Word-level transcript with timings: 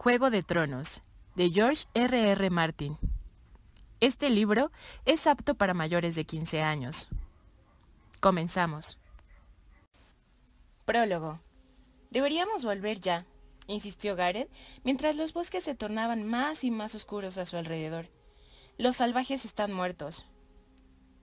Juego 0.00 0.30
de 0.30 0.44
Tronos, 0.44 1.02
de 1.34 1.50
George 1.50 1.86
R. 1.92 2.30
R. 2.30 2.50
Martin. 2.50 2.96
Este 3.98 4.30
libro 4.30 4.70
es 5.04 5.26
apto 5.26 5.56
para 5.56 5.74
mayores 5.74 6.14
de 6.14 6.24
15 6.24 6.62
años. 6.62 7.08
Comenzamos. 8.20 8.96
Prólogo. 10.84 11.40
Deberíamos 12.10 12.64
volver 12.64 13.00
ya, 13.00 13.26
insistió 13.66 14.14
Gareth, 14.14 14.48
mientras 14.84 15.16
los 15.16 15.32
bosques 15.32 15.64
se 15.64 15.74
tornaban 15.74 16.24
más 16.24 16.62
y 16.62 16.70
más 16.70 16.94
oscuros 16.94 17.36
a 17.36 17.44
su 17.44 17.56
alrededor. 17.56 18.08
Los 18.76 18.98
salvajes 18.98 19.44
están 19.44 19.72
muertos. 19.72 20.26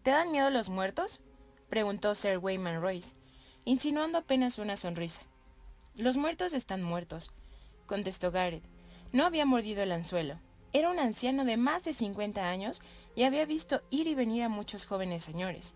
¿Te 0.03 0.11
dan 0.11 0.33
miedo 0.33 0.49
los 0.49 0.67
muertos? 0.67 1.21
preguntó 1.69 2.13
Sir 2.13 2.39
Wayman 2.39 2.81
Royce, 2.81 3.15
insinuando 3.63 4.17
apenas 4.17 4.59
una 4.59 4.75
sonrisa. 4.75 5.21
Los 5.95 6.17
muertos 6.17 6.53
están 6.53 6.83
muertos, 6.83 7.31
contestó 7.85 8.31
Gareth. 8.31 8.63
No 9.11 9.25
había 9.25 9.45
mordido 9.45 9.83
el 9.83 9.91
anzuelo. 9.91 10.39
Era 10.73 10.89
un 10.89 10.99
anciano 10.99 11.45
de 11.45 11.57
más 11.57 11.83
de 11.85 11.93
50 11.93 12.49
años 12.49 12.81
y 13.15 13.23
había 13.23 13.45
visto 13.45 13.81
ir 13.89 14.07
y 14.07 14.15
venir 14.15 14.43
a 14.43 14.49
muchos 14.49 14.85
jóvenes 14.85 15.23
señores. 15.23 15.73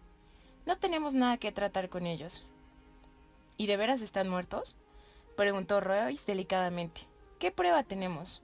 No 0.66 0.78
tenemos 0.78 1.14
nada 1.14 1.38
que 1.38 1.52
tratar 1.52 1.90
con 1.90 2.06
ellos. 2.06 2.46
¿Y 3.58 3.68
de 3.68 3.78
veras 3.78 4.02
están 4.02 4.30
muertos? 4.30 4.76
preguntó 5.38 5.80
Royce 5.80 6.26
delicadamente. 6.26 7.02
¿Qué 7.40 7.52
prueba 7.52 7.84
tenemos? 7.84 8.42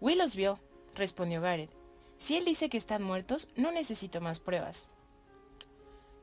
Will 0.00 0.18
los 0.18 0.34
vio, 0.34 0.58
respondió 0.94 1.40
Gareth. 1.40 1.70
Si 2.18 2.36
él 2.36 2.44
dice 2.44 2.68
que 2.68 2.78
están 2.78 3.02
muertos, 3.02 3.48
no 3.56 3.70
necesito 3.70 4.20
más 4.20 4.40
pruebas. 4.40 4.88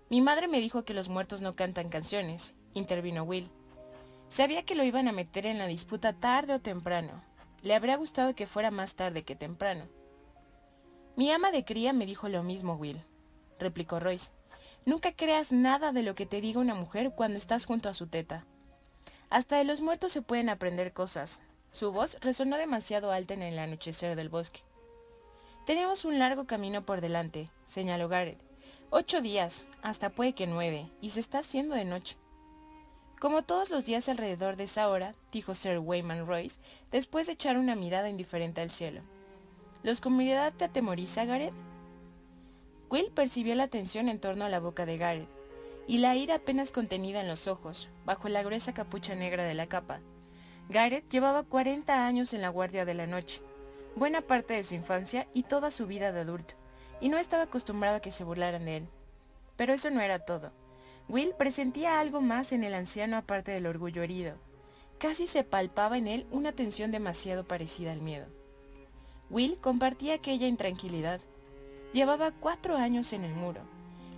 Mi 0.10 0.22
madre 0.22 0.48
me 0.48 0.60
dijo 0.60 0.84
que 0.84 0.94
los 0.94 1.10
muertos 1.10 1.42
no 1.42 1.54
cantan 1.54 1.90
canciones, 1.90 2.56
intervino 2.74 3.24
Will. 3.24 3.50
Sabía 4.34 4.64
que 4.64 4.74
lo 4.74 4.84
iban 4.84 5.08
a 5.08 5.12
meter 5.12 5.46
en 5.46 5.60
la 5.60 5.68
disputa 5.68 6.12
tarde 6.12 6.56
o 6.56 6.60
temprano. 6.60 7.24
Le 7.62 7.76
habría 7.76 7.98
gustado 7.98 8.34
que 8.34 8.48
fuera 8.48 8.72
más 8.72 8.96
tarde 8.96 9.22
que 9.22 9.36
temprano. 9.36 9.86
Mi 11.16 11.32
ama 11.32 11.52
de 11.52 11.64
cría 11.64 11.94
me 11.94 12.08
dijo 12.08 12.28
lo 12.30 12.42
mismo, 12.42 12.74
Will, 12.74 13.00
replicó 13.60 14.00
Royce. 14.00 14.32
Nunca 14.88 15.12
creas 15.12 15.52
nada 15.52 15.92
de 15.92 16.02
lo 16.02 16.16
que 16.16 16.26
te 16.26 16.42
diga 16.42 16.60
una 16.60 16.74
mujer 16.74 17.12
cuando 17.16 17.38
estás 17.38 17.66
junto 17.66 17.90
a 17.90 17.94
su 17.94 18.08
teta. 18.08 18.44
Hasta 19.30 19.58
de 19.58 19.66
los 19.66 19.82
muertos 19.82 20.12
se 20.12 20.24
pueden 20.24 20.50
aprender 20.50 20.94
cosas. 20.94 21.40
Su 21.70 21.92
voz 21.92 22.18
resonó 22.20 22.58
demasiado 22.58 23.12
alta 23.12 23.36
en 23.36 23.44
el 23.44 23.60
anochecer 23.60 24.16
del 24.16 24.30
bosque. 24.30 24.62
Tenemos 25.68 26.06
un 26.06 26.18
largo 26.18 26.46
camino 26.46 26.88
por 26.88 27.02
delante, 27.02 27.52
señaló 27.68 28.10
Garrett. 28.10 28.42
Ocho 28.90 29.22
días, 29.22 29.68
hasta 29.84 30.10
puede 30.10 30.34
que 30.34 30.48
nueve, 30.48 30.90
y 31.02 31.12
se 31.12 31.20
está 31.20 31.38
haciendo 31.38 31.76
de 31.76 31.86
noche. 31.86 32.18
Como 33.24 33.44
todos 33.44 33.70
los 33.70 33.86
días 33.86 34.10
alrededor 34.10 34.58
de 34.58 34.66
esa 34.66 34.90
hora, 34.90 35.16
dijo 35.32 35.54
Sir 35.54 35.80
Wayman 35.80 36.28
Royce, 36.28 36.60
después 36.92 37.26
de 37.26 37.32
echar 37.32 37.58
una 37.58 37.74
mirada 37.74 38.10
indiferente 38.10 38.60
al 38.60 38.70
cielo. 38.70 39.00
¿Los 39.82 40.02
comunidad 40.02 40.52
te 40.52 40.66
atemoriza, 40.66 41.24
Gareth? 41.24 41.54
Will 42.90 43.12
percibió 43.16 43.56
la 43.56 43.70
tensión 43.70 44.10
en 44.10 44.20
torno 44.20 44.44
a 44.44 44.50
la 44.50 44.60
boca 44.60 44.86
de 44.86 44.98
Gareth, 44.98 45.30
y 45.88 46.00
la 46.00 46.18
ira 46.18 46.36
apenas 46.36 46.72
contenida 46.72 47.22
en 47.22 47.30
los 47.30 47.48
ojos, 47.48 47.88
bajo 48.04 48.28
la 48.28 48.44
gruesa 48.44 48.74
capucha 48.74 49.16
negra 49.16 49.46
de 49.46 49.54
la 49.54 49.68
capa. 49.68 50.02
Gareth 50.68 51.10
llevaba 51.10 51.44
40 51.44 52.06
años 52.06 52.34
en 52.34 52.42
la 52.42 52.50
guardia 52.50 52.84
de 52.84 52.94
la 52.94 53.08
noche, 53.08 53.42
buena 53.96 54.20
parte 54.20 54.54
de 54.54 54.66
su 54.66 54.76
infancia 54.76 55.30
y 55.34 55.44
toda 55.44 55.72
su 55.72 55.88
vida 55.88 56.12
de 56.12 56.20
adulto, 56.20 56.56
y 57.00 57.08
no 57.08 57.18
estaba 57.18 57.44
acostumbrado 57.44 57.96
a 57.96 58.02
que 58.02 58.12
se 58.12 58.26
burlaran 58.26 58.66
de 58.66 58.76
él. 58.76 58.88
Pero 59.56 59.72
eso 59.72 59.90
no 59.92 60.02
era 60.02 60.20
todo. 60.20 60.52
Will 61.10 61.34
presentía 61.38 62.00
algo 62.00 62.22
más 62.22 62.52
en 62.52 62.64
el 62.64 62.74
anciano 62.74 63.18
aparte 63.18 63.52
del 63.52 63.66
orgullo 63.66 64.02
herido. 64.04 64.36
Casi 64.98 65.28
se 65.28 65.44
palpaba 65.44 65.98
en 65.98 66.08
él 66.08 66.26
una 66.32 66.52
tensión 66.52 66.92
demasiado 66.92 67.44
parecida 67.44 67.92
al 67.92 68.02
miedo. 68.02 68.26
Will 69.30 69.58
compartía 69.60 70.16
aquella 70.16 70.48
intranquilidad. 70.48 71.22
Llevaba 71.94 72.32
cuatro 72.32 72.78
años 72.78 73.14
en 73.14 73.24
el 73.24 73.34
muro. 73.34 73.62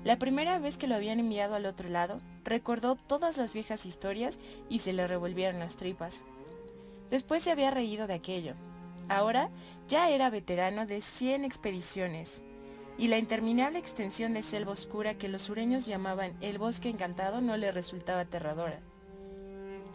La 0.03 0.19
primera 0.19 0.59
vez 0.59 0.77
que 0.77 0.87
lo 0.87 0.95
habían 0.95 1.19
enviado 1.19 1.55
al 1.55 1.65
otro 1.65 1.89
lado, 1.89 2.21
recordó 2.43 2.95
todas 2.95 3.37
las 3.37 3.53
viejas 3.53 3.85
historias 3.85 4.39
y 4.69 4.79
se 4.79 4.93
le 4.93 5.07
revolvieron 5.07 5.59
las 5.59 5.75
tripas. 5.75 6.23
Después 7.09 7.41
se 7.43 7.51
había 7.51 7.71
reído 7.71 8.05
de 8.05 8.13
aquello, 8.13 8.55
Ahora 9.07 9.49
ya 9.87 10.09
era 10.09 10.29
veterano 10.29 10.85
de 10.85 11.01
100 11.01 11.45
expediciones, 11.45 12.43
y 12.97 13.07
la 13.09 13.17
interminable 13.17 13.77
extensión 13.77 14.33
de 14.33 14.43
selva 14.43 14.71
oscura 14.71 15.17
que 15.17 15.27
los 15.27 15.43
sureños 15.43 15.85
llamaban 15.85 16.35
el 16.41 16.57
bosque 16.57 16.89
encantado 16.89 17.41
no 17.41 17.57
le 17.57 17.71
resultaba 17.71 18.21
aterradora. 18.21 18.79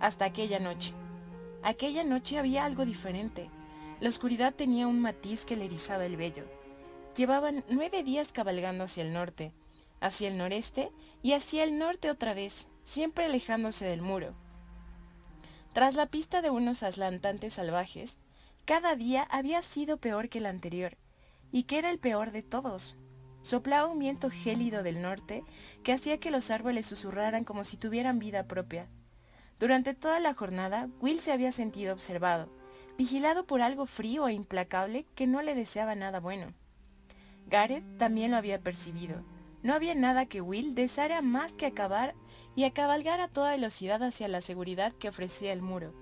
Hasta 0.00 0.26
aquella 0.26 0.58
noche. 0.58 0.92
Aquella 1.62 2.04
noche 2.04 2.38
había 2.38 2.64
algo 2.64 2.84
diferente. 2.84 3.50
La 4.00 4.08
oscuridad 4.08 4.54
tenía 4.54 4.86
un 4.86 5.00
matiz 5.00 5.44
que 5.44 5.56
le 5.56 5.66
erizaba 5.66 6.06
el 6.06 6.16
vello. 6.16 6.44
Llevaban 7.16 7.64
nueve 7.68 8.02
días 8.02 8.32
cabalgando 8.32 8.84
hacia 8.84 9.02
el 9.02 9.12
norte, 9.12 9.52
hacia 10.00 10.28
el 10.28 10.38
noreste 10.38 10.90
y 11.22 11.32
hacia 11.32 11.64
el 11.64 11.78
norte 11.78 12.10
otra 12.10 12.34
vez, 12.34 12.66
siempre 12.84 13.24
alejándose 13.26 13.84
del 13.84 14.00
muro. 14.00 14.34
Tras 15.72 15.94
la 15.94 16.06
pista 16.06 16.42
de 16.42 16.50
unos 16.50 16.82
aslantantes 16.82 17.54
salvajes, 17.54 18.18
cada 18.64 18.96
día 18.96 19.22
había 19.30 19.62
sido 19.62 19.98
peor 19.98 20.28
que 20.28 20.38
el 20.38 20.46
anterior, 20.46 20.96
y 21.52 21.64
que 21.64 21.78
era 21.78 21.90
el 21.90 21.98
peor 21.98 22.32
de 22.32 22.42
todos. 22.42 22.96
Soplaba 23.42 23.88
un 23.88 23.98
viento 23.98 24.30
gélido 24.30 24.82
del 24.82 25.00
norte 25.00 25.44
que 25.82 25.92
hacía 25.92 26.18
que 26.18 26.30
los 26.30 26.50
árboles 26.50 26.86
susurraran 26.86 27.44
como 27.44 27.64
si 27.64 27.76
tuvieran 27.76 28.18
vida 28.18 28.46
propia. 28.46 28.88
Durante 29.58 29.94
toda 29.94 30.20
la 30.20 30.34
jornada, 30.34 30.88
Will 31.00 31.20
se 31.20 31.32
había 31.32 31.52
sentido 31.52 31.92
observado, 31.92 32.48
vigilado 32.98 33.46
por 33.46 33.62
algo 33.62 33.86
frío 33.86 34.28
e 34.28 34.32
implacable 34.32 35.06
que 35.14 35.26
no 35.26 35.42
le 35.42 35.54
deseaba 35.54 35.94
nada 35.94 36.20
bueno. 36.20 36.52
Gareth 37.46 37.96
también 37.98 38.30
lo 38.30 38.36
había 38.36 38.60
percibido. 38.60 39.22
No 39.62 39.74
había 39.74 39.94
nada 39.94 40.26
que 40.26 40.40
Will 40.40 40.74
deseara 40.74 41.20
más 41.20 41.52
que 41.52 41.66
acabar 41.66 42.14
y 42.56 42.64
a 42.64 42.72
cabalgar 42.72 43.20
a 43.20 43.28
toda 43.28 43.52
velocidad 43.52 44.02
hacia 44.02 44.28
la 44.28 44.40
seguridad 44.40 44.92
que 44.94 45.08
ofrecía 45.08 45.52
el 45.52 45.60
muro 45.60 45.94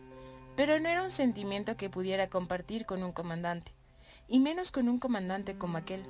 pero 0.58 0.80
no 0.80 0.88
era 0.88 1.04
un 1.04 1.12
sentimiento 1.12 1.76
que 1.76 1.88
pudiera 1.88 2.28
compartir 2.28 2.84
con 2.84 3.04
un 3.04 3.12
comandante, 3.12 3.70
y 4.28 4.38
menos 4.38 4.70
con 4.70 4.88
un 4.88 4.98
comandante 4.98 5.56
como 5.56 5.78
aquel. 5.78 6.04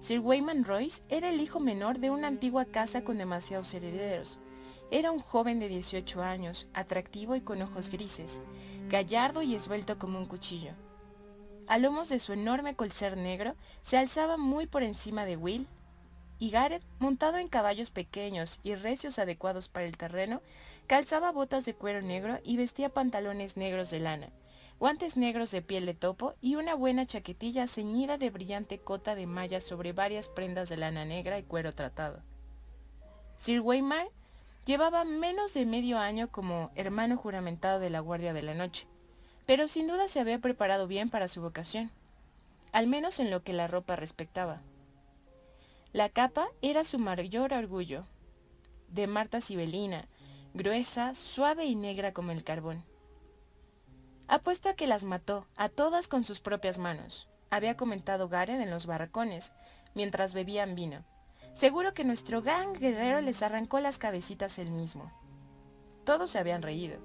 Sir 0.00 0.20
Wayman 0.20 0.64
Royce 0.64 1.02
era 1.08 1.28
el 1.28 1.40
hijo 1.40 1.60
menor 1.60 1.98
de 1.98 2.10
una 2.10 2.26
antigua 2.26 2.64
casa 2.64 3.04
con 3.04 3.18
demasiados 3.18 3.72
herederos. 3.72 4.38
Era 4.90 5.12
un 5.12 5.20
joven 5.20 5.60
de 5.60 5.68
18 5.68 6.22
años, 6.22 6.68
atractivo 6.74 7.36
y 7.36 7.40
con 7.40 7.62
ojos 7.62 7.90
grises, 7.90 8.40
gallardo 8.88 9.42
y 9.42 9.54
esbelto 9.54 9.98
como 9.98 10.18
un 10.18 10.26
cuchillo. 10.26 10.72
A 11.66 11.78
lomos 11.78 12.10
de 12.10 12.18
su 12.18 12.34
enorme 12.34 12.76
colcer 12.76 13.16
negro 13.16 13.54
se 13.80 13.96
alzaba 13.96 14.36
muy 14.36 14.66
por 14.66 14.82
encima 14.82 15.24
de 15.24 15.36
Will, 15.36 15.68
y 16.38 16.50
Gareth, 16.50 16.84
montado 16.98 17.38
en 17.38 17.48
caballos 17.48 17.90
pequeños 17.90 18.60
y 18.62 18.74
recios 18.74 19.18
adecuados 19.18 19.68
para 19.68 19.86
el 19.86 19.96
terreno, 19.96 20.42
calzaba 20.86 21.32
botas 21.32 21.64
de 21.64 21.74
cuero 21.74 22.02
negro 22.02 22.40
y 22.44 22.56
vestía 22.56 22.90
pantalones 22.90 23.56
negros 23.56 23.90
de 23.90 24.00
lana, 24.00 24.28
guantes 24.78 25.16
negros 25.16 25.50
de 25.50 25.62
piel 25.62 25.86
de 25.86 25.94
topo 25.94 26.34
y 26.40 26.56
una 26.56 26.74
buena 26.74 27.06
chaquetilla 27.06 27.66
ceñida 27.66 28.18
de 28.18 28.30
brillante 28.30 28.78
cota 28.78 29.14
de 29.14 29.26
malla 29.26 29.60
sobre 29.60 29.92
varias 29.92 30.28
prendas 30.28 30.68
de 30.68 30.76
lana 30.76 31.04
negra 31.04 31.38
y 31.38 31.42
cuero 31.42 31.74
tratado. 31.74 32.22
Sir 33.36 33.60
Waymar 33.60 34.08
llevaba 34.64 35.04
menos 35.04 35.54
de 35.54 35.66
medio 35.66 35.98
año 35.98 36.28
como 36.28 36.70
hermano 36.74 37.16
juramentado 37.16 37.80
de 37.80 37.90
la 37.90 38.00
Guardia 38.00 38.32
de 38.32 38.42
la 38.42 38.54
Noche, 38.54 38.86
pero 39.46 39.68
sin 39.68 39.88
duda 39.88 40.08
se 40.08 40.20
había 40.20 40.38
preparado 40.38 40.86
bien 40.86 41.10
para 41.10 41.28
su 41.28 41.40
vocación, 41.42 41.90
al 42.72 42.86
menos 42.86 43.20
en 43.20 43.30
lo 43.30 43.42
que 43.42 43.52
la 43.52 43.66
ropa 43.66 43.96
respectaba. 43.96 44.62
La 45.92 46.08
capa 46.08 46.48
era 46.60 46.82
su 46.84 46.98
mayor 46.98 47.52
orgullo, 47.52 48.06
de 48.88 49.06
Marta 49.06 49.40
Sibelina, 49.40 50.08
gruesa, 50.54 51.14
suave 51.14 51.66
y 51.66 51.74
negra 51.74 52.12
como 52.12 52.32
el 52.32 52.44
carbón. 52.44 52.84
Apuesto 54.26 54.68
a 54.68 54.74
que 54.74 54.86
las 54.86 55.04
mató, 55.04 55.46
a 55.56 55.68
todas 55.68 56.08
con 56.08 56.24
sus 56.24 56.40
propias 56.40 56.78
manos, 56.78 57.28
había 57.50 57.76
comentado 57.76 58.28
Gareth 58.28 58.60
en 58.60 58.70
los 58.70 58.86
barracones, 58.86 59.52
mientras 59.94 60.34
bebían 60.34 60.74
vino. 60.74 61.04
Seguro 61.52 61.94
que 61.94 62.04
nuestro 62.04 62.42
gran 62.42 62.72
guerrero 62.72 63.20
les 63.20 63.42
arrancó 63.42 63.80
las 63.80 63.98
cabecitas 63.98 64.58
él 64.58 64.70
mismo. 64.70 65.12
Todos 66.04 66.30
se 66.30 66.38
habían 66.38 66.62
reído. 66.62 66.98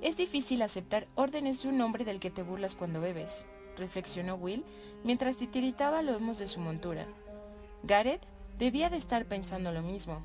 Es 0.00 0.16
difícil 0.16 0.62
aceptar 0.62 1.06
órdenes 1.14 1.62
de 1.62 1.68
un 1.68 1.80
hombre 1.80 2.04
del 2.04 2.20
que 2.20 2.30
te 2.30 2.42
burlas 2.42 2.76
cuando 2.76 3.00
bebes, 3.00 3.44
reflexionó 3.76 4.36
Will 4.36 4.64
mientras 5.02 5.36
titiritaba 5.36 6.02
lomos 6.02 6.38
de 6.38 6.48
su 6.48 6.60
montura. 6.60 7.06
Gareth 7.82 8.22
debía 8.58 8.90
de 8.90 8.96
estar 8.96 9.26
pensando 9.26 9.72
lo 9.72 9.82
mismo. 9.82 10.22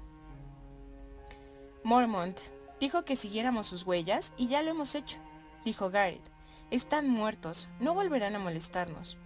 Mormont 1.84 2.40
dijo 2.80 3.04
que 3.04 3.16
siguiéramos 3.16 3.68
sus 3.68 3.84
huellas 3.84 4.34
y 4.38 4.48
ya 4.48 4.62
lo 4.62 4.72
hemos 4.72 4.96
hecho, 4.96 5.18
dijo 5.66 5.90
Gareth. 5.90 6.30
Están 6.72 7.10
muertos, 7.10 7.68
no 7.80 7.94
volverán 7.94 8.36
a 8.36 8.40
molestarnos. 8.40 9.18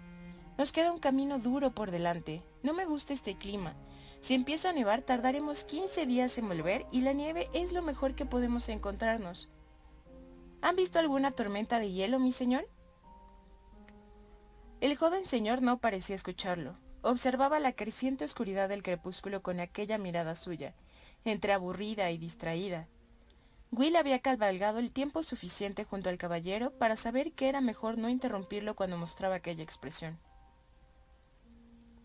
Nos 0.57 0.71
queda 0.71 0.91
un 0.91 0.99
camino 0.99 1.39
duro 1.39 1.71
por 1.71 1.91
delante. 1.91 2.43
No 2.61 2.73
me 2.73 2.85
gusta 2.85 3.13
este 3.13 3.35
clima. 3.37 3.75
Si 4.19 4.33
empieza 4.33 4.69
a 4.69 4.73
nevar 4.73 5.01
tardaremos 5.01 5.65
15 5.65 6.05
días 6.05 6.37
en 6.37 6.47
volver 6.47 6.85
y 6.91 7.01
la 7.01 7.11
nieve 7.11 7.49
es 7.53 7.73
lo 7.73 7.81
mejor 7.81 8.15
que 8.15 8.25
podemos 8.25 8.69
encontrarnos. 8.69 9.49
¿Han 10.61 10.77
visto 10.77 10.99
alguna 10.99 11.31
tormenta 11.31 11.79
de 11.79 11.91
hielo, 11.91 12.19
mi 12.19 12.31
señor? 12.31 12.69
El 14.79 14.95
joven 14.95 15.25
señor 15.25 15.61
no 15.61 15.79
parecía 15.79 16.15
escucharlo. 16.15 16.77
Observaba 17.01 17.59
la 17.59 17.73
creciente 17.73 18.23
oscuridad 18.23 18.69
del 18.69 18.81
crepúsculo 18.81 19.43
con 19.43 19.59
aquella 19.59 19.97
mirada 19.97 20.35
suya, 20.35 20.73
entre 21.25 21.51
aburrida 21.51 22.09
y 22.11 22.17
distraída. 22.17 22.87
Will 23.75 23.95
había 23.95 24.19
cabalgado 24.19 24.77
el 24.77 24.91
tiempo 24.91 25.23
suficiente 25.23 25.83
junto 25.83 26.07
al 26.09 26.19
caballero 26.19 26.69
para 26.77 26.95
saber 26.95 27.31
que 27.31 27.49
era 27.49 27.59
mejor 27.59 27.97
no 27.97 28.07
interrumpirlo 28.07 28.75
cuando 28.75 28.97
mostraba 28.97 29.33
aquella 29.33 29.63
expresión. 29.63 30.19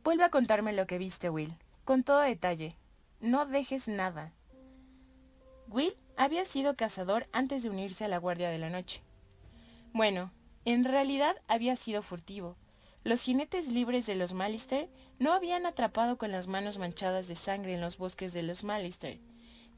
Vuelve 0.02 0.24
a 0.24 0.30
contarme 0.30 0.72
lo 0.72 0.86
que 0.86 0.96
viste, 0.96 1.28
Will, 1.28 1.54
con 1.84 2.04
todo 2.04 2.20
detalle. 2.20 2.74
No 3.20 3.44
dejes 3.44 3.86
nada. 3.86 4.32
Will 5.68 5.94
había 6.16 6.46
sido 6.46 6.74
cazador 6.74 7.28
antes 7.32 7.62
de 7.62 7.68
unirse 7.68 8.06
a 8.06 8.08
la 8.08 8.16
Guardia 8.16 8.48
de 8.48 8.58
la 8.58 8.70
Noche. 8.70 9.02
Bueno, 9.92 10.32
en 10.64 10.84
realidad 10.84 11.36
había 11.48 11.76
sido 11.76 12.00
furtivo. 12.00 12.56
Los 13.04 13.20
jinetes 13.20 13.68
libres 13.68 14.06
de 14.06 14.14
los 14.14 14.32
Malister 14.32 14.88
no 15.18 15.34
habían 15.34 15.66
atrapado 15.66 16.16
con 16.16 16.32
las 16.32 16.46
manos 16.46 16.78
manchadas 16.78 17.28
de 17.28 17.34
sangre 17.34 17.74
en 17.74 17.82
los 17.82 17.98
bosques 17.98 18.32
de 18.32 18.42
los 18.42 18.64
Malister, 18.64 19.18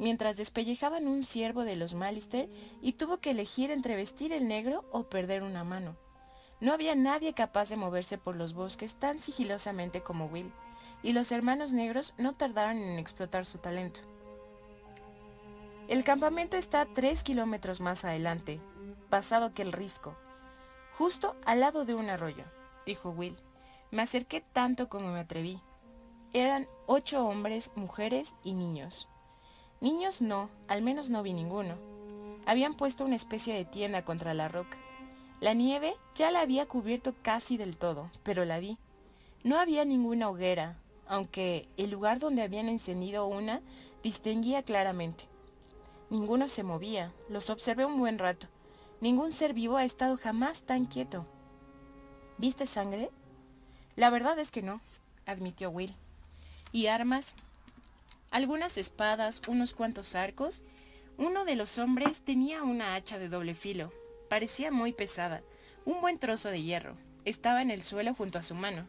mientras 0.00 0.38
despellejaban 0.38 1.06
un 1.06 1.22
ciervo 1.22 1.62
de 1.62 1.76
los 1.76 1.94
Malister 1.94 2.48
y 2.80 2.94
tuvo 2.94 3.18
que 3.18 3.30
elegir 3.30 3.70
entre 3.70 3.94
vestir 3.94 4.32
el 4.32 4.48
negro 4.48 4.84
o 4.90 5.04
perder 5.04 5.42
una 5.42 5.62
mano. 5.62 5.94
No 6.58 6.72
había 6.72 6.94
nadie 6.94 7.34
capaz 7.34 7.68
de 7.68 7.76
moverse 7.76 8.18
por 8.18 8.34
los 8.34 8.54
bosques 8.54 8.96
tan 8.96 9.20
sigilosamente 9.20 10.00
como 10.00 10.26
Will, 10.26 10.52
y 11.02 11.12
los 11.12 11.30
hermanos 11.32 11.72
negros 11.72 12.14
no 12.18 12.34
tardaron 12.34 12.78
en 12.78 12.98
explotar 12.98 13.44
su 13.44 13.58
talento. 13.58 14.00
El 15.86 16.02
campamento 16.02 16.56
está 16.56 16.86
tres 16.86 17.22
kilómetros 17.22 17.80
más 17.80 18.04
adelante, 18.04 18.58
pasado 19.10 19.52
que 19.52 19.62
el 19.62 19.72
risco, 19.72 20.16
justo 20.96 21.36
al 21.44 21.60
lado 21.60 21.84
de 21.84 21.94
un 21.94 22.08
arroyo, 22.08 22.44
dijo 22.86 23.10
Will. 23.10 23.36
Me 23.90 24.02
acerqué 24.02 24.40
tanto 24.40 24.88
como 24.88 25.12
me 25.12 25.20
atreví. 25.20 25.60
Eran 26.32 26.68
ocho 26.86 27.26
hombres, 27.26 27.72
mujeres 27.74 28.34
y 28.44 28.52
niños. 28.54 29.09
Niños 29.80 30.20
no, 30.20 30.50
al 30.68 30.82
menos 30.82 31.08
no 31.08 31.22
vi 31.22 31.32
ninguno. 31.32 31.74
Habían 32.44 32.74
puesto 32.74 33.04
una 33.04 33.16
especie 33.16 33.54
de 33.54 33.64
tienda 33.64 34.04
contra 34.04 34.34
la 34.34 34.48
roca. 34.48 34.76
La 35.40 35.54
nieve 35.54 35.94
ya 36.14 36.30
la 36.30 36.42
había 36.42 36.66
cubierto 36.66 37.14
casi 37.22 37.56
del 37.56 37.78
todo, 37.78 38.10
pero 38.22 38.44
la 38.44 38.58
vi. 38.58 38.76
No 39.42 39.58
había 39.58 39.86
ninguna 39.86 40.28
hoguera, 40.28 40.76
aunque 41.08 41.66
el 41.78 41.90
lugar 41.90 42.18
donde 42.18 42.42
habían 42.42 42.68
encendido 42.68 43.26
una 43.26 43.62
distinguía 44.02 44.62
claramente. 44.62 45.24
Ninguno 46.10 46.48
se 46.48 46.62
movía, 46.62 47.12
los 47.30 47.48
observé 47.48 47.86
un 47.86 47.98
buen 47.98 48.18
rato. 48.18 48.48
Ningún 49.00 49.32
ser 49.32 49.54
vivo 49.54 49.78
ha 49.78 49.84
estado 49.84 50.18
jamás 50.18 50.62
tan 50.62 50.84
quieto. 50.84 51.24
¿Viste 52.36 52.66
sangre? 52.66 53.10
La 53.96 54.10
verdad 54.10 54.38
es 54.38 54.50
que 54.50 54.60
no, 54.60 54.82
admitió 55.24 55.70
Will. 55.70 55.94
¿Y 56.70 56.88
armas? 56.88 57.34
Algunas 58.30 58.78
espadas, 58.78 59.42
unos 59.48 59.74
cuantos 59.74 60.14
arcos. 60.14 60.62
Uno 61.18 61.44
de 61.44 61.56
los 61.56 61.78
hombres 61.78 62.22
tenía 62.22 62.62
una 62.62 62.94
hacha 62.94 63.18
de 63.18 63.28
doble 63.28 63.54
filo. 63.54 63.92
Parecía 64.28 64.70
muy 64.70 64.92
pesada. 64.92 65.42
Un 65.84 66.00
buen 66.00 66.18
trozo 66.18 66.50
de 66.50 66.62
hierro. 66.62 66.96
Estaba 67.24 67.62
en 67.62 67.70
el 67.70 67.82
suelo 67.82 68.14
junto 68.14 68.38
a 68.38 68.42
su 68.42 68.54
mano. 68.54 68.86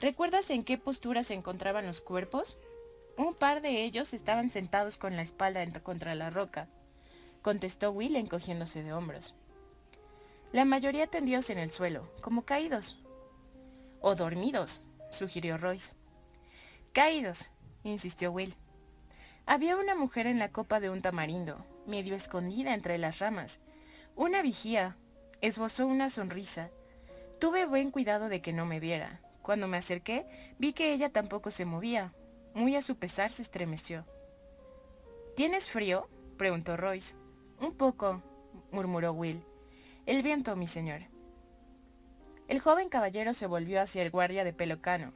¿Recuerdas 0.00 0.50
en 0.50 0.64
qué 0.64 0.78
postura 0.78 1.22
se 1.22 1.34
encontraban 1.34 1.86
los 1.86 2.00
cuerpos? 2.00 2.58
Un 3.16 3.34
par 3.34 3.60
de 3.60 3.84
ellos 3.84 4.14
estaban 4.14 4.50
sentados 4.50 4.98
con 4.98 5.14
la 5.14 5.22
espalda 5.22 5.64
contra 5.80 6.14
la 6.14 6.30
roca, 6.30 6.68
contestó 7.42 7.92
Will 7.92 8.16
encogiéndose 8.16 8.82
de 8.82 8.92
hombros. 8.92 9.34
La 10.50 10.64
mayoría 10.64 11.06
tendidos 11.06 11.50
en 11.50 11.58
el 11.58 11.70
suelo, 11.70 12.10
como 12.20 12.44
caídos. 12.44 12.98
O 14.00 14.14
dormidos, 14.14 14.88
sugirió 15.10 15.56
Royce. 15.56 15.92
Caídos, 16.92 17.48
insistió 17.84 18.32
Will. 18.32 18.54
Había 19.46 19.76
una 19.76 19.94
mujer 19.94 20.26
en 20.26 20.38
la 20.38 20.50
copa 20.50 20.80
de 20.80 20.90
un 20.90 21.02
tamarindo, 21.02 21.64
medio 21.86 22.14
escondida 22.14 22.74
entre 22.74 22.98
las 22.98 23.18
ramas. 23.18 23.60
Una 24.14 24.42
vigía. 24.42 24.96
Esbozó 25.40 25.86
una 25.86 26.10
sonrisa. 26.10 26.70
Tuve 27.40 27.66
buen 27.66 27.90
cuidado 27.90 28.28
de 28.28 28.40
que 28.40 28.52
no 28.52 28.66
me 28.66 28.78
viera. 28.78 29.20
Cuando 29.42 29.66
me 29.66 29.76
acerqué, 29.76 30.24
vi 30.58 30.72
que 30.72 30.92
ella 30.92 31.10
tampoco 31.10 31.50
se 31.50 31.64
movía. 31.64 32.12
Muy 32.54 32.76
a 32.76 32.82
su 32.82 32.96
pesar 32.96 33.30
se 33.30 33.42
estremeció. 33.42 34.04
¿Tienes 35.34 35.68
frío? 35.68 36.08
preguntó 36.36 36.76
Royce. 36.76 37.14
Un 37.60 37.74
poco, 37.74 38.22
murmuró 38.70 39.12
Will. 39.12 39.42
El 40.06 40.22
viento, 40.22 40.54
mi 40.54 40.68
señor. 40.68 41.02
El 42.48 42.60
joven 42.60 42.88
caballero 42.88 43.32
se 43.32 43.46
volvió 43.46 43.80
hacia 43.80 44.02
el 44.02 44.10
guardia 44.10 44.44
de 44.44 44.52
pelo 44.52 44.80
cano. 44.80 45.12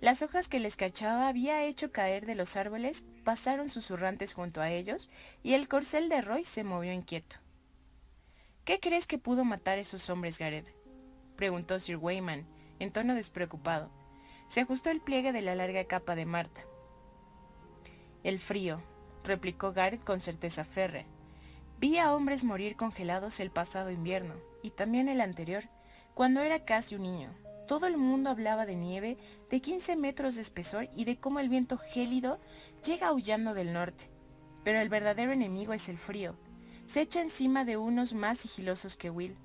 Las 0.00 0.22
hojas 0.22 0.48
que 0.48 0.60
les 0.60 0.76
cachaba 0.76 1.26
había 1.26 1.64
hecho 1.64 1.90
caer 1.90 2.24
de 2.24 2.36
los 2.36 2.56
árboles 2.56 3.04
pasaron 3.24 3.68
susurrantes 3.68 4.32
junto 4.32 4.60
a 4.60 4.70
ellos 4.70 5.10
y 5.42 5.54
el 5.54 5.66
corcel 5.66 6.08
de 6.08 6.22
Roy 6.22 6.44
se 6.44 6.62
movió 6.62 6.92
inquieto. 6.92 7.36
¿Qué 8.64 8.78
crees 8.78 9.08
que 9.08 9.18
pudo 9.18 9.44
matar 9.44 9.78
esos 9.78 10.08
hombres, 10.08 10.38
Gareth? 10.38 10.72
preguntó 11.34 11.80
Sir 11.80 11.96
Wayman, 11.96 12.46
en 12.78 12.92
tono 12.92 13.14
despreocupado. 13.14 13.90
Se 14.46 14.60
ajustó 14.60 14.90
el 14.90 15.00
pliegue 15.00 15.32
de 15.32 15.42
la 15.42 15.56
larga 15.56 15.84
capa 15.84 16.14
de 16.14 16.26
Marta. 16.26 16.62
El 18.22 18.38
frío, 18.38 18.80
replicó 19.24 19.72
Gareth 19.72 20.04
con 20.04 20.20
certeza 20.20 20.64
férrea. 20.64 21.06
Vi 21.78 21.98
a 21.98 22.14
hombres 22.14 22.44
morir 22.44 22.76
congelados 22.76 23.40
el 23.40 23.50
pasado 23.50 23.90
invierno, 23.90 24.34
y 24.62 24.70
también 24.70 25.08
el 25.08 25.20
anterior, 25.20 25.64
cuando 26.14 26.40
era 26.40 26.64
casi 26.64 26.94
un 26.94 27.02
niño. 27.02 27.47
Todo 27.68 27.86
el 27.86 27.98
mundo 27.98 28.30
hablaba 28.30 28.64
de 28.64 28.76
nieve 28.76 29.18
de 29.50 29.60
15 29.60 29.94
metros 29.96 30.36
de 30.36 30.40
espesor 30.40 30.88
y 30.96 31.04
de 31.04 31.18
cómo 31.18 31.38
el 31.38 31.50
viento 31.50 31.76
gélido 31.76 32.40
llega 32.82 33.08
aullando 33.08 33.52
del 33.52 33.74
norte. 33.74 34.08
Pero 34.64 34.80
el 34.80 34.88
verdadero 34.88 35.32
enemigo 35.32 35.74
es 35.74 35.90
el 35.90 35.98
frío. 35.98 36.34
Se 36.86 37.02
echa 37.02 37.20
encima 37.20 37.66
de 37.66 37.76
unos 37.76 38.14
más 38.14 38.38
sigilosos 38.38 38.96
que 38.96 39.10
Will. 39.10 39.36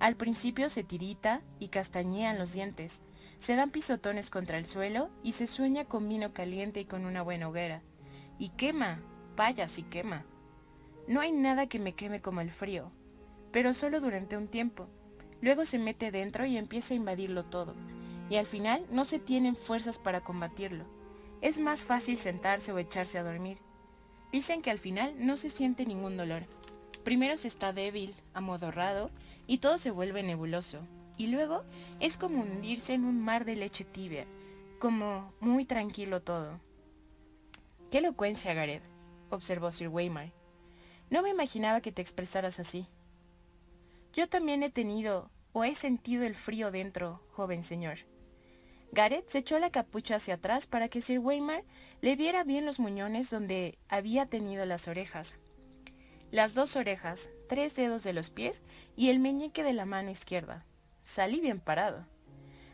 Al 0.00 0.16
principio 0.16 0.68
se 0.68 0.82
tirita 0.82 1.42
y 1.60 1.68
castañean 1.68 2.40
los 2.40 2.52
dientes, 2.52 3.02
se 3.38 3.54
dan 3.54 3.70
pisotones 3.70 4.30
contra 4.30 4.58
el 4.58 4.66
suelo 4.66 5.08
y 5.22 5.34
se 5.34 5.46
sueña 5.46 5.84
con 5.84 6.08
vino 6.08 6.32
caliente 6.32 6.80
y 6.80 6.86
con 6.86 7.06
una 7.06 7.22
buena 7.22 7.48
hoguera. 7.48 7.82
Y 8.40 8.48
quema, 8.48 9.00
vaya 9.36 9.68
si 9.68 9.84
quema. 9.84 10.24
No 11.06 11.20
hay 11.20 11.30
nada 11.30 11.68
que 11.68 11.78
me 11.78 11.94
queme 11.94 12.20
como 12.20 12.40
el 12.40 12.50
frío, 12.50 12.90
pero 13.52 13.74
solo 13.74 14.00
durante 14.00 14.36
un 14.36 14.48
tiempo. 14.48 14.88
Luego 15.40 15.64
se 15.64 15.78
mete 15.78 16.10
dentro 16.10 16.44
y 16.46 16.56
empieza 16.56 16.94
a 16.94 16.96
invadirlo 16.96 17.44
todo, 17.44 17.74
y 18.28 18.36
al 18.36 18.46
final 18.46 18.84
no 18.90 19.04
se 19.04 19.18
tienen 19.18 19.56
fuerzas 19.56 19.98
para 19.98 20.20
combatirlo. 20.20 20.84
Es 21.40 21.58
más 21.58 21.84
fácil 21.84 22.18
sentarse 22.18 22.72
o 22.72 22.78
echarse 22.78 23.18
a 23.18 23.22
dormir. 23.22 23.58
Dicen 24.32 24.62
que 24.62 24.70
al 24.70 24.78
final 24.78 25.14
no 25.18 25.36
se 25.36 25.50
siente 25.50 25.86
ningún 25.86 26.16
dolor. 26.16 26.44
Primero 27.02 27.36
se 27.36 27.48
está 27.48 27.72
débil, 27.72 28.14
amodorrado, 28.34 29.10
y 29.46 29.58
todo 29.58 29.78
se 29.78 29.90
vuelve 29.90 30.22
nebuloso. 30.22 30.80
Y 31.16 31.26
luego 31.26 31.64
es 31.98 32.16
como 32.16 32.42
hundirse 32.42 32.94
en 32.94 33.04
un 33.04 33.20
mar 33.20 33.44
de 33.44 33.56
leche 33.56 33.84
tibia, 33.84 34.26
como 34.78 35.32
muy 35.40 35.64
tranquilo 35.64 36.22
todo. 36.22 36.60
Qué 37.90 37.98
elocuencia, 37.98 38.54
Gareth, 38.54 38.82
observó 39.30 39.72
Sir 39.72 39.88
Waymar. 39.88 40.32
No 41.10 41.22
me 41.22 41.30
imaginaba 41.30 41.80
que 41.80 41.90
te 41.90 42.02
expresaras 42.02 42.60
así. 42.60 42.86
Yo 44.12 44.28
también 44.28 44.62
he 44.62 44.70
tenido 44.70 45.30
o 45.52 45.64
he 45.64 45.74
sentido 45.74 46.24
el 46.24 46.34
frío 46.34 46.70
dentro, 46.70 47.22
joven 47.30 47.62
señor. 47.62 47.98
Gareth 48.92 49.28
se 49.28 49.38
echó 49.38 49.58
la 49.58 49.70
capucha 49.70 50.16
hacia 50.16 50.34
atrás 50.34 50.66
para 50.66 50.88
que 50.88 51.00
Sir 51.00 51.20
Waymar 51.20 51.62
le 52.00 52.16
viera 52.16 52.42
bien 52.42 52.66
los 52.66 52.80
muñones 52.80 53.30
donde 53.30 53.78
había 53.88 54.26
tenido 54.26 54.64
las 54.66 54.88
orejas. 54.88 55.36
Las 56.32 56.54
dos 56.54 56.76
orejas, 56.76 57.30
tres 57.48 57.76
dedos 57.76 58.02
de 58.02 58.12
los 58.12 58.30
pies 58.30 58.62
y 58.96 59.10
el 59.10 59.20
meñique 59.20 59.62
de 59.62 59.72
la 59.72 59.84
mano 59.84 60.10
izquierda. 60.10 60.64
Salí 61.02 61.40
bien 61.40 61.60
parado. 61.60 62.06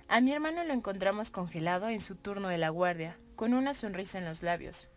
A 0.08 0.20
mi 0.20 0.32
hermano 0.32 0.64
lo 0.64 0.72
encontramos 0.72 1.30
congelado 1.30 1.88
en 1.88 1.98
su 1.98 2.14
turno 2.14 2.48
de 2.48 2.58
la 2.58 2.70
guardia, 2.70 3.18
con 3.34 3.54
una 3.54 3.74
sonrisa 3.74 4.18
en 4.18 4.24
los 4.24 4.42
labios. 4.42 4.88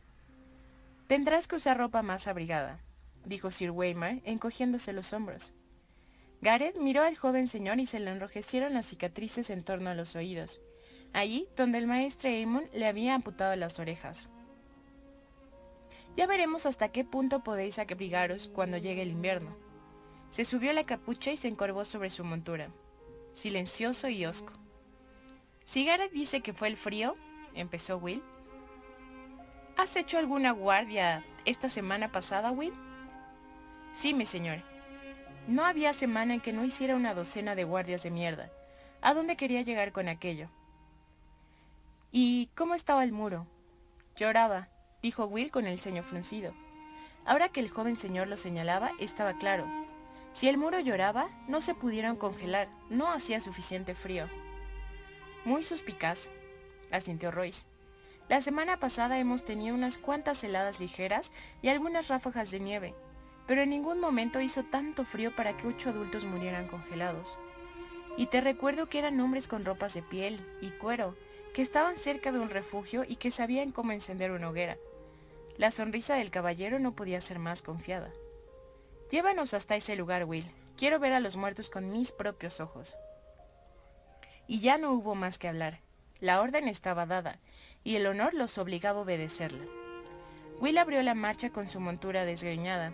Tendrás 1.08 1.48
que 1.48 1.56
usar 1.56 1.78
ropa 1.78 2.02
más 2.02 2.28
abrigada, 2.28 2.80
dijo 3.26 3.52
Sir 3.52 3.72
Waymar, 3.72 4.22
encogiéndose 4.24 4.94
los 4.94 5.12
hombros. 5.12 5.54
Gareth 6.42 6.78
miró 6.78 7.04
al 7.04 7.18
joven 7.18 7.48
señor 7.48 7.80
y 7.80 7.86
se 7.86 8.00
le 8.00 8.12
enrojecieron 8.12 8.74
las 8.74 8.86
cicatrices 8.86 9.50
en 9.50 9.64
torno 9.64 9.90
a 9.90 9.96
los 9.96 10.16
oídos, 10.16 10.62
allí 11.12 11.48
donde 11.58 11.78
el 11.80 11.88
maestre 11.88 12.42
Amon 12.42 12.70
le 12.74 12.88
había 12.88 13.14
amputado 13.14 13.56
las 13.56 13.78
orejas. 13.80 14.30
Ya 16.16 16.28
veremos 16.28 16.66
hasta 16.66 16.90
qué 16.90 17.04
punto 17.04 17.44
podéis 17.44 17.78
abrigaros 17.78 18.48
cuando 18.48 18.78
llegue 18.78 19.02
el 19.02 19.12
invierno. 19.12 19.56
Se 20.30 20.46
subió 20.46 20.72
la 20.74 20.86
capucha 20.86 21.32
y 21.32 21.38
se 21.38 21.48
encorvó 21.48 21.84
sobre 21.84 22.10
su 22.10 22.24
montura, 22.24 22.70
silencioso 23.34 24.08
y 24.10 24.26
hosco. 24.26 24.54
Si 25.66 25.86
Gareth 25.86 26.12
dice 26.12 26.42
que 26.42 26.54
fue 26.54 26.68
el 26.68 26.78
frío, 26.78 27.16
empezó 27.54 27.98
Will. 27.98 28.24
¿Has 29.78 29.96
hecho 29.96 30.18
alguna 30.18 30.52
guardia 30.52 31.26
esta 31.46 31.70
semana 31.70 32.12
pasada, 32.12 32.52
Will? 32.52 32.74
Sí, 33.94 34.14
mi 34.14 34.26
señor. 34.26 34.69
No 35.50 35.66
había 35.66 35.94
semana 35.94 36.36
en 36.36 36.42
que 36.42 36.54
no 36.54 36.64
hiciera 36.64 36.96
una 36.96 37.16
docena 37.16 37.56
de 37.56 37.64
guardias 37.64 38.04
de 38.04 38.12
mierda. 38.12 38.52
¿A 39.02 39.16
dónde 39.16 39.36
quería 39.36 39.64
llegar 39.64 39.92
con 39.92 40.08
aquello? 40.08 40.48
¿Y 42.12 42.52
cómo 42.56 42.76
estaba 42.76 43.04
el 43.04 43.12
muro? 43.12 43.48
Lloraba, 44.16 44.70
dijo 45.02 45.26
Will 45.26 45.50
con 45.50 45.66
el 45.66 45.80
ceño 45.80 46.04
fruncido. 46.04 46.54
Ahora 47.26 47.50
que 47.50 47.62
el 47.62 47.70
joven 47.72 47.98
señor 47.98 48.28
lo 48.28 48.38
señalaba, 48.38 48.92
estaba 49.00 49.40
claro. 49.40 49.66
Si 50.34 50.48
el 50.48 50.60
muro 50.60 50.80
lloraba, 50.82 51.32
no 51.48 51.62
se 51.62 51.74
pudieron 51.74 52.16
congelar, 52.16 52.70
no 52.92 53.12
hacía 53.12 53.40
suficiente 53.40 53.96
frío. 53.96 54.28
Muy 55.46 55.64
suspicaz, 55.64 56.30
asintió 56.92 57.32
Royce. 57.32 57.66
La 58.28 58.40
semana 58.42 58.78
pasada 58.78 59.18
hemos 59.18 59.46
tenido 59.46 59.74
unas 59.74 59.98
cuantas 59.98 60.44
heladas 60.44 60.80
ligeras 60.80 61.34
y 61.64 61.70
algunas 61.70 62.08
ráfagas 62.08 62.52
de 62.52 62.60
nieve, 62.60 62.94
pero 63.50 63.64
en 63.64 63.72
ningún 63.72 64.00
momento 64.00 64.40
hizo 64.42 64.64
tanto 64.64 65.06
frío 65.06 65.36
para 65.36 65.58
que 65.58 65.66
ocho 65.66 65.90
adultos 65.90 66.24
murieran 66.24 66.68
congelados. 66.68 67.36
Y 68.16 68.28
te 68.28 68.42
recuerdo 68.42 68.90
que 68.90 69.00
eran 69.00 69.20
hombres 69.20 69.48
con 69.48 69.66
ropas 69.66 69.96
de 69.96 70.04
piel 70.04 70.40
y 70.62 70.70
cuero, 70.70 71.16
que 71.52 71.64
estaban 71.64 71.96
cerca 71.96 72.32
de 72.32 72.38
un 72.38 72.52
refugio 72.52 73.06
y 73.08 73.16
que 73.16 73.32
sabían 73.32 73.72
cómo 73.72 73.92
encender 73.92 74.30
una 74.30 74.50
hoguera. 74.50 74.78
La 75.58 75.72
sonrisa 75.72 76.14
del 76.14 76.30
caballero 76.30 76.78
no 76.78 76.96
podía 76.96 77.22
ser 77.22 77.40
más 77.40 77.64
confiada. 77.64 78.12
Llévanos 79.10 79.56
hasta 79.56 79.76
ese 79.76 79.96
lugar, 79.96 80.26
Will. 80.26 80.46
Quiero 80.78 81.00
ver 81.00 81.14
a 81.14 81.20
los 81.20 81.36
muertos 81.36 81.72
con 81.72 81.90
mis 81.90 82.12
propios 82.12 82.60
ojos. 82.60 82.96
Y 84.46 84.60
ya 84.60 84.78
no 84.78 84.92
hubo 84.92 85.16
más 85.16 85.40
que 85.40 85.48
hablar. 85.48 85.80
La 86.20 86.40
orden 86.40 86.68
estaba 86.68 87.08
dada, 87.08 87.40
y 87.84 87.96
el 87.96 88.06
honor 88.06 88.36
los 88.36 88.60
obligaba 88.60 89.00
a 89.00 89.02
obedecerla. 89.02 89.66
Will 90.60 90.78
abrió 90.78 91.02
la 91.02 91.16
marcha 91.16 91.50
con 91.50 91.68
su 91.68 91.80
montura 91.80 92.26
desgreñada, 92.26 92.94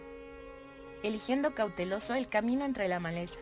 eligiendo 1.07 1.53
cauteloso 1.53 2.15
el 2.15 2.27
camino 2.27 2.65
entre 2.65 2.87
la 2.87 2.99
maleza. 2.99 3.39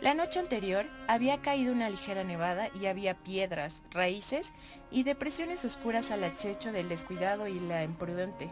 La 0.00 0.14
noche 0.14 0.38
anterior 0.38 0.86
había 1.08 1.40
caído 1.40 1.72
una 1.72 1.88
ligera 1.88 2.22
nevada 2.22 2.68
y 2.80 2.86
había 2.86 3.14
piedras, 3.14 3.82
raíces 3.90 4.52
y 4.90 5.02
depresiones 5.02 5.64
oscuras 5.64 6.10
al 6.10 6.24
achecho 6.24 6.72
del 6.72 6.88
descuidado 6.88 7.48
y 7.48 7.58
la 7.58 7.82
imprudente. 7.82 8.50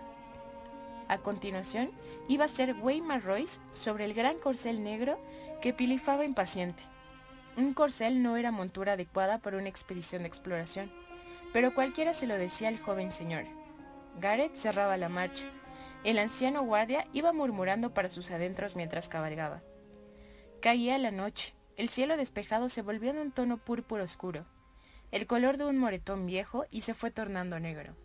A 1.08 1.18
continuación, 1.18 1.90
iba 2.28 2.46
a 2.46 2.48
ser 2.48 2.74
Weimar 2.80 3.22
Royce 3.22 3.60
sobre 3.70 4.06
el 4.06 4.14
gran 4.14 4.38
corcel 4.38 4.82
negro 4.82 5.18
que 5.60 5.74
pilifaba 5.74 6.24
impaciente. 6.24 6.82
Un 7.56 7.74
corcel 7.74 8.22
no 8.22 8.36
era 8.36 8.50
montura 8.50 8.94
adecuada 8.94 9.38
para 9.38 9.58
una 9.58 9.68
expedición 9.68 10.22
de 10.22 10.28
exploración 10.28 10.90
pero 11.54 11.72
cualquiera 11.72 12.12
se 12.12 12.26
lo 12.26 12.36
decía 12.36 12.66
al 12.66 12.80
joven 12.80 13.12
señor. 13.12 13.44
Gareth 14.20 14.56
cerraba 14.56 14.96
la 14.96 15.08
marcha. 15.08 15.46
El 16.04 16.18
anciano 16.18 16.62
guardia 16.62 17.08
iba 17.14 17.32
murmurando 17.32 17.94
para 17.94 18.10
sus 18.10 18.30
adentros 18.30 18.76
mientras 18.76 19.08
cabalgaba. 19.08 19.62
Caía 20.60 20.98
la 20.98 21.10
noche. 21.10 21.54
El 21.76 21.88
cielo 21.88 22.18
despejado 22.18 22.68
se 22.68 22.82
volvió 22.82 23.14
de 23.14 23.22
un 23.22 23.32
tono 23.32 23.56
púrpura 23.56 24.04
oscuro, 24.04 24.44
el 25.10 25.26
color 25.26 25.56
de 25.56 25.64
un 25.64 25.78
moretón 25.78 26.26
viejo 26.26 26.66
y 26.70 26.82
se 26.82 26.94
fue 26.94 27.10
tornando 27.10 27.58
negro. 27.58 27.96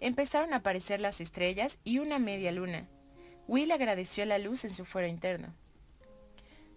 Empezaron 0.00 0.52
a 0.52 0.58
aparecer 0.58 1.00
las 1.00 1.20
estrellas 1.20 1.78
y 1.82 1.98
una 1.98 2.18
media 2.18 2.52
luna. 2.52 2.88
Will 3.48 3.72
agradeció 3.72 4.24
la 4.24 4.38
luz 4.38 4.64
en 4.64 4.74
su 4.74 4.84
fuero 4.84 5.08
interno. 5.08 5.52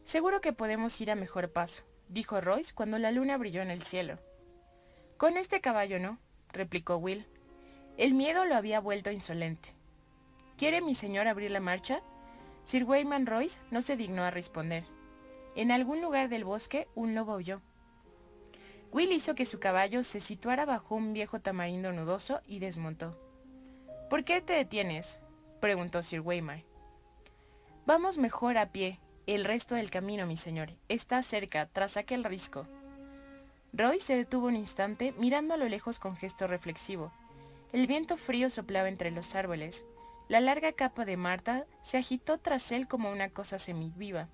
Seguro 0.04 0.42
que 0.42 0.52
podemos 0.52 1.00
ir 1.00 1.12
a 1.12 1.16
mejor 1.16 1.52
paso, 1.52 1.84
dijo 2.08 2.42
Royce 2.42 2.74
cuando 2.74 2.98
la 2.98 3.12
luna 3.12 3.38
brilló 3.38 3.62
en 3.62 3.70
el 3.70 3.84
cielo. 3.84 4.18
Con 5.18 5.38
este 5.38 5.62
caballo 5.62 6.00
no, 6.00 6.18
replicó 6.52 6.98
Will. 6.98 7.28
El 7.98 8.14
miedo 8.14 8.46
lo 8.46 8.56
había 8.56 8.80
vuelto 8.80 9.12
insolente. 9.12 9.79
¿Quiere 10.60 10.82
mi 10.82 10.94
señor 10.94 11.30
abrir 11.30 11.52
la 11.52 11.62
marcha? 11.62 12.02
Sir 12.66 12.84
Wayman 12.84 13.28
Royce 13.28 13.62
no 13.72 13.82
se 13.82 13.96
dignó 13.96 14.26
a 14.26 14.30
responder. 14.30 14.84
En 15.56 15.72
algún 15.72 16.02
lugar 16.02 16.28
del 16.28 16.44
bosque 16.44 16.90
un 16.96 17.16
lobo 17.16 17.32
oyó. 17.32 17.62
Will 18.92 19.14
hizo 19.14 19.36
que 19.36 19.46
su 19.46 19.62
caballo 19.62 20.04
se 20.04 20.20
situara 20.20 20.66
bajo 20.66 20.96
un 20.96 21.14
viejo 21.14 21.40
tamarindo 21.40 21.94
nudoso 21.94 22.42
y 22.46 22.60
desmontó. 22.60 23.18
¿Por 24.10 24.26
qué 24.26 24.42
te 24.42 24.52
detienes? 24.52 25.22
preguntó 25.62 26.04
Sir 26.04 26.20
Waymar. 26.20 26.64
Vamos 27.86 28.18
mejor 28.18 28.58
a 28.58 28.74
pie. 28.74 29.00
El 29.28 29.46
resto 29.46 29.76
del 29.76 29.90
camino, 29.90 30.26
mi 30.26 30.36
señor, 30.36 30.74
está 30.90 31.22
cerca, 31.22 31.68
tras 31.68 31.96
aquel 31.96 32.26
risco. 32.26 32.68
Roy 33.72 34.02
se 34.02 34.18
detuvo 34.18 34.48
un 34.48 34.58
instante 34.58 35.14
mirando 35.20 35.54
a 35.54 35.58
lo 35.58 35.70
lejos 35.70 36.00
con 36.00 36.18
gesto 36.18 36.48
reflexivo. 36.48 37.14
El 37.72 37.88
viento 37.88 38.18
frío 38.18 38.50
soplaba 38.50 38.90
entre 38.90 39.10
los 39.12 39.36
árboles. 39.36 39.86
La 40.30 40.40
larga 40.40 40.72
capa 40.74 41.06
de 41.06 41.18
Marta 41.18 41.66
se 41.82 41.98
agitó 41.98 42.38
tras 42.38 42.72
él 42.72 42.88
como 42.88 43.12
una 43.12 43.30
cosa 43.30 43.58
semiviva. 43.58 44.30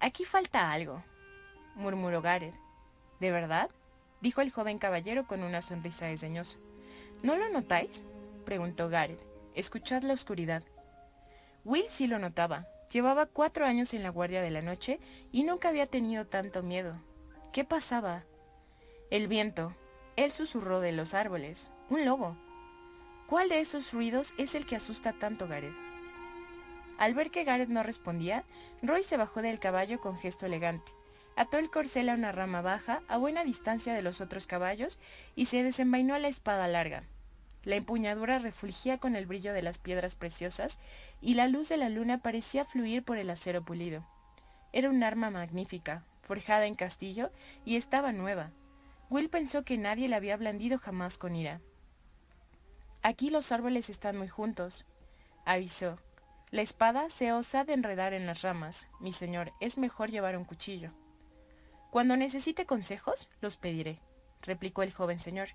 Aquí 0.00 0.24
falta 0.24 0.72
algo, 0.72 1.04
murmuró 1.76 2.20
Gareth. 2.20 2.56
¿De 3.20 3.30
verdad? 3.30 3.70
dijo 4.20 4.40
el 4.40 4.50
joven 4.50 4.80
caballero 4.80 5.28
con 5.28 5.44
una 5.44 5.62
sonrisa 5.62 6.06
desdeñosa. 6.06 6.58
¿No 7.22 7.36
lo 7.36 7.48
notáis? 7.48 8.02
preguntó 8.44 8.88
Gareth. 8.88 9.22
Escuchad 9.54 10.02
la 10.02 10.14
oscuridad. 10.14 10.64
Will 11.64 11.86
sí 11.86 12.08
lo 12.08 12.18
notaba. 12.18 12.66
Llevaba 12.90 13.26
cuatro 13.26 13.66
años 13.66 13.94
en 13.94 14.02
la 14.02 14.10
guardia 14.10 14.42
de 14.42 14.50
la 14.50 14.62
noche 14.62 14.98
y 15.30 15.44
nunca 15.44 15.68
había 15.68 15.86
tenido 15.86 16.26
tanto 16.26 16.64
miedo. 16.64 17.00
¿Qué 17.52 17.62
pasaba? 17.62 18.24
El 19.12 19.28
viento. 19.28 19.76
Él 20.16 20.32
susurró 20.32 20.80
de 20.80 20.90
los 20.90 21.14
árboles. 21.14 21.70
Un 21.88 22.04
lobo. 22.04 22.36
¿Cuál 23.28 23.50
de 23.50 23.60
esos 23.60 23.92
ruidos 23.92 24.32
es 24.38 24.54
el 24.54 24.64
que 24.64 24.74
asusta 24.74 25.12
tanto 25.12 25.46
Gareth? 25.46 25.76
Al 26.96 27.12
ver 27.12 27.30
que 27.30 27.44
Gareth 27.44 27.68
no 27.68 27.82
respondía, 27.82 28.46
Roy 28.80 29.02
se 29.02 29.18
bajó 29.18 29.42
del 29.42 29.58
caballo 29.58 30.00
con 30.00 30.16
gesto 30.16 30.46
elegante, 30.46 30.92
ató 31.36 31.58
el 31.58 31.68
corcel 31.68 32.08
a 32.08 32.14
una 32.14 32.32
rama 32.32 32.62
baja, 32.62 33.02
a 33.06 33.18
buena 33.18 33.44
distancia 33.44 33.92
de 33.92 34.00
los 34.00 34.22
otros 34.22 34.46
caballos, 34.46 34.98
y 35.36 35.44
se 35.44 35.62
desenvainó 35.62 36.18
la 36.18 36.28
espada 36.28 36.66
larga. 36.68 37.04
La 37.64 37.76
empuñadura 37.76 38.38
refulgía 38.38 38.96
con 38.96 39.14
el 39.14 39.26
brillo 39.26 39.52
de 39.52 39.60
las 39.60 39.76
piedras 39.76 40.16
preciosas, 40.16 40.78
y 41.20 41.34
la 41.34 41.48
luz 41.48 41.68
de 41.68 41.76
la 41.76 41.90
luna 41.90 42.22
parecía 42.22 42.64
fluir 42.64 43.02
por 43.02 43.18
el 43.18 43.28
acero 43.28 43.62
pulido. 43.62 44.06
Era 44.72 44.88
un 44.88 45.02
arma 45.02 45.28
magnífica, 45.28 46.02
forjada 46.22 46.64
en 46.64 46.76
castillo, 46.76 47.30
y 47.66 47.76
estaba 47.76 48.10
nueva. 48.10 48.52
Will 49.10 49.28
pensó 49.28 49.66
que 49.66 49.76
nadie 49.76 50.08
la 50.08 50.16
había 50.16 50.38
blandido 50.38 50.78
jamás 50.78 51.18
con 51.18 51.36
ira. 51.36 51.60
Aquí 53.08 53.30
los 53.30 53.52
árboles 53.52 53.88
están 53.88 54.18
muy 54.18 54.28
juntos, 54.28 54.84
avisó. 55.46 55.98
La 56.50 56.60
espada 56.60 57.08
se 57.08 57.32
osa 57.32 57.64
de 57.64 57.72
enredar 57.72 58.12
en 58.12 58.26
las 58.26 58.42
ramas. 58.42 58.86
Mi 59.00 59.14
señor, 59.14 59.54
es 59.60 59.78
mejor 59.78 60.10
llevar 60.10 60.36
un 60.36 60.44
cuchillo. 60.44 60.90
Cuando 61.90 62.18
necesite 62.18 62.66
consejos, 62.66 63.30
los 63.40 63.56
pediré, 63.56 63.98
replicó 64.42 64.82
el 64.82 64.92
joven 64.92 65.20
señor. 65.20 65.48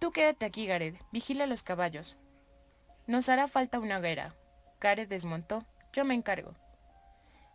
Tú 0.00 0.10
quédate 0.10 0.44
aquí, 0.44 0.66
Gareth. 0.66 1.00
Vigila 1.12 1.46
los 1.46 1.62
caballos. 1.62 2.16
Nos 3.06 3.28
hará 3.28 3.46
falta 3.46 3.78
una 3.78 3.98
hoguera. 3.98 4.34
Gareth 4.80 5.10
desmontó. 5.10 5.64
Yo 5.92 6.04
me 6.04 6.14
encargo. 6.14 6.56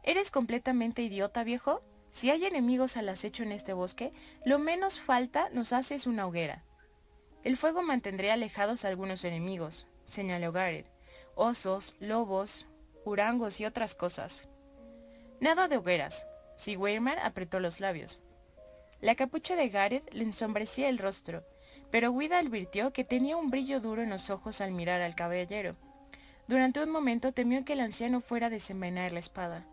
¿Eres 0.03 0.31
completamente 0.31 1.01
idiota, 1.01 1.43
viejo? 1.43 1.83
Si 2.09 2.29
hay 2.29 2.45
enemigos 2.45 2.95
al 2.95 3.09
acecho 3.09 3.43
en 3.43 3.51
este 3.51 3.73
bosque, 3.73 4.13
lo 4.45 4.59
menos 4.59 4.97
falta 4.97 5.49
nos 5.49 5.73
hace 5.73 5.95
es 5.95 6.07
una 6.07 6.25
hoguera. 6.25 6.63
El 7.45 7.57
fuego 7.57 7.83
mantendría 7.83 8.33
alejados 8.33 8.83
a 8.83 8.87
algunos 8.87 9.23
enemigos, 9.23 9.85
señaló 10.05 10.51
Gareth. 10.51 10.87
Osos, 11.35 11.93
lobos, 11.99 12.65
urangos 13.03 13.59
y 13.59 13.65
otras 13.65 13.93
cosas. 13.93 14.47
Nada 15.39 15.67
de 15.67 15.77
hogueras. 15.77 16.25
Si 16.55 16.75
Weimar 16.75 17.19
apretó 17.19 17.59
los 17.59 17.79
labios. 17.79 18.19
La 18.99 19.13
capucha 19.13 19.55
de 19.55 19.69
Gareth 19.69 20.11
le 20.11 20.23
ensombrecía 20.23 20.89
el 20.89 20.97
rostro, 20.97 21.43
pero 21.91 22.11
Guida 22.17 22.39
advirtió 22.39 22.91
que 22.93 23.03
tenía 23.03 23.37
un 23.37 23.51
brillo 23.51 23.79
duro 23.79 24.01
en 24.01 24.09
los 24.09 24.31
ojos 24.31 24.59
al 24.59 24.71
mirar 24.71 25.03
al 25.03 25.13
caballero. 25.13 25.75
Durante 26.47 26.81
un 26.81 26.89
momento 26.89 27.31
temió 27.31 27.63
que 27.63 27.73
el 27.73 27.81
anciano 27.81 28.21
fuera 28.21 28.47
a 28.47 28.49
desenvainar 28.49 29.11
la 29.11 29.19
espada. 29.19 29.67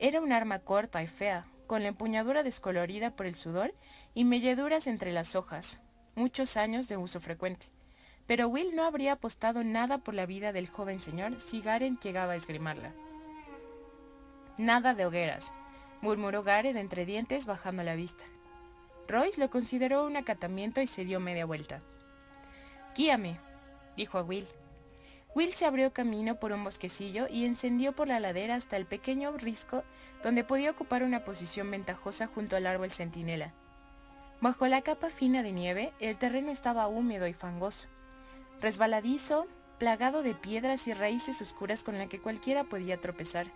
Era 0.00 0.20
un 0.20 0.32
arma 0.32 0.58
corta 0.58 1.00
y 1.00 1.06
fea, 1.06 1.46
con 1.68 1.82
la 1.82 1.90
empuñadura 1.90 2.42
descolorida 2.42 3.14
por 3.14 3.26
el 3.26 3.36
sudor 3.36 3.72
y 4.14 4.24
melleduras 4.24 4.88
entre 4.88 5.12
las 5.12 5.36
hojas, 5.36 5.80
muchos 6.18 6.56
años 6.56 6.88
de 6.88 6.96
uso 6.96 7.20
frecuente. 7.20 7.68
Pero 8.26 8.48
Will 8.48 8.74
no 8.74 8.84
habría 8.84 9.12
apostado 9.12 9.64
nada 9.64 9.98
por 9.98 10.14
la 10.14 10.26
vida 10.26 10.52
del 10.52 10.68
joven 10.68 11.00
señor 11.00 11.40
si 11.40 11.62
Garen 11.62 11.98
llegaba 11.98 12.32
a 12.32 12.36
esgrimarla. 12.36 12.92
Nada 14.58 14.94
de 14.94 15.06
hogueras, 15.06 15.52
murmuró 16.02 16.42
Gareth 16.42 16.76
entre 16.76 17.06
dientes 17.06 17.46
bajando 17.46 17.84
la 17.84 17.94
vista. 17.94 18.24
Royce 19.06 19.40
lo 19.40 19.48
consideró 19.48 20.04
un 20.04 20.16
acatamiento 20.16 20.82
y 20.82 20.86
se 20.86 21.04
dio 21.04 21.20
media 21.20 21.46
vuelta. 21.46 21.80
Guíame, 22.96 23.38
dijo 23.96 24.18
a 24.18 24.22
Will. 24.22 24.46
Will 25.34 25.54
se 25.54 25.66
abrió 25.66 25.92
camino 25.92 26.40
por 26.40 26.52
un 26.52 26.64
bosquecillo 26.64 27.28
y 27.30 27.44
encendió 27.44 27.92
por 27.92 28.08
la 28.08 28.18
ladera 28.18 28.56
hasta 28.56 28.76
el 28.76 28.86
pequeño 28.86 29.36
risco 29.36 29.84
donde 30.22 30.42
podía 30.42 30.72
ocupar 30.72 31.04
una 31.04 31.24
posición 31.24 31.70
ventajosa 31.70 32.26
junto 32.26 32.56
al 32.56 32.66
árbol 32.66 32.90
centinela. 32.90 33.54
Bajo 34.40 34.68
la 34.68 34.82
capa 34.82 35.10
fina 35.10 35.42
de 35.42 35.52
nieve, 35.52 35.92
el 35.98 36.16
terreno 36.16 36.52
estaba 36.52 36.86
húmedo 36.86 37.26
y 37.26 37.32
fangoso, 37.32 37.88
resbaladizo, 38.60 39.48
plagado 39.78 40.22
de 40.22 40.34
piedras 40.34 40.86
y 40.86 40.94
raíces 40.94 41.42
oscuras 41.42 41.82
con 41.82 41.98
las 41.98 42.08
que 42.08 42.20
cualquiera 42.20 42.62
podía 42.62 43.00
tropezar. 43.00 43.48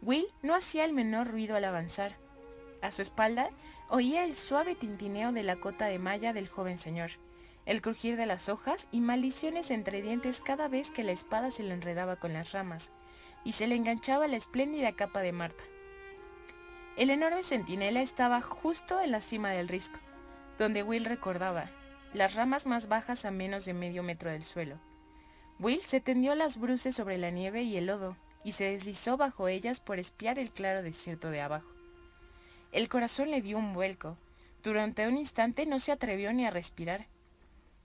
Will 0.00 0.26
no 0.42 0.54
hacía 0.54 0.86
el 0.86 0.94
menor 0.94 1.28
ruido 1.28 1.56
al 1.56 1.64
avanzar. 1.64 2.16
A 2.80 2.90
su 2.90 3.02
espalda 3.02 3.50
oía 3.90 4.24
el 4.24 4.34
suave 4.34 4.74
tintineo 4.74 5.30
de 5.30 5.42
la 5.42 5.56
cota 5.56 5.86
de 5.86 5.98
malla 5.98 6.32
del 6.32 6.48
joven 6.48 6.78
señor, 6.78 7.10
el 7.66 7.82
crujir 7.82 8.16
de 8.16 8.26
las 8.26 8.48
hojas 8.48 8.88
y 8.92 9.00
maldiciones 9.00 9.70
entre 9.70 10.00
dientes 10.00 10.40
cada 10.40 10.68
vez 10.68 10.90
que 10.90 11.04
la 11.04 11.12
espada 11.12 11.50
se 11.50 11.62
le 11.62 11.74
enredaba 11.74 12.16
con 12.16 12.32
las 12.32 12.52
ramas 12.52 12.90
y 13.44 13.52
se 13.52 13.66
le 13.66 13.76
enganchaba 13.76 14.26
la 14.26 14.36
espléndida 14.36 14.92
capa 14.92 15.20
de 15.20 15.32
Marta. 15.32 15.62
El 16.96 17.08
enorme 17.08 17.42
centinela 17.42 18.02
estaba 18.02 18.42
justo 18.42 19.00
en 19.00 19.12
la 19.12 19.22
cima 19.22 19.50
del 19.50 19.68
risco, 19.68 19.98
donde 20.58 20.82
Will 20.82 21.06
recordaba, 21.06 21.70
las 22.12 22.34
ramas 22.34 22.66
más 22.66 22.86
bajas 22.86 23.24
a 23.24 23.30
menos 23.30 23.64
de 23.64 23.72
medio 23.72 24.02
metro 24.02 24.30
del 24.30 24.44
suelo. 24.44 24.76
Will 25.58 25.80
se 25.80 26.00
tendió 26.00 26.34
las 26.34 26.58
bruces 26.58 26.94
sobre 26.94 27.16
la 27.16 27.30
nieve 27.30 27.62
y 27.62 27.78
el 27.78 27.86
lodo, 27.86 28.18
y 28.44 28.52
se 28.52 28.64
deslizó 28.64 29.16
bajo 29.16 29.48
ellas 29.48 29.80
por 29.80 29.98
espiar 29.98 30.38
el 30.38 30.50
claro 30.50 30.82
desierto 30.82 31.30
de 31.30 31.40
abajo. 31.40 31.70
El 32.72 32.90
corazón 32.90 33.30
le 33.30 33.40
dio 33.40 33.56
un 33.56 33.72
vuelco. 33.72 34.18
Durante 34.62 35.08
un 35.08 35.16
instante 35.16 35.64
no 35.64 35.78
se 35.78 35.92
atrevió 35.92 36.32
ni 36.34 36.44
a 36.44 36.50
respirar. 36.50 37.06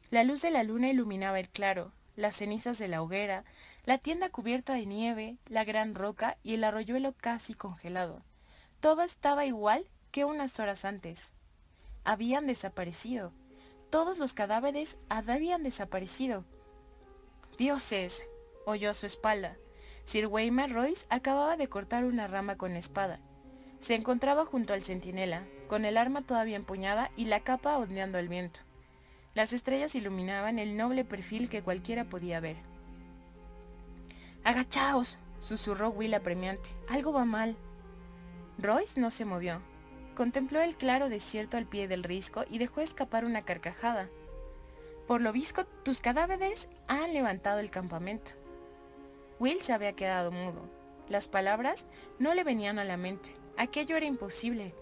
La 0.10 0.26
luz 0.26 0.42
de 0.42 0.52
la 0.52 0.64
luna 0.64 0.90
iluminaba 0.90 1.40
el 1.40 1.50
claro, 1.50 1.94
las 2.16 2.36
cenizas 2.36 2.78
de 2.78 2.90
la 2.90 3.02
hoguera, 3.02 3.46
la 3.86 4.00
tienda 4.00 4.30
cubierta 4.30 4.74
de 4.74 4.86
nieve, 4.86 5.38
la 5.46 5.64
gran 5.64 5.96
roca 5.96 6.38
y 6.44 6.56
el 6.56 6.66
arroyuelo 6.66 7.14
casi 7.14 7.54
congelado. 7.54 8.24
Todo 8.80 9.02
estaba 9.02 9.46
igual 9.46 9.88
que 10.12 10.24
unas 10.24 10.60
horas 10.60 10.86
antes. 10.86 11.34
Habían 12.04 12.46
desaparecido. 12.46 13.32
Todos 13.90 14.20
los 14.20 14.34
cadáveres 14.34 15.00
habían 15.10 15.64
desaparecido. 15.64 16.46
Dioses, 17.58 18.26
oyó 18.66 18.92
a 18.92 18.94
su 18.94 19.06
espalda. 19.06 19.58
Sir 20.04 20.28
Weimar 20.28 20.72
Royce 20.72 21.08
acababa 21.10 21.58
de 21.58 21.68
cortar 21.68 22.06
una 22.06 22.28
rama 22.28 22.56
con 22.56 22.74
la 22.74 22.80
espada. 22.80 23.20
Se 23.80 23.96
encontraba 23.96 24.46
junto 24.46 24.74
al 24.74 24.84
centinela, 24.84 25.44
con 25.68 25.84
el 25.84 25.98
arma 25.98 26.22
todavía 26.22 26.56
empuñada 26.56 27.12
y 27.18 27.26
la 27.26 27.42
capa 27.42 27.78
ondeando 27.78 28.18
al 28.18 28.28
viento. 28.28 28.60
Las 29.34 29.54
estrellas 29.54 29.96
iluminaban 29.96 30.60
el 30.60 30.78
noble 30.78 31.04
perfil 31.04 31.50
que 31.50 31.62
cualquiera 31.62 32.06
podía 32.06 32.40
ver. 32.40 32.58
¡Agachaos! 34.44 35.18
susurró 35.40 35.90
Will 35.90 36.14
apremiante. 36.14 36.70
Algo 36.88 37.12
va 37.12 37.26
mal. 37.26 37.56
Royce 38.60 39.00
no 39.00 39.12
se 39.12 39.26
movió. 39.26 39.62
Contempló 40.16 40.62
el 40.62 40.76
claro 40.76 41.10
desierto 41.10 41.58
al 41.58 41.68
pie 41.68 41.88
del 41.88 42.04
risco 42.04 42.44
y 42.50 42.58
dejó 42.58 42.82
escapar 42.82 43.24
una 43.24 43.44
carcajada. 43.44 44.10
Por 45.08 45.22
lo 45.22 45.32
visto, 45.32 45.66
tus 45.84 46.02
cadáveres 46.02 46.68
han 46.88 47.14
levantado 47.14 47.60
el 47.60 47.70
campamento. 47.70 48.32
Will 49.40 49.62
se 49.62 49.74
había 49.74 49.94
quedado 49.94 50.32
mudo. 50.32 50.68
Las 51.08 51.28
palabras 51.28 51.86
no 52.18 52.34
le 52.34 52.44
venían 52.44 52.80
a 52.80 52.84
la 52.84 52.98
mente. 52.98 53.32
Aquello 53.58 53.96
era 53.96 54.08
imposible. 54.08 54.74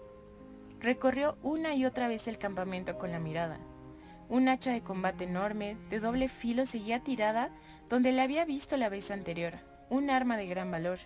Recorrió 0.80 1.36
una 1.42 1.74
y 1.74 1.84
otra 1.84 2.08
vez 2.08 2.26
el 2.28 2.38
campamento 2.38 2.96
con 2.98 3.12
la 3.12 3.20
mirada. 3.20 3.58
Un 4.28 4.48
hacha 4.48 4.72
de 4.72 4.82
combate 4.82 5.24
enorme, 5.24 5.76
de 5.90 6.00
doble 6.00 6.28
filo, 6.28 6.66
seguía 6.66 7.00
tirada 7.00 7.50
donde 7.88 8.10
la 8.10 8.22
había 8.22 8.44
visto 8.44 8.76
la 8.76 8.88
vez 8.88 9.10
anterior. 9.10 9.54
Un 9.90 10.10
arma 10.10 10.36
de 10.36 10.46
gran 10.46 10.70
valor. 10.70 10.98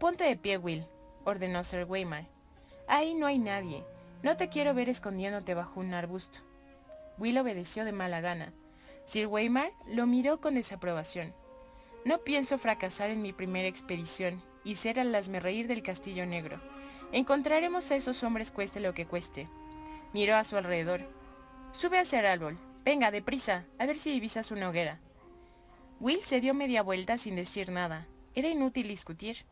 Ponte 0.00 0.24
de 0.24 0.36
pie, 0.36 0.58
Will, 0.58 0.86
ordenó 1.26 1.62
Sir 1.64 1.84
Weimar. 1.84 2.26
Ahí 2.88 3.14
no 3.14 3.26
hay 3.26 3.38
nadie. 3.38 3.84
No 4.22 4.36
te 4.36 4.48
quiero 4.48 4.72
ver 4.72 4.88
escondiéndote 4.88 5.54
bajo 5.54 5.80
un 5.80 5.92
arbusto. 5.92 6.38
Will 7.18 7.36
obedeció 7.38 7.84
de 7.84 7.92
mala 7.92 8.20
gana. 8.20 8.52
Sir 9.04 9.26
Weimar 9.26 9.72
lo 9.86 10.06
miró 10.06 10.40
con 10.40 10.54
desaprobación. 10.54 11.34
No 12.04 12.18
pienso 12.18 12.56
fracasar 12.56 13.10
en 13.10 13.20
mi 13.20 13.32
primera 13.32 13.68
expedición 13.68 14.42
y 14.64 14.76
ser 14.76 14.98
al 15.00 15.12
reír 15.12 15.66
del 15.66 15.82
Castillo 15.82 16.24
Negro. 16.26 16.60
Encontraremos 17.12 17.90
a 17.90 17.96
esos 17.96 18.22
hombres 18.22 18.50
cueste 18.50 18.80
lo 18.80 18.94
que 18.94 19.06
cueste. 19.06 19.48
Miró 20.12 20.36
a 20.36 20.44
su 20.44 20.56
alrededor. 20.56 21.02
Sube 21.72 21.98
hacia 21.98 22.20
el 22.20 22.26
árbol. 22.26 22.58
Venga, 22.84 23.10
deprisa, 23.10 23.64
a 23.78 23.86
ver 23.86 23.98
si 23.98 24.12
divisas 24.12 24.50
una 24.50 24.68
hoguera. 24.68 25.00
Will 25.98 26.22
se 26.22 26.40
dio 26.40 26.54
media 26.54 26.82
vuelta 26.82 27.18
sin 27.18 27.36
decir 27.36 27.70
nada. 27.70 28.06
Era 28.34 28.48
inútil 28.48 28.86
discutir. 28.88 29.44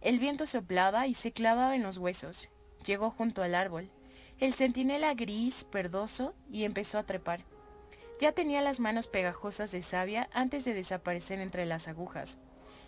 El 0.00 0.18
viento 0.18 0.46
soplaba 0.46 1.06
y 1.06 1.14
se 1.14 1.32
clavaba 1.32 1.74
en 1.74 1.82
los 1.82 1.98
huesos. 1.98 2.48
Llegó 2.84 3.10
junto 3.10 3.42
al 3.42 3.54
árbol. 3.54 3.90
El 4.38 4.54
centinela 4.54 5.14
gris, 5.14 5.66
verdoso, 5.72 6.34
y 6.50 6.64
empezó 6.64 6.98
a 6.98 7.04
trepar. 7.04 7.44
Ya 8.20 8.32
tenía 8.32 8.62
las 8.62 8.80
manos 8.80 9.08
pegajosas 9.08 9.72
de 9.72 9.82
savia 9.82 10.28
antes 10.32 10.64
de 10.64 10.74
desaparecer 10.74 11.40
entre 11.40 11.66
las 11.66 11.88
agujas. 11.88 12.38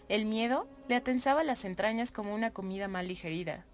El 0.09 0.25
miedo 0.25 0.67
le 0.89 0.97
atensaba 0.97 1.45
las 1.45 1.65
entrañas 1.65 2.13
como 2.13 2.35
una 2.35 2.51
comida 2.51 2.89
mal 2.89 3.09
digerida. 3.09 3.65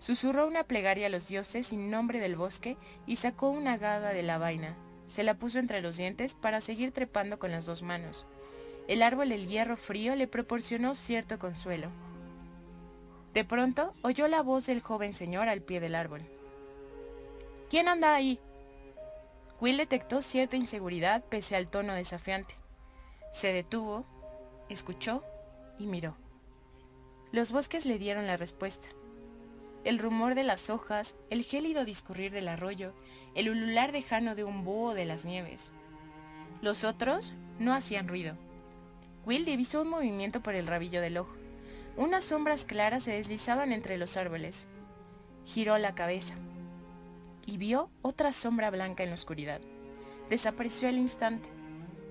Susurró 0.00 0.46
una 0.46 0.64
plegaria 0.64 1.06
a 1.06 1.10
los 1.10 1.28
dioses 1.28 1.72
en 1.72 1.90
nombre 1.90 2.20
del 2.20 2.36
bosque 2.36 2.76
y 3.06 3.16
sacó 3.16 3.50
una 3.50 3.78
gada 3.78 4.12
de 4.12 4.22
la 4.22 4.38
vaina. 4.38 4.76
Se 5.06 5.22
la 5.22 5.34
puso 5.34 5.58
entre 5.58 5.80
los 5.80 5.96
dientes 5.96 6.34
para 6.34 6.60
seguir 6.60 6.92
trepando 6.92 7.38
con 7.38 7.50
las 7.50 7.64
dos 7.64 7.82
manos. 7.82 8.26
El 8.88 9.02
árbol 9.02 9.28
del 9.28 9.46
hierro 9.46 9.76
frío 9.76 10.16
le 10.16 10.26
proporcionó 10.26 10.94
cierto 10.94 11.38
consuelo. 11.38 11.90
De 13.34 13.44
pronto 13.44 13.94
oyó 14.02 14.28
la 14.28 14.42
voz 14.42 14.66
del 14.66 14.80
joven 14.80 15.12
señor 15.12 15.48
al 15.48 15.60
pie 15.60 15.80
del 15.80 15.94
árbol. 15.94 16.22
¿Quién 17.68 17.88
anda 17.88 18.14
ahí? 18.14 18.38
Will 19.60 19.76
detectó 19.76 20.22
cierta 20.22 20.56
inseguridad 20.56 21.24
pese 21.24 21.56
al 21.56 21.70
tono 21.70 21.94
desafiante. 21.94 22.54
Se 23.32 23.52
detuvo, 23.52 24.04
escuchó 24.68 25.22
y 25.78 25.86
miró. 25.86 26.16
Los 27.32 27.52
bosques 27.52 27.84
le 27.84 27.98
dieron 27.98 28.26
la 28.26 28.36
respuesta. 28.36 28.88
El 29.84 29.98
rumor 29.98 30.34
de 30.34 30.44
las 30.44 30.70
hojas, 30.70 31.14
el 31.30 31.44
gélido 31.44 31.84
discurrir 31.84 32.32
del 32.32 32.48
arroyo, 32.48 32.92
el 33.34 33.50
ulular 33.50 33.92
lejano 33.92 34.34
de 34.34 34.44
un 34.44 34.64
búho 34.64 34.94
de 34.94 35.04
las 35.04 35.24
nieves. 35.24 35.72
Los 36.62 36.84
otros 36.84 37.34
no 37.58 37.74
hacían 37.74 38.08
ruido. 38.08 38.34
Will 39.26 39.44
divisó 39.44 39.82
un 39.82 39.88
movimiento 39.88 40.40
por 40.40 40.54
el 40.54 40.66
rabillo 40.66 41.00
del 41.00 41.18
ojo. 41.18 41.37
Unas 41.98 42.22
sombras 42.22 42.64
claras 42.64 43.02
se 43.02 43.10
deslizaban 43.10 43.72
entre 43.72 43.98
los 43.98 44.16
árboles. 44.16 44.68
Giró 45.44 45.78
la 45.78 45.96
cabeza 45.96 46.36
y 47.44 47.56
vio 47.56 47.90
otra 48.02 48.30
sombra 48.30 48.70
blanca 48.70 49.02
en 49.02 49.08
la 49.08 49.16
oscuridad. 49.16 49.60
Desapareció 50.30 50.88
al 50.88 50.96
instante. 50.96 51.48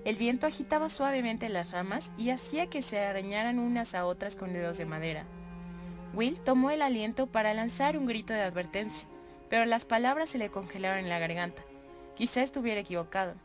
El 0.04 0.18
viento 0.18 0.46
agitaba 0.46 0.90
suavemente 0.90 1.48
las 1.48 1.70
ramas 1.70 2.12
y 2.18 2.28
hacía 2.28 2.66
que 2.66 2.82
se 2.82 2.98
arañaran 2.98 3.58
unas 3.58 3.94
a 3.94 4.04
otras 4.04 4.36
con 4.36 4.52
dedos 4.52 4.76
de 4.76 4.84
madera. 4.84 5.24
Will 6.12 6.38
tomó 6.38 6.70
el 6.70 6.82
aliento 6.82 7.26
para 7.26 7.54
lanzar 7.54 7.96
un 7.96 8.04
grito 8.04 8.34
de 8.34 8.42
advertencia, 8.42 9.08
pero 9.48 9.64
las 9.64 9.86
palabras 9.86 10.28
se 10.28 10.36
le 10.36 10.50
congelaron 10.50 10.98
en 10.98 11.08
la 11.08 11.18
garganta. 11.18 11.62
Quizá 12.14 12.42
estuviera 12.42 12.80
equivocado. 12.80 13.36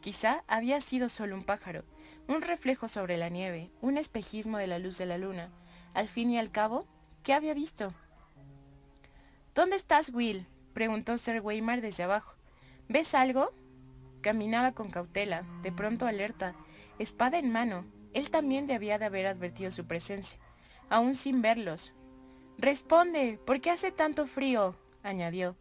Quizá 0.00 0.42
había 0.48 0.80
sido 0.80 1.08
solo 1.08 1.36
un 1.36 1.44
pájaro, 1.44 1.84
un 2.26 2.42
reflejo 2.42 2.88
sobre 2.88 3.18
la 3.18 3.28
nieve, 3.28 3.70
un 3.80 3.98
espejismo 3.98 4.58
de 4.58 4.66
la 4.66 4.80
luz 4.80 4.98
de 4.98 5.06
la 5.06 5.16
luna. 5.16 5.52
Al 5.94 6.08
fin 6.08 6.30
y 6.30 6.38
al 6.38 6.50
cabo, 6.50 6.86
¿qué 7.22 7.34
había 7.34 7.54
visto? 7.54 7.92
¿Dónde 9.54 9.76
estás, 9.76 10.10
Will? 10.12 10.46
preguntó 10.72 11.18
Sir 11.18 11.40
Weimar 11.40 11.82
desde 11.82 12.04
abajo. 12.04 12.34
¿Ves 12.88 13.14
algo? 13.14 13.52
Caminaba 14.22 14.72
con 14.72 14.90
cautela, 14.90 15.44
de 15.62 15.70
pronto 15.70 16.06
alerta, 16.06 16.54
espada 16.98 17.38
en 17.38 17.52
mano. 17.52 17.84
Él 18.14 18.30
también 18.30 18.66
debía 18.66 18.98
de 18.98 19.04
haber 19.04 19.26
advertido 19.26 19.70
su 19.70 19.86
presencia, 19.86 20.38
aún 20.88 21.14
sin 21.14 21.42
verlos. 21.42 21.92
Responde, 22.58 23.38
¿por 23.44 23.60
qué 23.60 23.70
hace 23.70 23.92
tanto 23.92 24.26
frío? 24.26 24.76
añadió. 25.02 25.56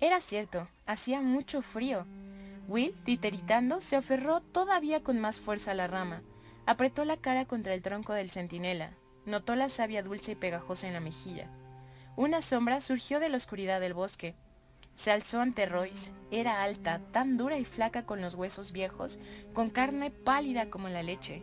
Era 0.00 0.20
cierto, 0.20 0.68
hacía 0.86 1.20
mucho 1.20 1.62
frío. 1.62 2.06
Will, 2.68 2.94
titeritando, 3.04 3.80
se 3.80 3.96
aferró 3.96 4.40
todavía 4.40 5.02
con 5.02 5.20
más 5.20 5.40
fuerza 5.40 5.72
a 5.72 5.74
la 5.74 5.86
rama. 5.86 6.22
Apretó 6.66 7.04
la 7.04 7.16
cara 7.18 7.44
contra 7.44 7.74
el 7.74 7.82
tronco 7.82 8.12
del 8.12 8.30
centinela. 8.30 8.92
Notó 9.26 9.54
la 9.54 9.68
savia 9.68 10.02
dulce 10.02 10.32
y 10.32 10.34
pegajosa 10.34 10.86
en 10.86 10.94
la 10.94 11.00
mejilla. 11.00 11.48
Una 12.16 12.40
sombra 12.40 12.80
surgió 12.80 13.20
de 13.20 13.28
la 13.28 13.36
oscuridad 13.36 13.80
del 13.80 13.92
bosque. 13.92 14.34
Se 14.94 15.10
alzó 15.10 15.40
ante 15.40 15.66
Royce. 15.66 16.12
Era 16.30 16.62
alta, 16.62 17.00
tan 17.12 17.36
dura 17.36 17.58
y 17.58 17.64
flaca 17.64 18.06
con 18.06 18.20
los 18.20 18.34
huesos 18.34 18.72
viejos, 18.72 19.18
con 19.52 19.68
carne 19.68 20.10
pálida 20.10 20.70
como 20.70 20.88
la 20.88 21.02
leche. 21.02 21.42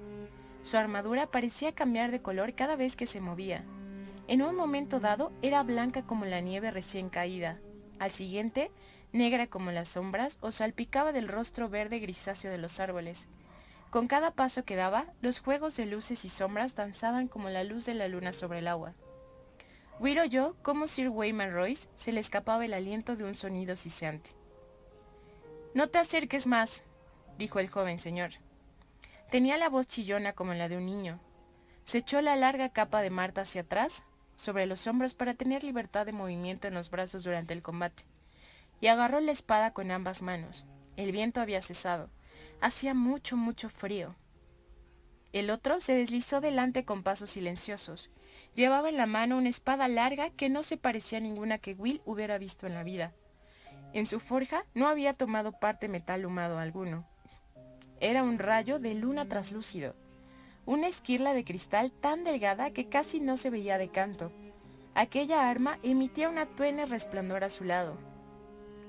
Su 0.63 0.77
armadura 0.77 1.27
parecía 1.27 1.73
cambiar 1.73 2.11
de 2.11 2.21
color 2.21 2.53
cada 2.55 2.75
vez 2.75 2.95
que 2.95 3.05
se 3.05 3.19
movía. 3.19 3.63
En 4.27 4.41
un 4.41 4.55
momento 4.55 4.99
dado 4.99 5.31
era 5.41 5.61
blanca 5.63 6.03
como 6.03 6.25
la 6.25 6.39
nieve 6.39 6.71
recién 6.71 7.09
caída. 7.09 7.59
Al 7.99 8.11
siguiente, 8.11 8.71
negra 9.11 9.47
como 9.47 9.71
las 9.71 9.89
sombras 9.89 10.37
o 10.41 10.51
salpicaba 10.51 11.11
del 11.11 11.27
rostro 11.27 11.67
verde 11.69 11.99
grisáceo 11.99 12.49
de 12.49 12.57
los 12.57 12.79
árboles. 12.79 13.27
Con 13.91 14.07
cada 14.07 14.31
paso 14.31 14.63
que 14.63 14.77
daba, 14.77 15.05
los 15.21 15.41
juegos 15.41 15.75
de 15.75 15.85
luces 15.85 16.23
y 16.23 16.29
sombras 16.29 16.75
danzaban 16.75 17.27
como 17.27 17.49
la 17.49 17.65
luz 17.65 17.85
de 17.85 17.93
la 17.93 18.07
luna 18.07 18.31
sobre 18.31 18.59
el 18.59 18.69
agua. 18.69 18.93
Will 19.99 20.17
oyó 20.17 20.55
cómo 20.61 20.87
Sir 20.87 21.09
Wayman 21.09 21.51
Royce 21.51 21.89
se 21.95 22.13
le 22.13 22.21
escapaba 22.21 22.63
el 22.63 22.73
aliento 22.73 23.17
de 23.17 23.25
un 23.25 23.35
sonido 23.35 23.75
siseante. 23.75 24.31
No 25.73 25.89
te 25.89 25.99
acerques 25.99 26.47
más, 26.47 26.85
dijo 27.37 27.59
el 27.59 27.69
joven 27.69 27.99
señor. 27.99 28.31
Tenía 29.29 29.57
la 29.57 29.67
voz 29.67 29.87
chillona 29.87 30.31
como 30.31 30.53
la 30.53 30.69
de 30.69 30.77
un 30.77 30.85
niño. 30.85 31.19
Se 31.83 31.97
echó 31.97 32.21
la 32.21 32.37
larga 32.37 32.69
capa 32.69 33.01
de 33.01 33.09
Marta 33.09 33.41
hacia 33.41 33.61
atrás, 33.61 34.05
sobre 34.37 34.67
los 34.67 34.87
hombros 34.87 35.15
para 35.15 35.33
tener 35.33 35.65
libertad 35.65 36.05
de 36.05 36.13
movimiento 36.13 36.69
en 36.69 36.75
los 36.75 36.89
brazos 36.89 37.23
durante 37.23 37.53
el 37.53 37.61
combate, 37.61 38.05
y 38.79 38.87
agarró 38.87 39.19
la 39.19 39.33
espada 39.33 39.73
con 39.73 39.91
ambas 39.91 40.21
manos. 40.21 40.63
El 40.95 41.11
viento 41.11 41.41
había 41.41 41.61
cesado. 41.61 42.09
Hacía 42.61 42.93
mucho, 42.93 43.37
mucho 43.37 43.69
frío. 43.69 44.15
El 45.33 45.49
otro 45.49 45.79
se 45.79 45.95
deslizó 45.95 46.41
delante 46.41 46.85
con 46.85 47.01
pasos 47.01 47.31
silenciosos. 47.31 48.11
Llevaba 48.53 48.87
en 48.87 48.97
la 48.97 49.07
mano 49.07 49.39
una 49.39 49.49
espada 49.49 49.87
larga 49.87 50.29
que 50.29 50.47
no 50.47 50.61
se 50.61 50.77
parecía 50.77 51.17
a 51.17 51.21
ninguna 51.21 51.57
que 51.57 51.73
Will 51.73 52.03
hubiera 52.05 52.37
visto 52.37 52.67
en 52.67 52.75
la 52.75 52.83
vida. 52.83 53.13
En 53.93 54.05
su 54.05 54.19
forja 54.19 54.63
no 54.75 54.87
había 54.87 55.13
tomado 55.13 55.53
parte 55.53 55.89
metal 55.89 56.23
humado 56.23 56.59
alguno. 56.59 57.07
Era 57.99 58.21
un 58.21 58.37
rayo 58.37 58.77
de 58.77 58.93
luna 58.93 59.27
traslúcido, 59.27 59.95
una 60.67 60.87
esquirla 60.87 61.33
de 61.33 61.43
cristal 61.43 61.91
tan 61.91 62.23
delgada 62.23 62.71
que 62.71 62.89
casi 62.89 63.19
no 63.19 63.37
se 63.37 63.49
veía 63.49 63.79
de 63.79 63.89
canto. 63.89 64.31
Aquella 64.93 65.49
arma 65.49 65.79
emitía 65.81 66.29
una 66.29 66.45
tuene 66.45 66.85
resplandor 66.85 67.43
a 67.43 67.49
su 67.49 67.63
lado, 67.63 67.97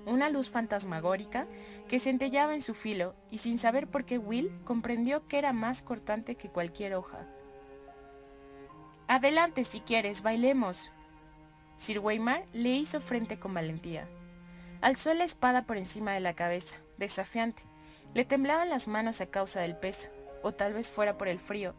una 0.06 0.28
luz 0.28 0.50
fantasmagórica 0.50 1.46
que 1.92 1.98
centellaba 1.98 2.54
en 2.54 2.62
su 2.62 2.72
filo, 2.72 3.14
y 3.30 3.36
sin 3.36 3.58
saber 3.58 3.86
por 3.86 4.06
qué 4.06 4.16
Will 4.16 4.50
comprendió 4.64 5.28
que 5.28 5.36
era 5.36 5.52
más 5.52 5.82
cortante 5.82 6.36
que 6.36 6.48
cualquier 6.48 6.94
hoja. 6.94 7.26
Adelante 9.08 9.62
si 9.64 9.80
quieres, 9.80 10.22
bailemos. 10.22 10.90
Sir 11.76 11.98
Weimar 11.98 12.46
le 12.54 12.70
hizo 12.70 13.02
frente 13.02 13.38
con 13.38 13.52
valentía. 13.52 14.08
Alzó 14.80 15.12
la 15.12 15.24
espada 15.24 15.66
por 15.66 15.76
encima 15.76 16.14
de 16.14 16.20
la 16.20 16.32
cabeza, 16.32 16.78
desafiante. 16.96 17.62
Le 18.14 18.24
temblaban 18.24 18.70
las 18.70 18.88
manos 18.88 19.20
a 19.20 19.26
causa 19.26 19.60
del 19.60 19.76
peso, 19.76 20.08
o 20.42 20.52
tal 20.52 20.72
vez 20.72 20.90
fuera 20.90 21.18
por 21.18 21.28
el 21.28 21.40
frío, 21.40 21.74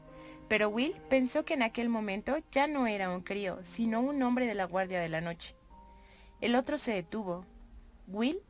pero 0.47 0.69
Will 0.69 0.93
pensó 1.09 1.43
que 1.43 1.55
en 1.55 1.63
aquel 1.63 1.89
momento 1.89 2.37
ya 2.51 2.67
no 2.67 2.85
era 2.85 3.09
un 3.09 3.21
crío, 3.21 3.57
sino 3.63 3.99
un 3.99 4.21
hombre 4.21 4.45
de 4.45 4.53
la 4.53 4.65
guardia 4.65 5.01
de 5.01 5.09
la 5.09 5.21
noche. 5.21 5.55
El 6.39 6.53
otro 6.53 6.77
se 6.77 6.93
detuvo. 6.93 7.47
Will 8.05 8.43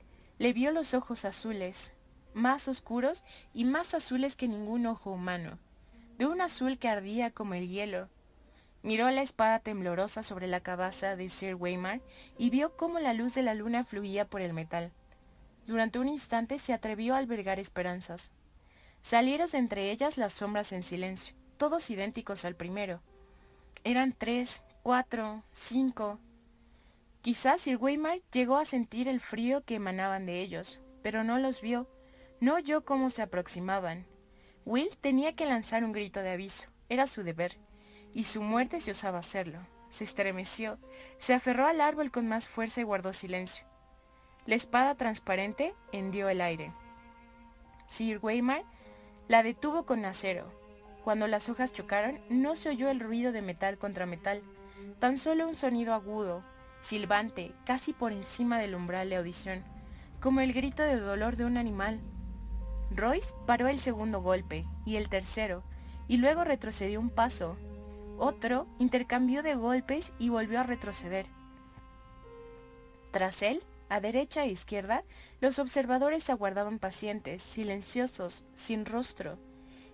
le 0.44 0.52
vio 0.52 0.74
los 0.74 0.94
ojos 0.94 1.24
azules, 1.24 1.94
más 2.34 2.68
oscuros 2.68 3.24
y 3.54 3.64
más 3.64 3.94
azules 3.94 4.36
que 4.36 4.50
ningún 4.50 4.86
ojo 4.88 5.12
humano, 5.12 5.58
de 6.18 6.26
un 6.26 6.42
azul 6.42 6.78
que 6.78 6.90
ardía 6.90 7.32
como 7.32 7.54
el 7.54 7.70
hielo. 7.70 8.10
Miró 8.82 9.10
la 9.12 9.22
espada 9.22 9.60
temblorosa 9.60 10.22
sobre 10.22 10.48
la 10.48 10.60
cabeza 10.60 11.16
de 11.16 11.30
Sir 11.30 11.56
Weimar 11.56 12.02
y 12.38 12.50
vio 12.50 12.76
cómo 12.76 13.00
la 13.00 13.14
luz 13.14 13.34
de 13.36 13.42
la 13.42 13.54
luna 13.54 13.86
fluía 13.86 14.26
por 14.26 14.42
el 14.42 14.52
metal. 14.52 14.92
Durante 15.66 15.98
un 15.98 16.10
instante 16.10 16.58
se 16.58 16.74
atrevió 16.74 17.16
a 17.16 17.20
albergar 17.20 17.58
esperanzas. 17.58 18.34
Salieron 19.02 19.48
entre 19.54 19.92
ellas 19.92 20.18
las 20.18 20.34
sombras 20.34 20.74
en 20.74 20.84
silencio, 20.84 21.36
todos 21.56 21.90
idénticos 21.90 22.44
al 22.44 22.58
primero. 22.58 23.00
Eran 23.86 24.12
tres, 24.12 24.62
cuatro, 24.82 25.42
cinco, 25.54 26.20
Quizás 27.24 27.62
Sir 27.62 27.78
Weimar 27.78 28.20
llegó 28.34 28.58
a 28.58 28.66
sentir 28.66 29.08
el 29.08 29.22
frío 29.22 29.64
que 29.64 29.76
emanaban 29.76 30.26
de 30.26 30.42
ellos, 30.42 30.82
pero 31.02 31.24
no 31.24 31.40
los 31.40 31.62
vio, 31.62 31.88
no 32.42 32.56
oyó 32.56 32.84
cómo 32.84 33.10
se 33.10 33.22
aproximaban. 33.22 34.06
Will 34.66 34.90
tenía 35.00 35.34
que 35.34 35.46
lanzar 35.46 35.86
un 35.86 35.94
grito 35.94 36.20
de 36.20 36.32
aviso, 36.32 36.68
era 36.90 37.08
su 37.08 37.24
deber, 37.24 37.58
y 38.14 38.26
su 38.26 38.42
muerte 38.42 38.82
se 38.82 38.92
osaba 38.92 39.20
hacerlo. 39.20 39.60
Se 39.88 40.04
estremeció, 40.04 40.80
se 41.18 41.34
aferró 41.34 41.66
al 41.66 41.80
árbol 41.80 42.12
con 42.12 42.28
más 42.28 42.50
fuerza 42.50 42.82
y 42.82 42.84
guardó 42.84 43.14
silencio. 43.14 43.64
La 44.46 44.56
espada 44.56 44.96
transparente 44.96 45.74
hendió 45.94 46.28
el 46.28 46.42
aire. 46.42 46.74
Sir 47.86 48.20
Weimar 48.22 48.66
la 49.30 49.44
detuvo 49.44 49.86
con 49.86 50.04
acero. 50.04 50.52
Cuando 51.06 51.28
las 51.28 51.48
hojas 51.48 51.72
chocaron, 51.72 52.20
no 52.28 52.56
se 52.56 52.68
oyó 52.68 52.90
el 52.90 53.00
ruido 53.00 53.32
de 53.32 53.42
metal 53.42 53.78
contra 53.78 54.06
metal, 54.06 54.44
tan 55.00 55.16
solo 55.16 55.48
un 55.48 55.56
sonido 55.56 55.94
agudo, 55.94 56.44
silbante, 56.84 57.54
casi 57.66 57.94
por 57.94 58.12
encima 58.12 58.60
del 58.60 58.76
umbral 58.76 59.10
de 59.10 59.16
audición, 59.16 59.64
como 60.20 60.42
el 60.42 60.52
grito 60.52 60.84
de 60.84 60.98
dolor 60.98 61.38
de 61.38 61.46
un 61.46 61.58
animal. 61.58 62.02
Royce 62.92 63.34
paró 63.48 63.70
el 63.70 63.80
segundo 63.80 64.22
golpe 64.22 64.66
y 64.86 64.98
el 64.98 65.08
tercero, 65.08 65.64
y 66.10 66.18
luego 66.18 66.44
retrocedió 66.44 67.00
un 67.00 67.10
paso. 67.10 67.56
Otro 68.18 68.68
intercambió 68.80 69.44
de 69.44 69.56
golpes 69.56 70.12
y 70.20 70.28
volvió 70.28 70.60
a 70.60 70.64
retroceder. 70.64 71.26
Tras 73.12 73.42
él, 73.44 73.64
a 73.88 74.02
derecha 74.02 74.44
e 74.44 74.50
izquierda, 74.50 75.04
los 75.40 75.60
observadores 75.60 76.30
aguardaban 76.30 76.80
pacientes, 76.80 77.42
silenciosos, 77.42 78.44
sin 78.54 78.86
rostro. 78.86 79.40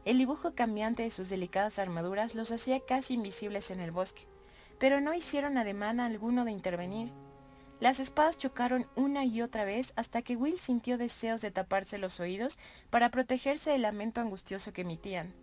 El 0.06 0.18
dibujo 0.18 0.56
cambiante 0.56 1.04
de 1.04 1.12
sus 1.12 1.30
delicadas 1.30 1.78
armaduras 1.78 2.34
los 2.34 2.52
hacía 2.52 2.80
casi 2.80 3.14
invisibles 3.14 3.70
en 3.70 3.80
el 3.80 3.92
bosque 3.92 4.29
pero 4.80 5.02
no 5.02 5.14
hicieron 5.14 5.58
ademán 5.58 6.00
alguno 6.00 6.46
de 6.46 6.52
intervenir. 6.52 7.12
Las 7.80 8.00
espadas 8.00 8.38
chocaron 8.38 8.88
una 8.96 9.24
y 9.24 9.42
otra 9.42 9.64
vez 9.64 9.94
hasta 9.96 10.22
que 10.22 10.36
Will 10.36 10.60
sintió 10.60 10.98
deseos 10.98 11.42
de 11.42 11.52
taparse 11.52 11.98
los 11.98 12.20
oídos 12.20 12.60
para 12.90 13.10
protegerse 13.10 13.72
del 13.72 13.84
lamento 13.84 14.20
angustioso 14.20 14.74
que 14.74 14.82
emitían. 14.82 15.34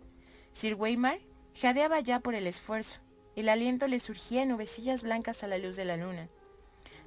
Sir 0.51 0.75
Weimar 0.75 1.19
jadeaba 1.55 1.99
ya 1.99 2.19
por 2.19 2.35
el 2.35 2.45
esfuerzo. 2.45 2.99
El 3.35 3.49
aliento 3.49 3.87
le 3.87 3.99
surgía 3.99 4.43
en 4.43 4.49
nubecillas 4.49 5.03
blancas 5.03 5.43
a 5.43 5.47
la 5.47 5.57
luz 5.57 5.75
de 5.77 5.85
la 5.85 5.97
luna. 5.97 6.29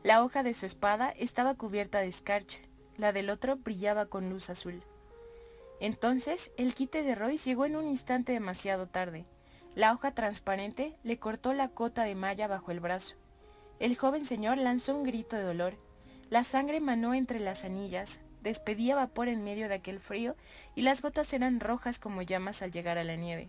La 0.02 0.24
hoja 0.24 0.42
de 0.42 0.54
su 0.54 0.66
espada 0.66 1.10
estaba 1.10 1.54
cubierta 1.54 1.98
de 1.98 2.06
escarcha, 2.06 2.60
la 2.96 3.12
del 3.12 3.30
otro 3.30 3.56
brillaba 3.56 4.06
con 4.06 4.30
luz 4.30 4.50
azul. 4.50 4.82
Entonces 5.80 6.52
el 6.56 6.74
quite 6.74 7.02
de 7.02 7.14
Royce 7.14 7.50
llegó 7.50 7.66
en 7.66 7.76
un 7.76 7.86
instante 7.86 8.32
demasiado 8.32 8.86
tarde. 8.86 9.26
La 9.76 9.92
hoja 9.92 10.12
transparente 10.12 10.96
le 11.04 11.18
cortó 11.18 11.52
la 11.52 11.68
cota 11.68 12.02
de 12.02 12.16
malla 12.16 12.48
bajo 12.48 12.72
el 12.72 12.80
brazo. 12.80 13.14
El 13.78 13.96
joven 13.96 14.24
señor 14.24 14.58
lanzó 14.58 14.96
un 14.96 15.04
grito 15.04 15.36
de 15.36 15.42
dolor. 15.42 15.74
La 16.28 16.42
sangre 16.42 16.80
manó 16.80 17.14
entre 17.14 17.38
las 17.38 17.64
anillas, 17.64 18.20
despedía 18.42 18.96
vapor 18.96 19.28
en 19.28 19.44
medio 19.44 19.68
de 19.68 19.74
aquel 19.74 20.00
frío 20.00 20.34
y 20.74 20.82
las 20.82 21.02
gotas 21.02 21.32
eran 21.32 21.60
rojas 21.60 22.00
como 22.00 22.22
llamas 22.22 22.62
al 22.62 22.72
llegar 22.72 22.98
a 22.98 23.04
la 23.04 23.14
nieve. 23.14 23.48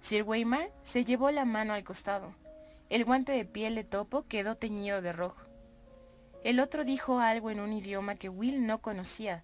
Sir 0.00 0.22
Weimar 0.22 0.70
se 0.82 1.04
llevó 1.04 1.30
la 1.32 1.44
mano 1.44 1.74
al 1.74 1.84
costado. 1.84 2.32
El 2.88 3.04
guante 3.04 3.32
de 3.32 3.44
piel 3.44 3.74
de 3.74 3.84
topo 3.84 4.24
quedó 4.28 4.56
teñido 4.56 5.02
de 5.02 5.12
rojo. 5.12 5.42
El 6.44 6.60
otro 6.60 6.84
dijo 6.84 7.18
algo 7.18 7.50
en 7.50 7.60
un 7.60 7.72
idioma 7.72 8.14
que 8.14 8.28
Will 8.28 8.66
no 8.66 8.80
conocía. 8.80 9.42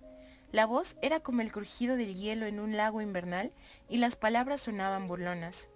La 0.52 0.66
voz 0.66 0.96
era 1.02 1.20
como 1.20 1.42
el 1.42 1.52
crujido 1.52 1.96
del 1.96 2.14
hielo 2.14 2.46
en 2.46 2.60
un 2.60 2.76
lago 2.76 3.02
invernal 3.02 3.52
y 3.88 3.98
las 3.98 4.16
palabras 4.16 4.62
sonaban 4.62 5.08
burlonas. 5.08 5.68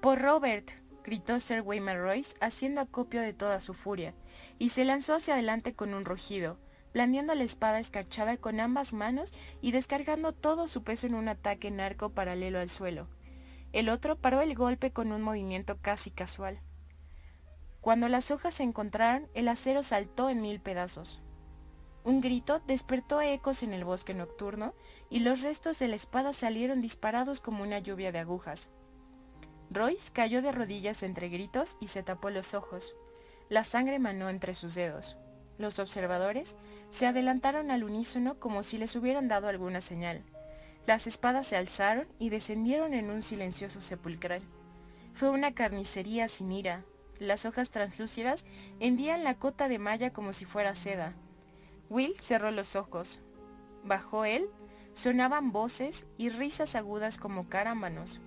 ¡Por 0.00 0.20
Robert! 0.20 0.70
gritó 1.04 1.38
Sir 1.38 1.62
Weimar 1.62 1.98
Royce, 1.98 2.34
haciendo 2.40 2.80
acopio 2.80 3.20
de 3.20 3.32
toda 3.32 3.60
su 3.60 3.74
furia, 3.74 4.14
y 4.58 4.70
se 4.70 4.84
lanzó 4.84 5.14
hacia 5.14 5.34
adelante 5.34 5.74
con 5.74 5.94
un 5.94 6.04
rugido, 6.04 6.58
blandiendo 6.92 7.34
la 7.34 7.44
espada 7.44 7.78
escarchada 7.78 8.36
con 8.36 8.58
ambas 8.58 8.92
manos 8.92 9.32
y 9.60 9.70
descargando 9.70 10.32
todo 10.32 10.66
su 10.66 10.82
peso 10.82 11.06
en 11.06 11.14
un 11.14 11.28
ataque 11.28 11.70
narco 11.70 12.10
paralelo 12.10 12.58
al 12.58 12.68
suelo. 12.68 13.08
El 13.72 13.88
otro 13.88 14.16
paró 14.16 14.40
el 14.40 14.54
golpe 14.54 14.92
con 14.92 15.12
un 15.12 15.22
movimiento 15.22 15.78
casi 15.80 16.10
casual. 16.10 16.60
Cuando 17.80 18.08
las 18.08 18.30
hojas 18.30 18.54
se 18.54 18.64
encontraron, 18.64 19.28
el 19.34 19.46
acero 19.46 19.82
saltó 19.82 20.28
en 20.28 20.40
mil 20.40 20.60
pedazos. 20.60 21.20
Un 22.02 22.20
grito 22.20 22.60
despertó 22.66 23.20
ecos 23.20 23.62
en 23.62 23.72
el 23.72 23.84
bosque 23.84 24.14
nocturno 24.14 24.74
y 25.10 25.20
los 25.20 25.42
restos 25.42 25.78
de 25.78 25.88
la 25.88 25.96
espada 25.96 26.32
salieron 26.32 26.80
disparados 26.80 27.40
como 27.40 27.62
una 27.62 27.78
lluvia 27.78 28.10
de 28.10 28.20
agujas. 28.20 28.70
Royce 29.70 30.12
cayó 30.12 30.42
de 30.42 30.52
rodillas 30.52 31.02
entre 31.02 31.28
gritos 31.28 31.76
y 31.80 31.88
se 31.88 32.02
tapó 32.02 32.30
los 32.30 32.54
ojos. 32.54 32.94
La 33.48 33.64
sangre 33.64 33.98
manó 33.98 34.28
entre 34.28 34.54
sus 34.54 34.74
dedos. 34.74 35.16
Los 35.58 35.78
observadores 35.78 36.56
se 36.90 37.06
adelantaron 37.06 37.70
al 37.70 37.84
unísono 37.84 38.38
como 38.38 38.62
si 38.62 38.78
les 38.78 38.94
hubieran 38.96 39.28
dado 39.28 39.48
alguna 39.48 39.80
señal. 39.80 40.22
Las 40.86 41.06
espadas 41.06 41.46
se 41.46 41.56
alzaron 41.56 42.06
y 42.18 42.28
descendieron 42.30 42.94
en 42.94 43.10
un 43.10 43.22
silencioso 43.22 43.80
sepulcral. 43.80 44.42
Fue 45.14 45.30
una 45.30 45.52
carnicería 45.52 46.28
sin 46.28 46.52
ira. 46.52 46.84
Las 47.18 47.46
hojas 47.46 47.70
translúcidas 47.70 48.44
hendían 48.78 49.24
la 49.24 49.34
cota 49.34 49.68
de 49.68 49.78
malla 49.78 50.12
como 50.12 50.32
si 50.32 50.44
fuera 50.44 50.74
seda. 50.74 51.14
Will 51.88 52.14
cerró 52.20 52.50
los 52.50 52.76
ojos. 52.76 53.20
Bajo 53.84 54.24
él 54.24 54.48
sonaban 54.92 55.52
voces 55.52 56.06
y 56.18 56.28
risas 56.28 56.76
agudas 56.76 57.18
como 57.18 57.48
carámbanos. 57.48 58.20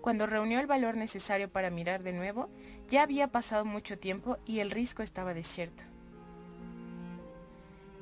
Cuando 0.00 0.26
reunió 0.26 0.60
el 0.60 0.66
valor 0.66 0.96
necesario 0.96 1.50
para 1.50 1.70
mirar 1.70 2.02
de 2.02 2.12
nuevo, 2.12 2.48
ya 2.88 3.02
había 3.02 3.28
pasado 3.28 3.64
mucho 3.64 3.98
tiempo 3.98 4.38
y 4.46 4.60
el 4.60 4.70
risco 4.70 5.02
estaba 5.02 5.34
desierto. 5.34 5.84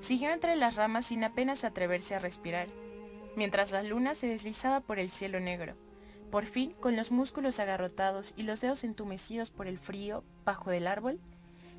Siguió 0.01 0.31
entre 0.31 0.57
las 0.57 0.77
ramas 0.77 1.07
sin 1.07 1.25
apenas 1.25 1.65
atreverse 1.65 2.15
a 2.15 2.19
respirar, 2.19 2.69
mientras 3.35 3.73
la 3.73 3.83
luna 3.83 4.15
se 4.15 4.27
deslizaba 4.27 4.81
por 4.81 4.99
el 4.99 5.11
cielo 5.11 5.41
negro. 5.41 5.75
Por 6.31 6.45
fin, 6.45 6.75
con 6.81 6.97
los 6.97 7.11
músculos 7.13 7.61
agarrotados 7.61 8.35
y 8.37 8.43
los 8.43 8.61
dedos 8.61 8.85
entumecidos 8.85 9.51
por 9.51 9.67
el 9.67 9.79
frío 9.79 10.23
bajo 10.45 10.71
del 10.71 10.87
árbol, 10.87 11.21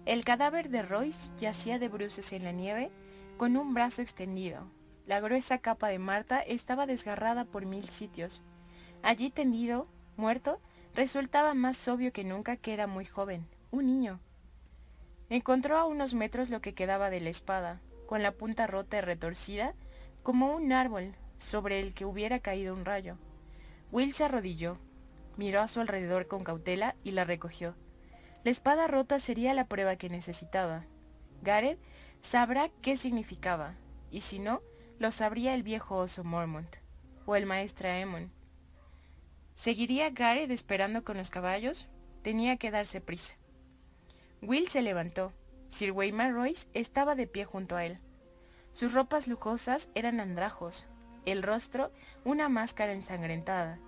el 0.06 0.24
cadáver 0.24 0.70
de 0.70 0.82
Royce 0.82 1.32
yacía 1.38 1.80
de 1.80 1.90
bruces 1.90 2.32
en 2.32 2.44
la 2.44 2.54
nieve 2.54 2.92
con 3.36 3.58
un 3.58 3.74
brazo 3.74 4.02
extendido. 4.02 4.68
La 5.06 5.20
gruesa 5.20 5.58
capa 5.60 5.90
de 5.90 6.00
Marta 6.00 6.40
estaba 6.40 6.86
desgarrada 6.86 7.46
por 7.46 7.66
mil 7.66 7.88
sitios. 7.90 8.44
Allí 9.04 9.30
tendido, 9.30 9.88
muerto, 10.18 10.60
resultaba 10.94 11.54
más 11.54 11.88
obvio 11.88 12.12
que 12.12 12.24
nunca 12.24 12.58
que 12.58 12.74
era 12.74 12.88
muy 12.88 13.06
joven, 13.06 13.48
un 13.72 13.86
niño. 13.86 14.20
Encontró 15.30 15.78
a 15.78 15.86
unos 15.86 16.14
metros 16.14 16.50
lo 16.50 16.62
que 16.62 16.74
quedaba 16.74 17.10
de 17.10 17.20
la 17.20 17.30
espada, 17.30 17.82
con 18.06 18.24
la 18.24 18.32
punta 18.32 18.68
rota 18.68 18.98
y 18.98 19.02
retorcida, 19.02 19.74
como 20.24 20.56
un 20.56 20.74
árbol 20.74 21.16
sobre 21.38 21.80
el 21.80 21.94
que 21.94 22.06
hubiera 22.06 22.40
caído 22.40 22.74
un 22.74 22.86
rayo. 22.86 23.18
Will 23.92 24.14
se 24.14 24.26
arrodilló, 24.26 24.78
miró 25.38 25.62
a 25.62 25.68
su 25.68 25.80
alrededor 25.80 26.28
con 26.28 26.44
cautela 26.44 26.96
y 27.04 27.12
la 27.12 27.24
recogió. 27.24 27.76
La 28.44 28.52
espada 28.52 28.88
rota 28.88 29.20
sería 29.20 29.54
la 29.54 29.68
prueba 29.68 29.98
que 29.98 30.10
necesitaba. 30.10 30.86
Gareth 31.42 31.80
sabrá 32.22 32.70
qué 32.82 32.96
significaba, 32.96 33.76
y 34.10 34.22
si 34.22 34.40
no, 34.40 34.62
lo 35.00 35.12
sabría 35.12 35.54
el 35.54 35.64
viejo 35.64 35.98
oso 35.98 36.24
Mormont, 36.24 36.78
o 37.26 37.36
el 37.36 37.46
maestro 37.46 37.90
Aemon. 37.90 38.32
¿Seguiría 39.58 40.12
Gareth 40.12 40.52
esperando 40.52 41.04
con 41.04 41.18
los 41.18 41.32
caballos? 41.32 41.88
Tenía 42.22 42.58
que 42.58 42.70
darse 42.70 43.02
prisa. 43.02 43.38
Will 44.44 44.68
se 44.68 44.84
levantó. 44.84 45.34
Sir 45.68 45.94
Weimar 45.94 46.32
Royce 46.32 46.70
estaba 46.76 47.16
de 47.16 47.26
pie 47.26 47.44
junto 47.44 47.76
a 47.76 47.84
él. 47.84 47.98
Sus 48.72 48.94
ropas 48.94 49.28
lujosas 49.28 49.90
eran 49.96 50.20
andrajos, 50.20 50.86
el 51.26 51.42
rostro 51.42 51.92
una 52.24 52.50
máscara 52.50 52.94
ensangrentada. 52.94 53.80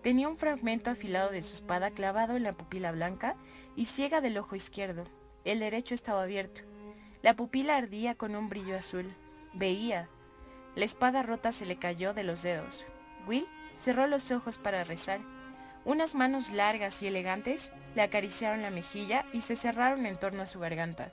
Tenía 0.00 0.28
un 0.28 0.38
fragmento 0.38 0.88
afilado 0.88 1.30
de 1.30 1.42
su 1.42 1.56
espada 1.56 1.90
clavado 1.90 2.34
en 2.34 2.44
la 2.44 2.54
pupila 2.54 2.90
blanca 2.90 3.36
y 3.76 3.84
ciega 3.84 4.22
del 4.22 4.38
ojo 4.38 4.56
izquierdo. 4.56 5.04
El 5.44 5.60
derecho 5.60 5.94
estaba 5.94 6.22
abierto. 6.22 6.62
La 7.20 7.36
pupila 7.36 7.76
ardía 7.76 8.14
con 8.14 8.34
un 8.34 8.48
brillo 8.48 8.78
azul. 8.78 9.14
Veía. 9.52 10.08
La 10.74 10.86
espada 10.86 11.22
rota 11.22 11.52
se 11.52 11.66
le 11.66 11.78
cayó 11.78 12.14
de 12.14 12.24
los 12.24 12.42
dedos. 12.42 12.86
Will 13.26 13.46
cerró 13.78 14.06
los 14.06 14.30
ojos 14.30 14.58
para 14.58 14.84
rezar. 14.84 15.20
Unas 15.84 16.14
manos 16.14 16.50
largas 16.50 17.02
y 17.02 17.06
elegantes 17.06 17.72
le 17.94 18.02
acariciaron 18.02 18.60
la 18.60 18.70
mejilla 18.70 19.24
y 19.32 19.40
se 19.40 19.56
cerraron 19.56 20.04
en 20.04 20.18
torno 20.18 20.42
a 20.42 20.46
su 20.46 20.58
garganta. 20.58 21.12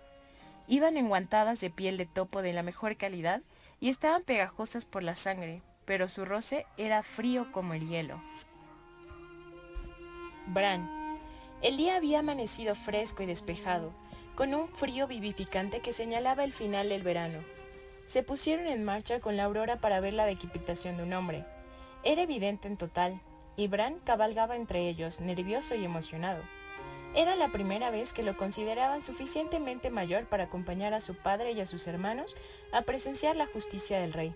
Iban 0.67 0.97
enguantadas 0.97 1.61
de 1.61 1.69
piel 1.69 1.97
de 1.97 2.07
topo 2.07 2.41
de 2.41 2.51
la 2.51 2.63
mejor 2.63 2.97
calidad 2.97 3.41
y 3.79 3.89
estaban 3.89 4.23
pegajosas 4.23 4.85
por 4.85 5.03
la 5.03 5.15
sangre, 5.15 5.61
pero 5.85 6.09
su 6.09 6.25
roce 6.25 6.65
era 6.77 7.03
frío 7.03 7.51
como 7.51 7.73
el 7.73 7.87
hielo. 7.87 8.21
Bran. 10.47 10.89
El 11.61 11.77
día 11.77 11.95
había 11.95 12.19
amanecido 12.19 12.75
fresco 12.75 13.23
y 13.23 13.27
despejado, 13.27 13.93
con 14.35 14.53
un 14.53 14.67
frío 14.67 15.07
vivificante 15.07 15.79
que 15.79 15.93
señalaba 15.93 16.43
el 16.43 16.51
final 16.51 16.89
del 16.89 17.03
verano. 17.03 17.39
Se 18.05 18.23
pusieron 18.23 18.67
en 18.67 18.83
marcha 18.83 19.19
con 19.19 19.37
la 19.37 19.45
aurora 19.45 19.77
para 19.77 19.99
ver 19.99 20.13
la 20.13 20.25
decapitación 20.25 20.97
de 20.97 21.03
un 21.03 21.13
hombre. 21.13 21.45
Era 22.05 22.21
evidente 22.21 22.67
en 22.67 22.77
total, 22.77 23.19
y 23.55 23.67
Bran 23.67 23.99
cabalgaba 23.99 24.55
entre 24.55 24.87
ellos, 24.87 25.19
nervioso 25.19 25.73
y 25.73 25.83
emocionado. 25.83 26.43
Era 27.15 27.35
la 27.35 27.51
primera 27.51 27.89
vez 27.89 28.13
que 28.13 28.21
lo 28.21 28.37
consideraban 28.37 29.01
suficientemente 29.01 29.89
mayor 29.89 30.25
para 30.25 30.43
acompañar 30.43 30.93
a 30.93 30.99
su 30.99 31.15
padre 31.15 31.53
y 31.53 31.61
a 31.61 31.65
sus 31.65 31.87
hermanos 31.87 32.35
a 32.71 32.83
presenciar 32.83 33.35
la 33.35 33.47
justicia 33.47 33.99
del 33.99 34.13
rey. 34.13 34.35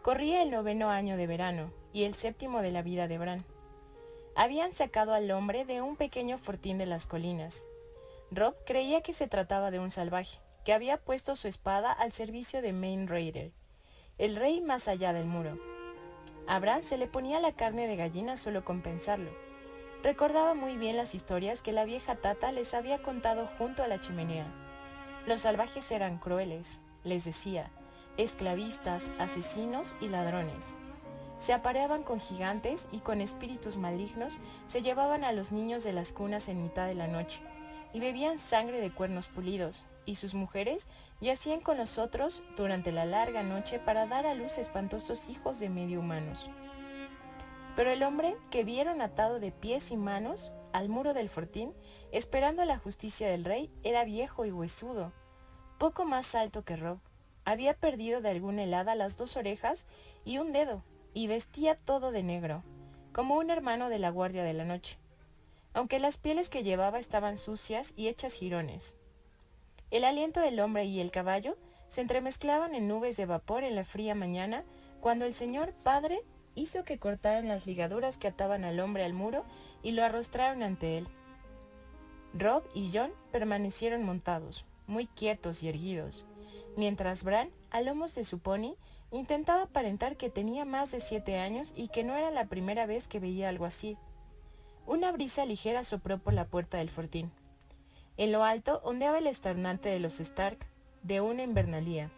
Corría 0.00 0.42
el 0.42 0.50
noveno 0.50 0.88
año 0.88 1.18
de 1.18 1.26
verano 1.26 1.70
y 1.92 2.04
el 2.04 2.14
séptimo 2.14 2.62
de 2.62 2.70
la 2.70 2.80
vida 2.80 3.08
de 3.08 3.18
Bran. 3.18 3.44
Habían 4.34 4.72
sacado 4.72 5.12
al 5.12 5.30
hombre 5.32 5.66
de 5.66 5.82
un 5.82 5.96
pequeño 5.96 6.38
fortín 6.38 6.78
de 6.78 6.86
las 6.86 7.06
colinas. 7.06 7.62
Rob 8.30 8.54
creía 8.64 9.02
que 9.02 9.12
se 9.12 9.28
trataba 9.28 9.70
de 9.70 9.80
un 9.80 9.90
salvaje, 9.90 10.38
que 10.64 10.72
había 10.72 10.96
puesto 10.96 11.36
su 11.36 11.46
espada 11.46 11.92
al 11.92 12.12
servicio 12.12 12.62
de 12.62 12.72
Main 12.72 13.06
Raider, 13.06 13.52
el 14.16 14.36
rey 14.36 14.62
más 14.62 14.88
allá 14.88 15.12
del 15.12 15.26
muro. 15.26 15.73
A 16.46 16.58
Bran 16.58 16.82
se 16.82 16.98
le 16.98 17.06
ponía 17.06 17.40
la 17.40 17.52
carne 17.52 17.86
de 17.86 17.96
gallina 17.96 18.36
solo 18.36 18.64
con 18.64 18.82
pensarlo. 18.82 19.30
Recordaba 20.02 20.52
muy 20.52 20.76
bien 20.76 20.96
las 20.98 21.14
historias 21.14 21.62
que 21.62 21.72
la 21.72 21.86
vieja 21.86 22.16
Tata 22.16 22.52
les 22.52 22.74
había 22.74 23.00
contado 23.00 23.46
junto 23.58 23.82
a 23.82 23.88
la 23.88 24.00
chimenea. 24.00 24.46
Los 25.26 25.40
salvajes 25.42 25.90
eran 25.90 26.18
crueles, 26.18 26.80
les 27.02 27.24
decía, 27.24 27.70
esclavistas, 28.18 29.10
asesinos 29.18 29.96
y 30.02 30.08
ladrones. 30.08 30.76
Se 31.38 31.54
apareaban 31.54 32.02
con 32.02 32.20
gigantes 32.20 32.88
y 32.92 33.00
con 33.00 33.22
espíritus 33.22 33.78
malignos 33.78 34.38
se 34.66 34.82
llevaban 34.82 35.24
a 35.24 35.32
los 35.32 35.50
niños 35.50 35.82
de 35.82 35.94
las 35.94 36.12
cunas 36.12 36.48
en 36.48 36.62
mitad 36.62 36.86
de 36.86 36.94
la 36.94 37.06
noche 37.06 37.40
y 37.94 38.00
bebían 38.00 38.38
sangre 38.38 38.80
de 38.80 38.92
cuernos 38.92 39.28
pulidos, 39.28 39.82
y 40.06 40.16
sus 40.16 40.34
mujeres 40.34 40.88
yacían 41.20 41.60
con 41.60 41.76
los 41.76 41.98
otros 41.98 42.42
durante 42.56 42.92
la 42.92 43.04
larga 43.04 43.42
noche 43.42 43.78
para 43.78 44.06
dar 44.06 44.26
a 44.26 44.34
luz 44.34 44.58
espantosos 44.58 45.28
hijos 45.28 45.60
de 45.60 45.68
medio 45.68 46.00
humanos. 46.00 46.50
Pero 47.76 47.90
el 47.90 48.02
hombre 48.02 48.36
que 48.50 48.64
vieron 48.64 49.00
atado 49.00 49.40
de 49.40 49.50
pies 49.50 49.90
y 49.90 49.96
manos 49.96 50.52
al 50.72 50.88
muro 50.88 51.14
del 51.14 51.28
fortín, 51.28 51.72
esperando 52.12 52.64
la 52.64 52.78
justicia 52.78 53.28
del 53.28 53.44
rey, 53.44 53.70
era 53.82 54.04
viejo 54.04 54.44
y 54.44 54.52
huesudo, 54.52 55.12
poco 55.78 56.04
más 56.04 56.34
alto 56.34 56.64
que 56.64 56.76
Rob. 56.76 56.98
Había 57.44 57.74
perdido 57.74 58.20
de 58.20 58.30
alguna 58.30 58.64
helada 58.64 58.94
las 58.94 59.16
dos 59.16 59.36
orejas 59.36 59.86
y 60.24 60.38
un 60.38 60.52
dedo, 60.52 60.82
y 61.12 61.28
vestía 61.28 61.76
todo 61.76 62.10
de 62.10 62.22
negro, 62.22 62.64
como 63.12 63.36
un 63.36 63.50
hermano 63.50 63.88
de 63.88 64.00
la 64.00 64.10
guardia 64.10 64.42
de 64.42 64.54
la 64.54 64.64
noche, 64.64 64.98
aunque 65.74 66.00
las 66.00 66.16
pieles 66.16 66.50
que 66.50 66.64
llevaba 66.64 66.98
estaban 66.98 67.36
sucias 67.36 67.92
y 67.96 68.08
hechas 68.08 68.34
jirones. 68.34 68.94
El 69.94 70.02
aliento 70.02 70.40
del 70.40 70.58
hombre 70.58 70.86
y 70.86 70.98
el 70.98 71.12
caballo 71.12 71.56
se 71.86 72.00
entremezclaban 72.00 72.74
en 72.74 72.88
nubes 72.88 73.16
de 73.16 73.26
vapor 73.26 73.62
en 73.62 73.76
la 73.76 73.84
fría 73.84 74.16
mañana 74.16 74.64
cuando 75.00 75.24
el 75.24 75.34
señor 75.34 75.72
padre 75.72 76.20
hizo 76.56 76.82
que 76.82 76.98
cortaran 76.98 77.46
las 77.46 77.64
ligaduras 77.64 78.18
que 78.18 78.26
ataban 78.26 78.64
al 78.64 78.80
hombre 78.80 79.04
al 79.04 79.14
muro 79.14 79.44
y 79.84 79.92
lo 79.92 80.02
arrostraron 80.02 80.64
ante 80.64 80.98
él. 80.98 81.06
Rob 82.36 82.64
y 82.74 82.90
John 82.92 83.12
permanecieron 83.30 84.02
montados, 84.02 84.64
muy 84.88 85.06
quietos 85.06 85.62
y 85.62 85.68
erguidos, 85.68 86.24
mientras 86.76 87.22
Bran, 87.22 87.50
a 87.70 87.80
lomos 87.80 88.16
de 88.16 88.24
su 88.24 88.40
pony, 88.40 88.74
intentaba 89.12 89.62
aparentar 89.62 90.16
que 90.16 90.28
tenía 90.28 90.64
más 90.64 90.90
de 90.90 90.98
siete 90.98 91.38
años 91.38 91.72
y 91.76 91.86
que 91.86 92.02
no 92.02 92.16
era 92.16 92.32
la 92.32 92.46
primera 92.46 92.86
vez 92.86 93.06
que 93.06 93.20
veía 93.20 93.48
algo 93.48 93.64
así. 93.64 93.96
Una 94.88 95.12
brisa 95.12 95.46
ligera 95.46 95.84
sopló 95.84 96.18
por 96.18 96.34
la 96.34 96.46
puerta 96.46 96.78
del 96.78 96.90
fortín. 96.90 97.30
En 98.16 98.30
lo 98.30 98.44
alto 98.44 98.80
ondeaba 98.84 99.18
el 99.18 99.26
esternante 99.26 99.88
de 99.88 99.98
los 99.98 100.20
Stark 100.20 100.58
de 101.02 101.20
una 101.20 101.42
invernalía. 101.42 102.10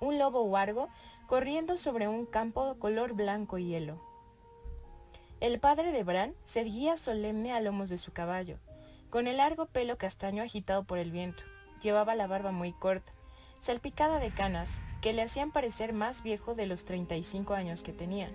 Un 0.00 0.18
lobo 0.18 0.42
huargo 0.42 0.88
corriendo 1.26 1.76
sobre 1.76 2.06
un 2.06 2.24
campo 2.24 2.76
color 2.78 3.14
blanco 3.14 3.58
y 3.58 3.66
hielo. 3.66 4.00
El 5.40 5.58
padre 5.58 5.90
de 5.90 6.04
Bran 6.04 6.34
se 6.44 6.60
erguía 6.60 6.96
solemne 6.96 7.52
a 7.52 7.60
lomos 7.60 7.88
de 7.88 7.98
su 7.98 8.12
caballo, 8.12 8.58
con 9.10 9.26
el 9.26 9.38
largo 9.38 9.66
pelo 9.66 9.98
castaño 9.98 10.42
agitado 10.42 10.84
por 10.84 10.98
el 10.98 11.10
viento. 11.10 11.42
Llevaba 11.82 12.14
la 12.14 12.28
barba 12.28 12.52
muy 12.52 12.72
corta, 12.72 13.12
salpicada 13.58 14.20
de 14.20 14.30
canas, 14.30 14.80
que 15.00 15.12
le 15.12 15.22
hacían 15.22 15.50
parecer 15.50 15.92
más 15.92 16.22
viejo 16.22 16.54
de 16.54 16.66
los 16.66 16.84
35 16.84 17.54
años 17.54 17.82
que 17.82 17.92
tenía. 17.92 18.30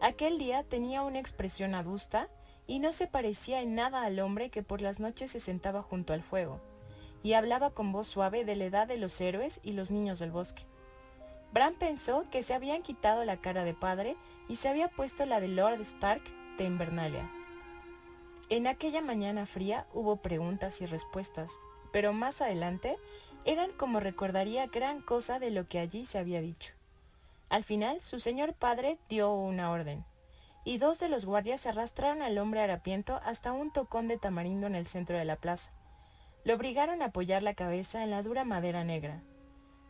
Aquel 0.00 0.38
día 0.38 0.62
tenía 0.62 1.02
una 1.02 1.18
expresión 1.18 1.74
adusta 1.74 2.28
y 2.70 2.78
no 2.78 2.92
se 2.92 3.08
parecía 3.08 3.62
en 3.62 3.74
nada 3.74 4.04
al 4.04 4.20
hombre 4.20 4.48
que 4.48 4.62
por 4.62 4.80
las 4.80 5.00
noches 5.00 5.32
se 5.32 5.40
sentaba 5.40 5.82
junto 5.82 6.12
al 6.12 6.22
fuego, 6.22 6.60
y 7.20 7.32
hablaba 7.32 7.70
con 7.70 7.90
voz 7.90 8.06
suave 8.06 8.44
de 8.44 8.54
la 8.54 8.66
edad 8.66 8.86
de 8.86 8.96
los 8.96 9.20
héroes 9.20 9.58
y 9.64 9.72
los 9.72 9.90
niños 9.90 10.20
del 10.20 10.30
bosque. 10.30 10.62
Bran 11.52 11.74
pensó 11.74 12.26
que 12.30 12.44
se 12.44 12.54
habían 12.54 12.82
quitado 12.82 13.24
la 13.24 13.38
cara 13.38 13.64
de 13.64 13.74
padre 13.74 14.16
y 14.48 14.54
se 14.54 14.68
había 14.68 14.86
puesto 14.86 15.26
la 15.26 15.40
de 15.40 15.48
Lord 15.48 15.80
Stark 15.80 16.22
de 16.58 16.64
Invernalia. 16.64 17.28
En 18.50 18.68
aquella 18.68 19.00
mañana 19.00 19.46
fría 19.46 19.88
hubo 19.92 20.18
preguntas 20.18 20.80
y 20.80 20.86
respuestas, 20.86 21.58
pero 21.90 22.12
más 22.12 22.40
adelante 22.40 22.98
eran 23.46 23.72
como 23.72 23.98
recordaría 23.98 24.68
gran 24.68 25.00
cosa 25.02 25.40
de 25.40 25.50
lo 25.50 25.66
que 25.66 25.80
allí 25.80 26.06
se 26.06 26.18
había 26.18 26.40
dicho. 26.40 26.72
Al 27.48 27.64
final 27.64 28.00
su 28.00 28.20
señor 28.20 28.54
padre 28.54 28.96
dio 29.08 29.32
una 29.32 29.72
orden 29.72 30.04
y 30.64 30.78
dos 30.78 30.98
de 30.98 31.08
los 31.08 31.24
guardias 31.24 31.66
arrastraron 31.66 32.22
al 32.22 32.38
hombre 32.38 32.60
harapiento 32.60 33.20
hasta 33.24 33.52
un 33.52 33.72
tocón 33.72 34.08
de 34.08 34.18
tamarindo 34.18 34.66
en 34.66 34.74
el 34.74 34.86
centro 34.86 35.16
de 35.16 35.24
la 35.24 35.36
plaza. 35.36 35.72
Lo 36.44 36.54
obligaron 36.54 37.02
a 37.02 37.06
apoyar 37.06 37.42
la 37.42 37.54
cabeza 37.54 38.02
en 38.02 38.10
la 38.10 38.22
dura 38.22 38.44
madera 38.44 38.84
negra. 38.84 39.22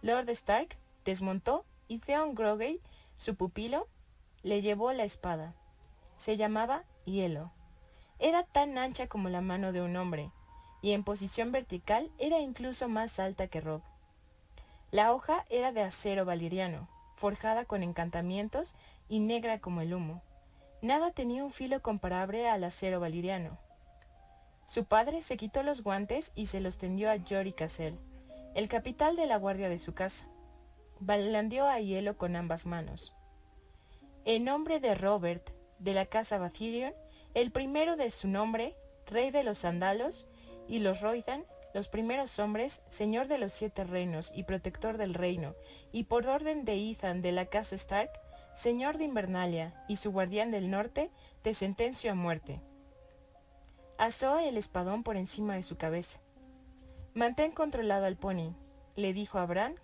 Lord 0.03 0.29
Stark 0.31 0.77
desmontó 1.05 1.65
y 1.89 1.99
Theon 1.99 2.35
Grogey, 2.35 2.81
su 3.17 3.35
pupilo, 3.35 3.89
le 4.43 4.63
llevó 4.63 4.93
la 4.93 5.05
espada. 5.05 5.55
Se 6.17 6.37
llamaba 6.37 6.85
Hielo. 7.05 7.51
Era 8.19 8.45
tan 8.45 8.79
ancha 8.79 9.07
como 9.07 9.29
la 9.29 9.41
mano 9.41 9.73
de 9.73 9.83
un 9.83 9.97
hombre, 9.97 10.31
y 10.83 10.93
en 10.93 11.05
posición 11.05 11.53
vertical 11.53 12.11
era 12.19 12.39
incluso 12.39 12.89
más 12.89 13.19
alta 13.19 13.49
que 13.49 13.61
Rob. 13.61 13.83
La 14.91 15.13
hoja 15.13 15.45
era 15.51 15.73
de 15.73 15.83
acero 15.83 16.25
valeriano, 16.25 16.89
forjada 17.17 17.65
con 17.65 17.83
encantamientos 17.83 18.75
y 19.09 19.21
negra 19.21 19.61
como 19.61 19.81
el 19.83 19.95
humo. 19.95 20.23
Nada 20.83 21.11
tenía 21.11 21.45
un 21.45 21.53
filo 21.53 21.83
comparable 21.83 22.49
al 22.49 22.65
acero 22.65 23.01
valiriano. 23.01 23.59
Su 24.67 24.87
padre 24.87 25.21
se 25.21 25.37
quitó 25.37 25.63
los 25.63 25.83
guantes 25.83 26.33
y 26.35 26.47
se 26.47 26.61
los 26.61 26.79
tendió 26.79 27.11
a 27.11 27.19
Jory 27.19 27.53
Cassell, 27.53 27.99
el 28.55 28.69
capital 28.69 29.17
de 29.17 29.27
la 29.27 29.37
guardia 29.37 29.69
de 29.69 29.79
su 29.79 29.95
casa. 29.95 30.27
Balandeó 31.01 31.67
a 31.67 31.81
hielo 31.81 32.17
con 32.17 32.35
ambas 32.35 32.67
manos. 32.67 33.15
En 34.25 34.45
nombre 34.45 34.81
de 34.81 34.95
Robert, 34.95 35.51
de 35.79 35.93
la 35.93 36.07
casa 36.07 36.39
Bathirion, 36.39 36.95
el 37.35 37.51
primero 37.51 37.97
de 37.97 38.11
su 38.11 38.29
nombre, 38.29 38.75
rey 39.07 39.31
de 39.31 39.45
los 39.45 39.65
Andalos, 39.65 40.27
y 40.69 40.79
los 40.79 41.01
Roidan, 41.01 41.45
los 41.75 41.89
primeros 41.89 42.39
hombres, 42.39 42.81
señor 42.89 43.29
de 43.29 43.39
los 43.39 43.53
siete 43.53 43.85
reinos 43.85 44.33
y 44.35 44.45
protector 44.45 44.99
del 44.99 45.15
reino, 45.15 45.55
y 45.93 46.05
por 46.05 46.27
orden 46.27 46.65
de 46.65 46.91
Ethan 46.91 47.23
de 47.23 47.33
la 47.33 47.47
casa 47.47 47.75
Stark, 47.77 48.11
señor 48.61 48.99
de 48.99 49.05
Invernalia, 49.05 49.73
y 49.89 49.97
su 49.97 50.13
guardián 50.13 50.51
del 50.51 50.71
norte, 50.71 51.11
te 51.41 51.55
sentencio 51.55 52.13
a 52.13 52.15
muerte. 52.15 52.61
Asó 53.97 54.39
el 54.39 54.59
espadón 54.59 55.03
por 55.03 55.17
encima 55.17 55.55
de 55.55 55.63
su 55.63 55.79
cabeza. 55.79 56.21
Mantén 57.15 57.53
controlado 57.53 58.05
al 58.05 58.17
pony, 58.17 58.55
le 58.97 59.15
dijo 59.15 59.39
a 59.39 59.47
Bran, 59.47 59.77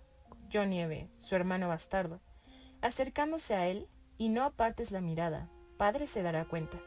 John 0.53 0.69
Nieve, 0.69 1.09
su 1.17 1.35
hermano 1.35 1.67
bastardo, 1.67 2.19
acercándose 2.81 3.55
a 3.55 3.65
él, 3.65 3.87
y 4.19 4.29
no 4.29 4.43
apartes 4.43 4.91
la 4.91 5.01
mirada, 5.01 5.49
padre 5.77 6.05
se 6.05 6.21
dará 6.21 6.45
cuenta. 6.45 6.77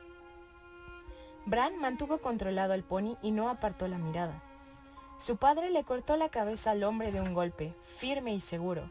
Bran 1.45 1.77
mantuvo 1.77 2.19
controlado 2.19 2.73
al 2.73 2.85
pony 2.85 3.17
y 3.21 3.33
no 3.33 3.49
apartó 3.49 3.89
la 3.89 3.99
mirada. 3.99 4.41
Su 5.19 5.39
padre 5.39 5.71
le 5.71 5.83
cortó 5.83 6.17
la 6.17 6.29
cabeza 6.29 6.71
al 6.71 6.85
hombre 6.85 7.11
de 7.11 7.21
un 7.21 7.35
golpe, 7.35 7.75
firme 7.99 8.33
y 8.33 8.41
seguro. 8.41 8.89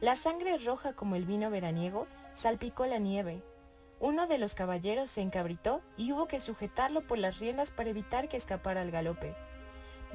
La 0.00 0.14
sangre 0.14 0.58
roja 0.58 0.92
como 0.92 1.16
el 1.16 1.24
vino 1.24 1.50
veraniego 1.50 2.06
salpicó 2.38 2.86
la 2.86 2.98
nieve. 2.98 3.42
Uno 3.98 4.28
de 4.28 4.38
los 4.38 4.54
caballeros 4.54 5.10
se 5.10 5.22
encabritó 5.22 5.82
y 5.96 6.12
hubo 6.12 6.28
que 6.28 6.38
sujetarlo 6.38 7.00
por 7.00 7.18
las 7.18 7.40
riendas 7.40 7.72
para 7.72 7.90
evitar 7.90 8.28
que 8.28 8.36
escapara 8.36 8.80
al 8.80 8.92
galope. 8.92 9.34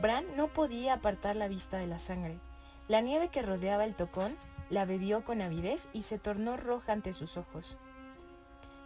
Bran 0.01 0.25
no 0.37 0.47
podía 0.47 0.93
apartar 0.93 1.35
la 1.35 1.49
vista 1.49 1.77
de 1.77 1.87
la 1.87 1.99
sangre. 1.99 2.39
La 2.87 3.01
nieve 3.01 3.27
que 3.27 3.41
rodeaba 3.41 3.83
el 3.83 3.93
tocón 3.93 4.37
la 4.69 4.85
bebió 4.85 5.25
con 5.25 5.41
avidez 5.41 5.89
y 5.91 6.03
se 6.03 6.17
tornó 6.17 6.55
roja 6.55 6.93
ante 6.93 7.11
sus 7.11 7.35
ojos. 7.35 7.75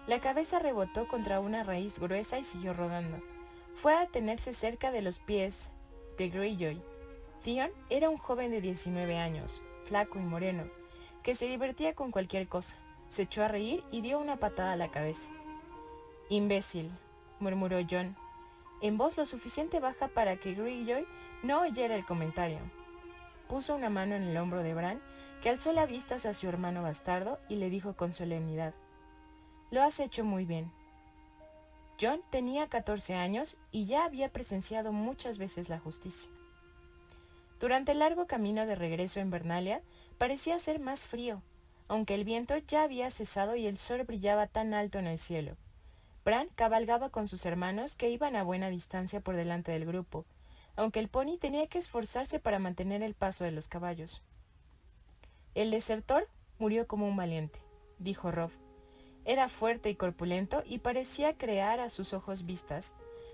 La 0.07 0.19
cabeza 0.19 0.57
rebotó 0.57 1.07
contra 1.07 1.39
una 1.39 1.63
raíz 1.63 1.99
gruesa 1.99 2.39
y 2.39 2.43
siguió 2.43 2.73
rodando. 2.73 3.19
Fue 3.75 3.93
a 3.93 4.07
tenerse 4.07 4.51
cerca 4.51 4.89
de 4.89 5.03
los 5.03 5.19
pies 5.19 5.69
de 6.17 6.29
Greyjoy. 6.29 6.81
Theon 7.43 7.69
era 7.91 8.09
un 8.09 8.17
joven 8.17 8.49
de 8.49 8.61
19 8.61 9.19
años, 9.19 9.61
flaco 9.85 10.17
y 10.17 10.23
moreno, 10.23 10.63
que 11.21 11.35
se 11.35 11.45
divertía 11.45 11.93
con 11.93 12.09
cualquier 12.09 12.47
cosa. 12.47 12.77
Se 13.09 13.23
echó 13.23 13.43
a 13.43 13.47
reír 13.47 13.83
y 13.91 14.01
dio 14.01 14.19
una 14.19 14.37
patada 14.37 14.73
a 14.73 14.77
la 14.77 14.89
cabeza. 14.89 15.29
Imbécil, 16.29 16.91
murmuró 17.39 17.79
John, 17.89 18.15
en 18.81 18.97
voz 18.97 19.17
lo 19.17 19.25
suficiente 19.25 19.79
baja 19.79 20.07
para 20.07 20.37
que 20.37 20.53
Greyjoy 20.53 21.05
no 21.43 21.61
oyera 21.61 21.95
el 21.95 22.05
comentario. 22.05 22.59
Puso 23.47 23.75
una 23.75 23.89
mano 23.89 24.15
en 24.15 24.23
el 24.23 24.37
hombro 24.37 24.61
de 24.61 24.73
Bran, 24.73 25.01
que 25.41 25.49
alzó 25.49 25.71
la 25.71 25.85
vista 25.85 26.15
hacia 26.15 26.33
su 26.33 26.47
hermano 26.47 26.83
bastardo 26.83 27.39
y 27.47 27.55
le 27.55 27.69
dijo 27.69 27.95
con 27.95 28.13
solemnidad, 28.13 28.73
Lo 29.71 29.81
has 29.81 29.99
hecho 29.99 30.23
muy 30.23 30.45
bien. 30.45 30.71
John 31.99 32.21
tenía 32.29 32.67
14 32.67 33.15
años 33.15 33.57
y 33.71 33.85
ya 33.85 34.05
había 34.05 34.29
presenciado 34.29 34.91
muchas 34.91 35.37
veces 35.37 35.69
la 35.69 35.79
justicia. 35.79 36.29
Durante 37.59 37.93
el 37.93 37.99
largo 37.99 38.27
camino 38.27 38.65
de 38.67 38.75
regreso 38.75 39.19
en 39.19 39.31
Bernalia, 39.31 39.81
parecía 40.19 40.59
ser 40.59 40.79
más 40.79 41.07
frío, 41.07 41.41
aunque 41.87 42.15
el 42.15 42.23
viento 42.23 42.57
ya 42.57 42.83
había 42.83 43.11
cesado 43.11 43.55
y 43.55 43.67
el 43.67 43.77
sol 43.77 44.03
brillaba 44.03 44.47
tan 44.47 44.73
alto 44.73 44.99
en 44.99 45.07
el 45.07 45.19
cielo. 45.19 45.55
Bran 46.25 46.49
cabalgaba 46.55 47.09
con 47.09 47.27
sus 47.27 47.45
hermanos 47.45 47.95
que 47.95 48.09
iban 48.09 48.35
a 48.35 48.43
buena 48.43 48.69
distancia 48.69 49.21
por 49.21 49.35
delante 49.35 49.71
del 49.71 49.85
grupo, 49.85 50.25
aunque 50.75 50.99
el 50.99 51.07
pony 51.07 51.37
tenía 51.39 51.67
que 51.67 51.79
esforzarse 51.79 52.39
para 52.39 52.59
mantener 52.59 53.01
el 53.01 53.13
paso 53.13 53.43
de 53.43 53.51
los 53.51 53.67
caballos. 53.67 54.21
El 55.55 55.71
desertor 55.71 56.27
murió 56.59 56.85
como 56.85 57.07
un 57.07 57.15
valiente, 57.15 57.59
dijo 57.97 58.31
Rob. 58.31 58.51
Era 59.25 59.49
fuerte 59.49 59.89
y 59.89 59.95
corpulento 59.95 60.63
y 60.65 60.79
parecía 60.79 61.37
crear 61.37 61.79
a 61.79 61.89
sus 61.89 62.13
ojos 62.13 62.45
vistas. 62.45 62.93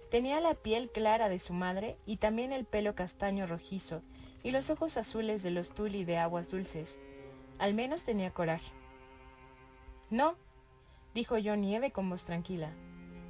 Tenía 0.10 0.40
la 0.40 0.54
piel 0.54 0.90
clara 0.90 1.30
de 1.30 1.40
su 1.40 1.54
madre 1.54 1.98
y 2.06 2.18
también 2.18 2.52
el 2.52 2.66
pelo 2.66 2.96
castaño 2.96 3.46
rojizo 3.46 4.02
y 4.42 4.52
los 4.52 4.70
ojos 4.70 4.98
azules 4.98 5.44
de 5.44 5.52
los 5.52 5.72
tuli 5.72 6.06
de 6.06 6.18
aguas 6.18 6.50
dulces. 6.50 7.00
Al 7.64 7.74
menos 7.74 8.04
tenía 8.04 8.30
coraje. 8.30 8.74
No, 10.10 10.36
dijo 11.14 11.38
John 11.42 11.62
Nieve 11.62 11.92
con 11.92 12.10
voz 12.10 12.26
tranquila. 12.26 12.74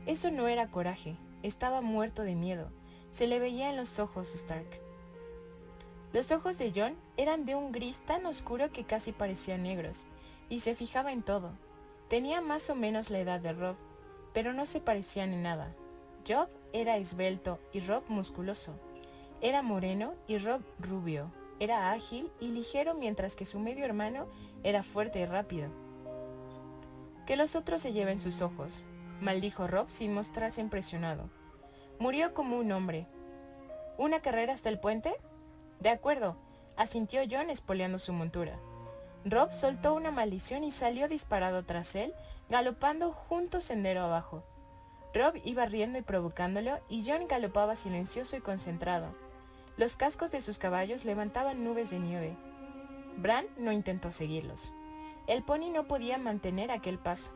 Eso 0.08 0.32
no 0.32 0.48
era 0.48 0.72
coraje, 0.72 1.18
estaba 1.44 1.82
muerto 1.82 2.24
de 2.24 2.34
miedo. 2.34 2.72
Se 3.12 3.28
le 3.28 3.38
veía 3.38 3.70
en 3.70 3.78
los 3.78 4.00
ojos 4.00 4.34
Stark. 4.34 4.66
Los 6.14 6.32
ojos 6.32 6.58
de 6.58 6.72
John 6.76 6.96
eran 7.16 7.46
de 7.46 7.54
un 7.54 7.72
gris 7.72 8.00
tan 8.08 8.26
oscuro 8.26 8.72
que 8.72 8.86
casi 8.86 9.12
parecían 9.12 9.62
negros, 9.62 10.08
y 10.50 10.62
se 10.62 10.74
fijaba 10.74 11.12
en 11.12 11.22
todo. 11.22 11.52
Tenía 12.08 12.42
más 12.42 12.72
o 12.72 12.76
menos 12.76 13.12
la 13.12 13.20
edad 13.20 13.40
de 13.40 13.54
Rob, 13.54 13.76
pero 14.34 14.52
no 14.52 14.66
se 14.66 14.80
parecían 14.80 15.32
en 15.32 15.44
nada. 15.44 15.76
Job 16.28 16.48
era 16.74 16.98
esbelto 16.98 17.60
y 17.72 17.82
Rob 17.82 18.02
musculoso. 18.08 18.74
Era 19.42 19.62
moreno 19.62 20.16
y 20.26 20.40
Rob 20.40 20.64
rubio. 20.80 21.30
Era 21.64 21.94
ágil 21.94 22.30
y 22.42 22.50
ligero 22.50 22.94
mientras 22.94 23.38
que 23.38 23.46
su 23.46 23.58
medio 23.58 23.86
hermano 23.86 24.28
era 24.64 24.84
fuerte 24.84 25.22
y 25.22 25.26
rápido. 25.26 25.70
Que 27.26 27.38
los 27.38 27.56
otros 27.56 27.82
se 27.82 27.94
lleven 27.94 28.20
sus 28.20 28.42
ojos, 28.42 28.84
maldijo 29.22 29.66
Rob 29.68 29.90
sin 29.90 30.14
mostrarse 30.14 30.60
impresionado. 30.60 31.30
Murió 32.00 32.34
como 32.34 32.58
un 32.58 32.70
hombre. 32.74 33.08
¿Una 33.98 34.20
carrera 34.20 34.52
hasta 34.52 34.68
el 34.68 34.78
puente? 34.78 35.16
De 35.80 35.88
acuerdo, 35.88 36.36
asintió 36.76 37.22
John 37.32 37.50
espoleando 37.50 37.98
su 37.98 38.12
montura. 38.12 38.60
Rob 39.24 39.54
soltó 39.54 39.94
una 39.94 40.12
maldición 40.12 40.66
y 40.66 40.72
salió 40.72 41.08
disparado 41.08 41.64
tras 41.64 41.96
él, 41.96 42.14
galopando 42.50 43.14
junto 43.14 43.62
sendero 43.62 44.02
abajo. 44.02 44.44
Rob 45.14 45.36
iba 45.46 45.66
riendo 45.66 45.98
y 45.98 46.02
provocándolo, 46.02 46.82
y 46.90 47.10
John 47.10 47.26
galopaba 47.30 47.78
silencioso 47.78 48.36
y 48.36 48.42
concentrado. 48.42 49.23
Los 49.76 49.96
cascos 49.96 50.32
de 50.32 50.42
sus 50.42 50.60
caballos 50.60 51.04
levantaban 51.04 51.64
nubes 51.64 51.90
de 51.90 52.00
nieve. 52.00 52.36
Bran 53.18 53.46
no 53.58 53.72
intentó 53.72 54.12
seguirlos. 54.12 54.72
El 55.26 55.44
pony 55.44 55.72
no 55.74 55.88
podía 55.88 56.18
mantener 56.18 56.70
aquel 56.70 57.00
paso. 57.00 57.32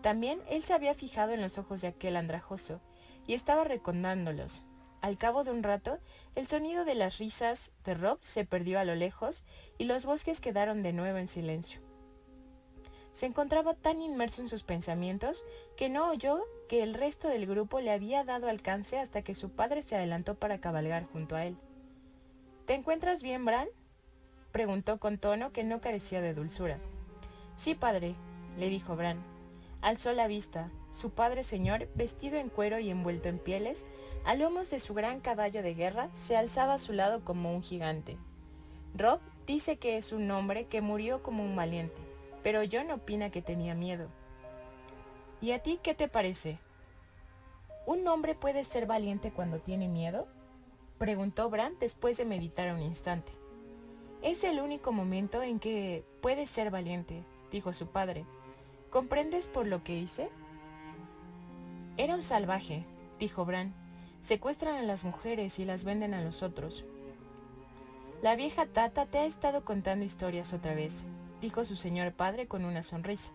También 0.00 0.40
él 0.48 0.62
se 0.62 0.72
había 0.72 0.94
fijado 0.94 1.32
en 1.32 1.40
los 1.40 1.58
ojos 1.58 1.80
de 1.80 1.88
aquel 1.88 2.16
andrajoso, 2.16 2.80
y 3.26 3.34
estaba 3.34 3.64
recondándolos. 3.64 4.64
Al 5.00 5.18
cabo 5.18 5.44
de 5.44 5.50
un 5.50 5.62
rato, 5.62 5.98
el 6.34 6.46
sonido 6.46 6.84
de 6.84 6.94
las 6.94 7.18
risas 7.18 7.72
de 7.84 7.94
Rob 7.94 8.18
se 8.20 8.44
perdió 8.44 8.78
a 8.78 8.84
lo 8.84 8.94
lejos 8.94 9.42
y 9.78 9.84
los 9.84 10.04
bosques 10.04 10.40
quedaron 10.40 10.82
de 10.82 10.92
nuevo 10.92 11.18
en 11.18 11.26
silencio. 11.26 11.80
Se 13.12 13.26
encontraba 13.26 13.74
tan 13.74 14.00
inmerso 14.00 14.42
en 14.42 14.48
sus 14.48 14.62
pensamientos 14.62 15.42
que 15.76 15.88
no 15.88 16.10
oyó 16.10 16.44
que 16.68 16.82
el 16.82 16.94
resto 16.94 17.28
del 17.28 17.46
grupo 17.46 17.80
le 17.80 17.90
había 17.90 18.24
dado 18.24 18.48
alcance 18.48 18.98
hasta 18.98 19.22
que 19.22 19.34
su 19.34 19.50
padre 19.50 19.82
se 19.82 19.96
adelantó 19.96 20.36
para 20.36 20.60
cabalgar 20.60 21.06
junto 21.06 21.34
a 21.34 21.46
él. 21.46 21.56
¿Te 22.70 22.76
encuentras 22.76 23.20
bien, 23.20 23.44
Bran? 23.44 23.66
preguntó 24.52 25.00
con 25.00 25.18
tono 25.18 25.50
que 25.50 25.64
no 25.64 25.80
carecía 25.80 26.20
de 26.20 26.34
dulzura. 26.34 26.78
Sí, 27.56 27.74
padre, 27.74 28.14
le 28.58 28.68
dijo 28.68 28.94
Bran. 28.94 29.18
Alzó 29.82 30.12
la 30.12 30.28
vista. 30.28 30.70
Su 30.92 31.10
padre 31.10 31.42
señor, 31.42 31.88
vestido 31.96 32.38
en 32.38 32.48
cuero 32.48 32.78
y 32.78 32.88
envuelto 32.88 33.28
en 33.28 33.40
pieles, 33.40 33.86
a 34.24 34.36
lomos 34.36 34.70
de 34.70 34.78
su 34.78 34.94
gran 34.94 35.18
caballo 35.18 35.64
de 35.64 35.74
guerra, 35.74 36.10
se 36.12 36.36
alzaba 36.36 36.74
a 36.74 36.78
su 36.78 36.92
lado 36.92 37.24
como 37.24 37.52
un 37.52 37.64
gigante. 37.64 38.16
Rob 38.94 39.18
dice 39.48 39.78
que 39.78 39.96
es 39.96 40.12
un 40.12 40.30
hombre 40.30 40.66
que 40.66 40.80
murió 40.80 41.24
como 41.24 41.42
un 41.42 41.56
valiente, 41.56 42.00
pero 42.44 42.60
John 42.70 42.92
opina 42.92 43.30
que 43.30 43.42
tenía 43.42 43.74
miedo. 43.74 44.06
¿Y 45.40 45.50
a 45.50 45.58
ti 45.58 45.80
qué 45.82 45.96
te 45.96 46.06
parece? 46.06 46.60
¿Un 47.84 48.06
hombre 48.06 48.36
puede 48.36 48.62
ser 48.62 48.86
valiente 48.86 49.32
cuando 49.32 49.58
tiene 49.58 49.88
miedo? 49.88 50.28
Preguntó 51.00 51.48
Bran 51.48 51.76
después 51.80 52.18
de 52.18 52.26
meditar 52.26 52.74
un 52.74 52.82
instante. 52.82 53.32
Es 54.20 54.44
el 54.44 54.60
único 54.60 54.92
momento 54.92 55.42
en 55.42 55.58
que 55.58 56.04
puede 56.20 56.46
ser 56.46 56.70
valiente, 56.70 57.24
dijo 57.50 57.72
su 57.72 57.86
padre. 57.86 58.26
¿Comprendes 58.90 59.46
por 59.46 59.66
lo 59.66 59.82
que 59.82 59.96
hice? 59.96 60.28
Era 61.96 62.14
un 62.14 62.22
salvaje, 62.22 62.84
dijo 63.18 63.46
Bran. 63.46 63.72
Secuestran 64.20 64.74
a 64.74 64.82
las 64.82 65.02
mujeres 65.02 65.58
y 65.58 65.64
las 65.64 65.84
venden 65.84 66.12
a 66.12 66.20
los 66.20 66.42
otros. 66.42 66.84
La 68.20 68.36
vieja 68.36 68.66
Tata 68.66 69.06
te 69.06 69.20
ha 69.20 69.24
estado 69.24 69.64
contando 69.64 70.04
historias 70.04 70.52
otra 70.52 70.74
vez, 70.74 71.06
dijo 71.40 71.64
su 71.64 71.76
señor 71.76 72.12
padre 72.12 72.46
con 72.46 72.66
una 72.66 72.82
sonrisa. 72.82 73.32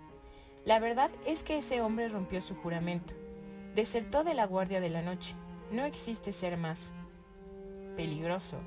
La 0.66 0.78
verdad 0.78 1.10
es 1.26 1.42
que 1.42 1.58
ese 1.58 1.82
hombre 1.82 2.10
rompió 2.10 2.44
su 2.44 2.54
juramento. 2.58 3.16
Desertó 3.74 4.24
de 4.24 4.36
la 4.36 4.46
guardia 4.46 4.82
de 4.82 4.92
la 4.92 5.02
noche. 5.02 5.34
No 5.72 5.84
existe 5.86 6.32
ser 6.32 6.58
más. 6.58 6.94
Peligroso. 7.96 8.58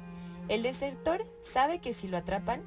El 0.49 0.63
desertor 0.63 1.27
sabe 1.43 1.81
que 1.81 1.93
si 1.93 2.09
lo 2.09 2.17
atrapan, 2.17 2.63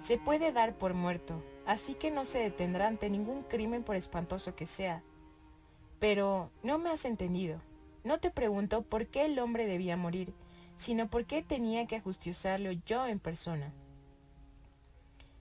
se 0.00 0.16
puede 0.16 0.52
dar 0.52 0.76
por 0.76 0.94
muerto, 0.94 1.42
así 1.66 1.94
que 1.94 2.10
no 2.10 2.24
se 2.24 2.38
detendrá 2.38 2.86
ante 2.86 3.10
ningún 3.10 3.42
crimen 3.42 3.82
por 3.82 3.96
espantoso 3.96 4.54
que 4.54 4.66
sea. 4.66 5.02
Pero 5.98 6.50
no 6.62 6.78
me 6.78 6.90
has 6.90 7.04
entendido. 7.04 7.60
No 8.04 8.18
te 8.18 8.30
pregunto 8.30 8.82
por 8.82 9.06
qué 9.06 9.24
el 9.26 9.38
hombre 9.38 9.66
debía 9.66 9.96
morir, 9.96 10.32
sino 10.76 11.08
por 11.08 11.26
qué 11.26 11.42
tenía 11.42 11.86
que 11.86 11.96
ajusticiarlo 11.96 12.72
yo 12.86 13.06
en 13.06 13.18
persona. 13.18 13.72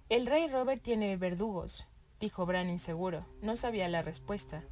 El 0.10 0.26
rey 0.26 0.48
Robert 0.48 0.82
tiene 0.82 1.16
verdugos, 1.16 1.86
dijo 2.20 2.46
Bran 2.46 2.70
inseguro. 2.70 3.26
No 3.42 3.56
sabía 3.56 3.88
la 3.88 4.02
respuesta. 4.02 4.64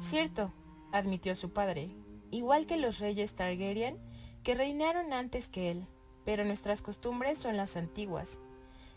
Cierto, 0.00 0.52
admitió 0.92 1.34
su 1.34 1.50
padre, 1.50 1.90
igual 2.30 2.66
que 2.66 2.76
los 2.76 2.98
reyes 2.98 3.34
Targaryen 3.34 3.98
que 4.46 4.54
reinaron 4.54 5.12
antes 5.12 5.48
que 5.48 5.72
él, 5.72 5.88
pero 6.24 6.44
nuestras 6.44 6.80
costumbres 6.80 7.36
son 7.36 7.56
las 7.56 7.76
antiguas. 7.76 8.38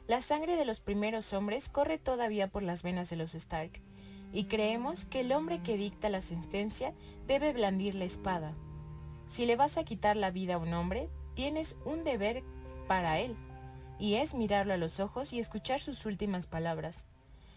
La 0.05 0.21
sangre 0.21 0.55
de 0.55 0.63
los 0.63 0.79
primeros 0.79 1.33
hombres 1.33 1.69
corre 1.69 1.97
todavía 1.97 2.49
por 2.49 2.61
las 2.61 2.83
venas 2.83 3.09
de 3.09 3.15
los 3.15 3.33
Stark, 3.33 3.81
y 4.31 4.43
creemos 4.43 5.05
que 5.05 5.21
el 5.21 5.31
hombre 5.31 5.63
que 5.63 5.75
dicta 5.75 6.07
la 6.09 6.21
sentencia 6.21 6.93
debe 7.25 7.51
blandir 7.51 7.95
la 7.95 8.05
espada. 8.05 8.53
Si 9.25 9.47
le 9.47 9.55
vas 9.55 9.79
a 9.79 9.83
quitar 9.83 10.17
la 10.17 10.29
vida 10.29 10.53
a 10.53 10.57
un 10.59 10.71
hombre, 10.71 11.09
tienes 11.33 11.75
un 11.83 12.03
deber 12.03 12.43
para 12.87 13.17
él, 13.19 13.35
y 13.97 14.17
es 14.17 14.35
mirarlo 14.35 14.73
a 14.73 14.77
los 14.77 14.99
ojos 14.99 15.33
y 15.33 15.39
escuchar 15.39 15.79
sus 15.79 16.05
últimas 16.05 16.45
palabras. 16.45 17.07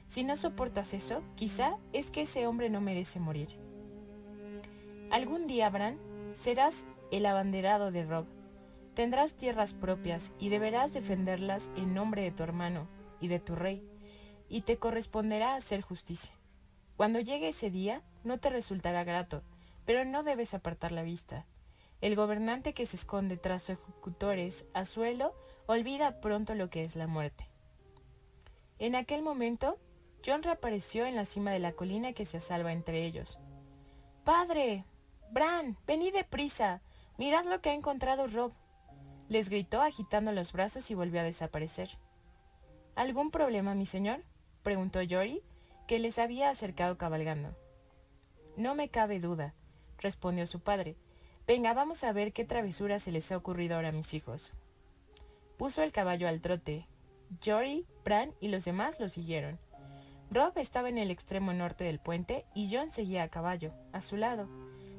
Si 0.06 0.24
no 0.24 0.36
soportas 0.36 0.94
eso, 0.94 1.22
quizá 1.34 1.76
es 1.92 2.10
que 2.10 2.22
ese 2.22 2.46
hombre 2.46 2.70
no 2.70 2.80
merece 2.80 3.20
morir. 3.20 3.48
Algún 5.10 5.46
día, 5.46 5.68
Bran, 5.68 5.98
serás 6.32 6.86
el 7.12 7.26
abanderado 7.26 7.92
de 7.92 8.04
Rob. 8.04 8.26
Tendrás 8.94 9.34
tierras 9.34 9.74
propias 9.74 10.32
y 10.38 10.48
deberás 10.48 10.92
defenderlas 10.92 11.70
en 11.76 11.94
nombre 11.94 12.22
de 12.22 12.32
tu 12.32 12.42
hermano 12.42 12.88
y 13.20 13.28
de 13.28 13.38
tu 13.38 13.54
rey, 13.54 13.86
y 14.48 14.62
te 14.62 14.78
corresponderá 14.78 15.54
hacer 15.54 15.82
justicia. 15.82 16.34
Cuando 16.96 17.20
llegue 17.20 17.48
ese 17.48 17.70
día, 17.70 18.02
no 18.24 18.38
te 18.38 18.50
resultará 18.50 19.04
grato, 19.04 19.42
pero 19.84 20.04
no 20.04 20.22
debes 20.22 20.54
apartar 20.54 20.90
la 20.90 21.02
vista. 21.02 21.46
El 22.00 22.16
gobernante 22.16 22.74
que 22.74 22.86
se 22.86 22.96
esconde 22.96 23.36
tras 23.36 23.70
ejecutores 23.70 24.66
a 24.74 24.84
suelo 24.84 25.34
olvida 25.66 26.20
pronto 26.20 26.54
lo 26.54 26.68
que 26.68 26.84
es 26.84 26.96
la 26.96 27.06
muerte. 27.06 27.48
En 28.78 28.94
aquel 28.96 29.22
momento, 29.22 29.78
John 30.24 30.42
reapareció 30.42 31.06
en 31.06 31.16
la 31.16 31.24
cima 31.24 31.52
de 31.52 31.58
la 31.58 31.72
colina 31.72 32.12
que 32.12 32.24
se 32.24 32.40
salva 32.40 32.72
entre 32.72 33.04
ellos. 33.04 33.38
¡Padre! 34.24 34.84
Bran, 35.30 35.78
venid 35.86 36.12
deprisa. 36.12 36.82
Mirad 37.18 37.44
lo 37.44 37.60
que 37.60 37.70
ha 37.70 37.74
encontrado 37.74 38.26
Rob. 38.26 38.52
Les 39.28 39.48
gritó 39.48 39.80
agitando 39.80 40.32
los 40.32 40.52
brazos 40.52 40.90
y 40.90 40.94
volvió 40.94 41.20
a 41.20 41.24
desaparecer. 41.24 41.90
¿Algún 42.94 43.30
problema, 43.30 43.74
mi 43.74 43.86
señor? 43.86 44.22
preguntó 44.62 45.00
Jory, 45.08 45.42
que 45.86 45.98
les 45.98 46.18
había 46.18 46.50
acercado 46.50 46.98
cabalgando. 46.98 47.56
No 48.56 48.74
me 48.74 48.88
cabe 48.88 49.18
duda, 49.18 49.54
respondió 49.98 50.46
su 50.46 50.60
padre. 50.60 50.96
Venga, 51.46 51.74
vamos 51.74 52.04
a 52.04 52.12
ver 52.12 52.32
qué 52.32 52.44
travesura 52.44 52.98
se 52.98 53.10
les 53.10 53.32
ha 53.32 53.36
ocurrido 53.36 53.76
ahora 53.76 53.88
a 53.88 53.92
mis 53.92 54.14
hijos. 54.14 54.52
Puso 55.56 55.82
el 55.82 55.92
caballo 55.92 56.28
al 56.28 56.40
trote. 56.40 56.86
Jory, 57.44 57.86
Bran 58.04 58.32
y 58.40 58.48
los 58.48 58.64
demás 58.64 59.00
lo 59.00 59.08
siguieron. 59.08 59.58
Rob 60.30 60.56
estaba 60.56 60.88
en 60.88 60.98
el 60.98 61.10
extremo 61.10 61.52
norte 61.52 61.84
del 61.84 61.98
puente 61.98 62.44
y 62.54 62.74
John 62.74 62.90
seguía 62.90 63.22
a 63.22 63.28
caballo, 63.28 63.72
a 63.92 64.00
su 64.00 64.16
lado. 64.16 64.48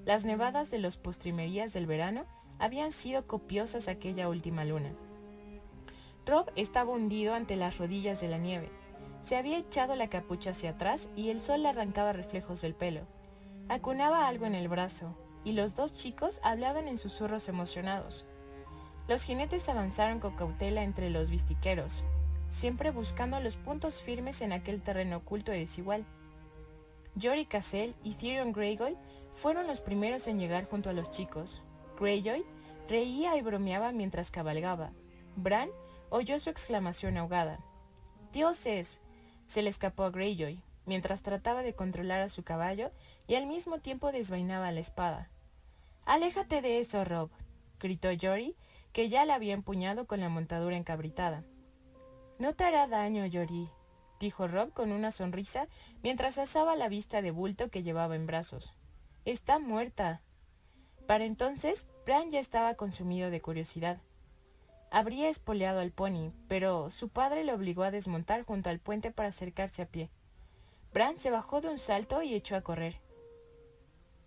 Las 0.05 0.25
nevadas 0.25 0.69
de 0.69 0.79
los 0.79 0.97
postrimerías 0.97 1.71
del 1.71 1.87
verano 1.87 2.25
habían 2.59 2.91
sido 2.91 3.25
copiosas 3.25 3.87
aquella 3.87 4.27
última 4.27 4.65
luna. 4.65 4.91
Rob 6.25 6.51
estaba 6.55 6.91
hundido 6.91 7.33
ante 7.33 7.55
las 7.55 7.77
rodillas 7.77 8.19
de 8.19 8.27
la 8.27 8.37
nieve. 8.37 8.69
Se 9.21 9.37
había 9.37 9.57
echado 9.57 9.95
la 9.95 10.09
capucha 10.09 10.51
hacia 10.51 10.71
atrás 10.71 11.09
y 11.15 11.29
el 11.29 11.41
sol 11.41 11.63
le 11.63 11.69
arrancaba 11.69 12.11
reflejos 12.11 12.61
del 12.61 12.75
pelo. 12.75 13.01
Acunaba 13.69 14.27
algo 14.27 14.45
en 14.45 14.55
el 14.55 14.67
brazo, 14.67 15.17
y 15.45 15.53
los 15.53 15.75
dos 15.75 15.93
chicos 15.93 16.41
hablaban 16.43 16.87
en 16.87 16.97
susurros 16.97 17.47
emocionados. 17.47 18.25
Los 19.07 19.23
jinetes 19.23 19.67
avanzaron 19.69 20.19
con 20.19 20.35
cautela 20.35 20.83
entre 20.83 21.09
los 21.09 21.29
vistiqueros, 21.29 22.03
siempre 22.49 22.91
buscando 22.91 23.39
los 23.39 23.57
puntos 23.57 24.01
firmes 24.01 24.41
en 24.41 24.51
aquel 24.51 24.81
terreno 24.81 25.17
oculto 25.17 25.53
y 25.53 25.59
desigual. 25.59 26.05
Jory 27.21 27.45
Cassell 27.45 27.95
y 28.03 28.15
Tyrion 28.15 28.53
Greyjoy 28.53 28.97
fueron 29.35 29.67
los 29.67 29.81
primeros 29.81 30.27
en 30.27 30.39
llegar 30.39 30.65
junto 30.65 30.89
a 30.89 30.93
los 30.93 31.11
chicos. 31.11 31.61
Greyjoy 31.99 32.45
reía 32.89 33.35
y 33.37 33.41
bromeaba 33.41 33.91
mientras 33.91 34.31
cabalgaba. 34.31 34.91
Bran 35.35 35.69
oyó 36.09 36.39
su 36.39 36.49
exclamación 36.49 37.17
ahogada. 37.17 37.59
¡Dioses! 38.31 38.99
se 39.45 39.61
le 39.61 39.69
escapó 39.69 40.03
a 40.03 40.11
Greyjoy, 40.11 40.63
mientras 40.85 41.21
trataba 41.21 41.63
de 41.63 41.73
controlar 41.73 42.21
a 42.21 42.29
su 42.29 42.43
caballo 42.43 42.91
y 43.27 43.35
al 43.35 43.45
mismo 43.45 43.79
tiempo 43.79 44.11
desvainaba 44.11 44.71
la 44.71 44.79
espada. 44.79 45.29
Aléjate 46.05 46.61
de 46.61 46.79
eso, 46.79 47.03
Rob, 47.05 47.29
gritó 47.79 48.09
Jory, 48.19 48.55
que 48.91 49.09
ya 49.09 49.25
la 49.25 49.35
había 49.35 49.53
empuñado 49.53 50.05
con 50.05 50.19
la 50.19 50.29
montadura 50.29 50.75
encabritada. 50.75 51.43
No 52.39 52.53
te 52.53 52.63
hará 52.63 52.87
daño, 52.87 53.25
Jory, 53.31 53.69
dijo 54.19 54.47
Rob 54.47 54.73
con 54.73 54.91
una 54.91 55.11
sonrisa 55.11 55.67
mientras 56.01 56.37
asaba 56.37 56.75
la 56.75 56.89
vista 56.89 57.21
de 57.21 57.31
bulto 57.31 57.69
que 57.69 57.83
llevaba 57.83 58.15
en 58.15 58.27
brazos. 58.27 58.73
Está 59.25 59.57
muerta. 59.57 60.21
Para 61.07 61.23
entonces, 61.23 61.85
Bran 62.05 62.29
ya 62.29 62.41
estaba 62.41 62.75
consumido 62.75 63.29
de 63.29 63.41
curiosidad. 63.41 64.01
Habría 64.91 65.29
espoleado 65.29 65.79
al 65.79 65.91
pony, 65.91 66.31
pero 66.49 66.89
su 66.89 67.07
padre 67.07 67.45
le 67.45 67.53
obligó 67.53 67.83
a 67.83 67.91
desmontar 67.91 68.43
junto 68.43 68.69
al 68.69 68.79
puente 68.79 69.11
para 69.11 69.29
acercarse 69.29 69.81
a 69.81 69.85
pie. 69.85 70.09
Bran 70.93 71.19
se 71.19 71.31
bajó 71.31 71.61
de 71.61 71.69
un 71.69 71.77
salto 71.77 72.21
y 72.21 72.35
echó 72.35 72.57
a 72.57 72.61
correr. 72.61 72.99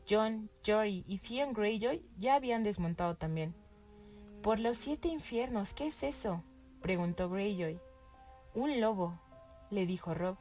John, 0.08 0.48
Jory 0.64 1.04
y 1.06 1.18
Theon 1.18 1.52
Greyjoy 1.52 2.02
ya 2.16 2.34
habían 2.34 2.62
desmontado 2.62 3.16
también. 3.16 3.54
Por 4.42 4.60
los 4.60 4.78
siete 4.78 5.08
infiernos, 5.08 5.74
¿qué 5.74 5.88
es 5.88 6.02
eso? 6.02 6.42
preguntó 6.80 7.28
Greyjoy. 7.28 7.78
Un 8.54 8.80
lobo, 8.80 9.18
le 9.70 9.84
dijo 9.84 10.14
Rob. 10.14 10.38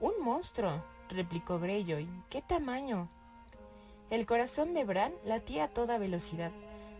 Un 0.00 0.14
monstruo, 0.22 0.82
replicó 1.08 1.60
Greyjoy. 1.60 2.08
¿Qué 2.30 2.42
tamaño? 2.42 3.08
El 4.10 4.26
corazón 4.26 4.74
de 4.74 4.82
Bran 4.82 5.12
latía 5.24 5.64
a 5.64 5.68
toda 5.68 5.96
velocidad. 5.96 6.50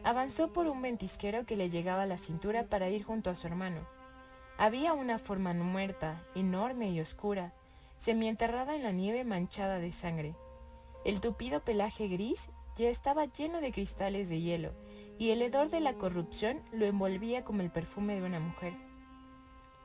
Avanzó 0.04 0.52
por 0.52 0.68
un 0.68 0.80
ventisquero 0.80 1.44
que 1.44 1.56
le 1.56 1.68
llegaba 1.68 2.02
a 2.02 2.06
la 2.06 2.18
cintura 2.18 2.68
para 2.68 2.88
ir 2.88 3.02
junto 3.02 3.30
a 3.30 3.34
su 3.34 3.48
hermano. 3.48 3.80
Había 4.58 4.92
una 4.92 5.18
forma 5.18 5.52
muerta, 5.52 6.22
enorme 6.36 6.90
y 6.90 7.00
oscura, 7.00 7.52
semienterrada 7.96 8.76
en 8.76 8.84
la 8.84 8.92
nieve 8.92 9.24
manchada 9.24 9.80
de 9.80 9.90
sangre. 9.90 10.36
El 11.04 11.20
tupido 11.20 11.64
pelaje 11.64 12.06
gris 12.06 12.48
ya 12.76 12.88
estaba 12.88 13.24
lleno 13.24 13.60
de 13.60 13.72
cristales 13.72 14.28
de 14.28 14.40
hielo, 14.40 14.70
y 15.18 15.30
el 15.30 15.42
hedor 15.42 15.68
de 15.68 15.80
la 15.80 15.94
corrupción 15.94 16.62
lo 16.70 16.86
envolvía 16.86 17.44
como 17.44 17.62
el 17.62 17.70
perfume 17.70 18.14
de 18.14 18.22
una 18.22 18.38
mujer. 18.38 18.74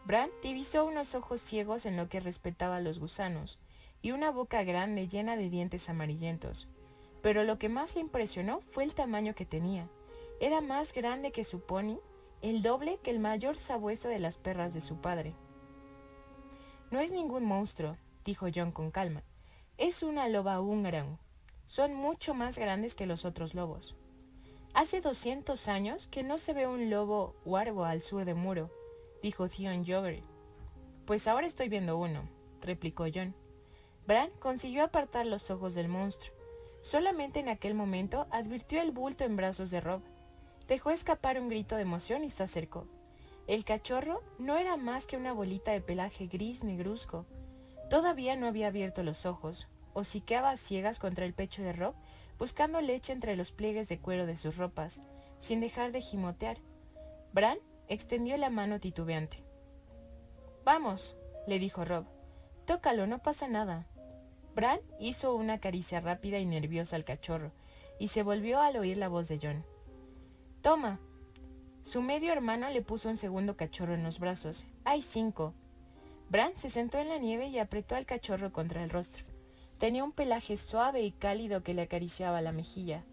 Bran 0.06 0.30
divisó 0.44 0.86
unos 0.86 1.16
ojos 1.16 1.42
ciegos 1.42 1.88
en 1.88 1.98
lo 1.98 2.08
que 2.08 2.20
respetaba 2.20 2.78
a 2.78 2.82
los 2.82 3.00
gusanos, 3.00 3.60
y 4.04 4.12
una 4.12 4.30
boca 4.30 4.64
grande 4.64 5.08
llena 5.08 5.36
de 5.36 5.50
dientes 5.50 5.90
amarillentos 5.90 6.68
pero 7.26 7.44
lo 7.44 7.58
que 7.58 7.70
más 7.70 7.96
le 7.96 8.02
impresionó 8.02 8.62
fue 8.62 8.84
el 8.84 8.94
tamaño 8.94 9.34
que 9.34 9.48
tenía. 9.48 9.90
Era 10.40 10.62
más 10.62 10.94
grande 10.94 11.32
que 11.32 11.44
su 11.44 11.60
pony, 11.60 11.98
el 12.44 12.62
doble 12.62 13.00
que 13.02 13.10
el 13.10 13.18
mayor 13.18 13.58
sabueso 13.58 14.10
de 14.10 14.20
las 14.20 14.38
perras 14.38 14.76
de 14.76 14.82
su 14.82 15.02
padre. 15.02 15.34
No 16.92 17.00
es 17.00 17.12
ningún 17.12 17.44
monstruo, 17.44 17.98
dijo 18.24 18.46
John 18.54 18.72
con 18.72 18.92
calma. 18.92 19.24
Es 19.80 20.04
una 20.04 20.30
loba 20.30 20.62
húngara. 20.62 21.18
Son 21.66 21.96
mucho 21.96 22.36
más 22.36 22.60
grandes 22.60 22.94
que 22.94 23.08
los 23.08 23.26
otros 23.26 23.56
lobos. 23.56 23.96
Hace 24.76 25.02
doscientos 25.02 25.68
años 25.68 26.08
que 26.08 26.22
no 26.22 26.38
se 26.38 26.54
ve 26.54 26.68
un 26.68 26.92
lobo 26.92 27.36
huargo 27.44 27.86
al 27.86 28.04
sur 28.04 28.24
de 28.26 28.36
Muro, 28.36 28.70
dijo 29.24 29.50
Theon 29.50 29.84
Jogger. 29.84 30.22
Pues 31.08 31.28
ahora 31.28 31.48
estoy 31.48 31.70
viendo 31.70 31.98
uno, 31.98 32.30
replicó 32.62 33.06
John. 33.12 33.34
Bran 34.06 34.30
consiguió 34.38 34.84
apartar 34.84 35.26
los 35.26 35.50
ojos 35.50 35.74
del 35.74 35.88
monstruo. 35.88 36.35
Solamente 36.86 37.40
en 37.40 37.50
aquel 37.50 37.74
momento 37.74 38.28
advirtió 38.30 38.80
el 38.80 38.92
bulto 38.92 39.24
en 39.24 39.36
brazos 39.36 39.72
de 39.72 39.82
Rob. 39.82 40.04
Dejó 40.68 40.92
escapar 40.92 41.42
un 41.42 41.50
grito 41.50 41.76
de 41.76 41.82
emoción 41.82 42.24
y 42.24 42.30
se 42.30 42.44
acercó. 42.44 42.86
El 43.48 43.66
cachorro 43.66 44.22
no 44.38 44.56
era 44.58 44.78
más 44.78 45.08
que 45.08 45.18
una 45.18 45.34
bolita 45.34 45.72
de 45.72 45.82
pelaje 45.82 46.28
gris 46.28 46.64
negruzco. 46.64 47.26
Todavía 47.90 48.36
no 48.36 48.46
había 48.46 48.68
abierto 48.68 49.02
los 49.02 49.26
ojos, 49.26 49.68
o 49.94 50.04
siqueaba 50.04 50.52
a 50.52 50.58
ciegas 50.58 51.00
contra 51.00 51.26
el 51.26 51.34
pecho 51.34 51.64
de 51.64 51.74
Rob, 51.74 51.96
buscando 52.38 52.80
leche 52.82 53.14
entre 53.14 53.36
los 53.36 53.52
pliegues 53.52 53.88
de 53.88 53.98
cuero 53.98 54.28
de 54.28 54.36
sus 54.36 54.56
ropas, 54.56 55.02
sin 55.40 55.62
dejar 55.62 55.92
de 55.92 56.02
gimotear. 56.02 56.60
Bran 57.34 57.58
extendió 57.88 58.38
la 58.38 58.52
mano 58.52 58.80
titubeante. 58.80 59.44
Vamos, 60.64 61.18
le 61.48 61.58
dijo 61.58 61.84
Rob. 61.84 62.06
Tócalo, 62.68 63.08
no 63.08 63.24
pasa 63.24 63.48
nada. 63.48 63.88
Bran 64.56 64.80
hizo 65.02 65.36
una 65.36 65.60
caricia 65.60 66.00
rápida 66.00 66.40
y 66.40 66.46
nerviosa 66.46 66.96
al 66.96 67.04
cachorro, 67.04 67.52
y 68.00 68.08
se 68.08 68.24
volvió 68.24 68.62
al 68.62 68.78
oír 68.78 68.96
la 68.96 69.10
voz 69.10 69.28
de 69.28 69.38
John. 69.42 69.66
Toma. 70.62 71.02
Su 71.82 72.02
medio 72.02 72.32
hermano 72.32 72.70
le 72.70 72.82
puso 72.82 73.10
un 73.10 73.18
segundo 73.18 73.58
cachorro 73.58 73.94
en 73.94 74.04
los 74.04 74.18
brazos. 74.18 74.66
Hay 74.86 75.02
cinco. 75.02 75.54
Bran 76.30 76.56
se 76.56 76.70
sentó 76.70 76.98
en 77.00 77.10
la 77.10 77.18
nieve 77.18 77.48
y 77.48 77.60
apretó 77.60 77.96
al 77.96 78.06
cachorro 78.06 78.54
contra 78.54 78.82
el 78.82 78.90
rostro. 78.90 79.26
Tenía 79.78 80.06
un 80.06 80.14
pelaje 80.14 80.56
suave 80.56 81.02
y 81.02 81.12
cálido 81.12 81.62
que 81.62 81.74
le 81.74 81.82
acariciaba 81.82 82.42
la 82.42 82.54
mejilla. 82.54 83.04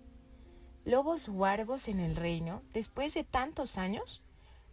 ¿Lobos 0.85 1.29
huargos 1.29 1.89
en 1.89 1.99
el 1.99 2.15
reino, 2.15 2.63
después 2.73 3.15
de 3.15 3.25
tantos 3.25 3.79
años? 3.79 4.23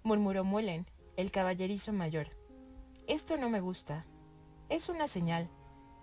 murmuró 0.03 0.43
Mullen, 0.43 0.85
el 1.17 1.31
caballerizo 1.31 1.93
mayor. 1.93 2.27
Esto 3.07 3.37
no 3.37 3.49
me 3.49 3.59
gusta. 3.59 4.05
Es 4.69 4.87
una 4.87 5.07
señal 5.07 5.49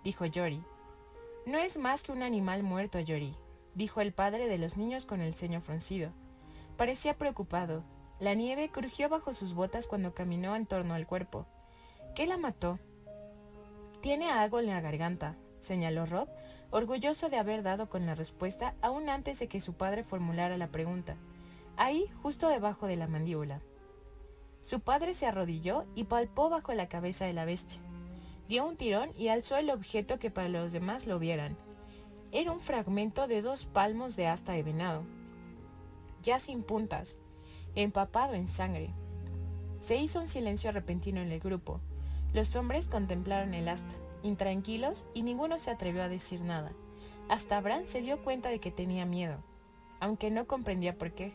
dijo 0.03 0.25
Jory. 0.33 0.63
No 1.45 1.57
es 1.57 1.77
más 1.77 2.03
que 2.03 2.11
un 2.11 2.23
animal 2.23 2.63
muerto, 2.63 2.99
Yori, 2.99 3.33
dijo 3.73 4.01
el 4.01 4.11
padre 4.11 4.47
de 4.47 4.57
los 4.57 4.75
niños 4.75 5.05
con 5.05 5.21
el 5.21 5.33
ceño 5.33 5.61
fruncido. 5.61 6.11
Parecía 6.75 7.17
preocupado. 7.17 7.83
La 8.19 8.33
nieve 8.33 8.69
crujió 8.69 9.09
bajo 9.09 9.33
sus 9.33 9.53
botas 9.53 9.87
cuando 9.87 10.13
caminó 10.13 10.55
en 10.55 10.65
torno 10.65 10.93
al 10.93 11.07
cuerpo. 11.07 11.45
¿Qué 12.15 12.27
la 12.27 12.37
mató? 12.37 12.79
Tiene 14.01 14.29
algo 14.29 14.59
en 14.59 14.67
la 14.67 14.81
garganta, 14.81 15.35
señaló 15.59 16.05
Rob, 16.05 16.27
orgulloso 16.71 17.29
de 17.29 17.37
haber 17.37 17.63
dado 17.63 17.89
con 17.89 18.05
la 18.05 18.15
respuesta 18.15 18.75
aún 18.81 19.07
antes 19.07 19.39
de 19.39 19.47
que 19.47 19.61
su 19.61 19.73
padre 19.73 20.03
formulara 20.03 20.57
la 20.57 20.67
pregunta. 20.67 21.15
Ahí, 21.77 22.09
justo 22.21 22.49
debajo 22.49 22.87
de 22.87 22.95
la 22.95 23.07
mandíbula. 23.07 23.61
Su 24.61 24.79
padre 24.81 25.13
se 25.13 25.27
arrodilló 25.27 25.85
y 25.95 26.05
palpó 26.05 26.49
bajo 26.49 26.73
la 26.73 26.89
cabeza 26.89 27.25
de 27.25 27.33
la 27.33 27.45
bestia. 27.45 27.79
Dio 28.47 28.65
un 28.65 28.77
tirón 28.77 29.11
y 29.17 29.27
alzó 29.27 29.57
el 29.57 29.69
objeto 29.69 30.19
que 30.19 30.31
para 30.31 30.47
los 30.47 30.71
demás 30.71 31.05
lo 31.05 31.19
vieran. 31.19 31.57
Era 32.31 32.51
un 32.51 32.61
fragmento 32.61 33.27
de 33.27 33.41
dos 33.41 33.65
palmos 33.65 34.15
de 34.15 34.27
asta 34.27 34.53
de 34.53 34.63
venado, 34.63 35.03
ya 36.23 36.39
sin 36.39 36.63
puntas, 36.63 37.17
empapado 37.75 38.33
en 38.33 38.47
sangre. 38.47 38.89
Se 39.79 39.97
hizo 39.97 40.19
un 40.19 40.27
silencio 40.27 40.71
repentino 40.71 41.21
en 41.21 41.31
el 41.31 41.39
grupo. 41.39 41.79
Los 42.33 42.55
hombres 42.55 42.87
contemplaron 42.87 43.53
el 43.53 43.67
asta, 43.67 43.93
intranquilos, 44.23 45.05
y 45.13 45.23
ninguno 45.23 45.57
se 45.57 45.71
atrevió 45.71 46.03
a 46.03 46.09
decir 46.09 46.41
nada. 46.41 46.71
Hasta 47.29 47.59
Bran 47.61 47.87
se 47.87 48.01
dio 48.01 48.23
cuenta 48.23 48.49
de 48.49 48.59
que 48.59 48.71
tenía 48.71 49.05
miedo, 49.05 49.37
aunque 49.99 50.31
no 50.31 50.47
comprendía 50.47 50.97
por 50.97 51.11
qué. 51.11 51.33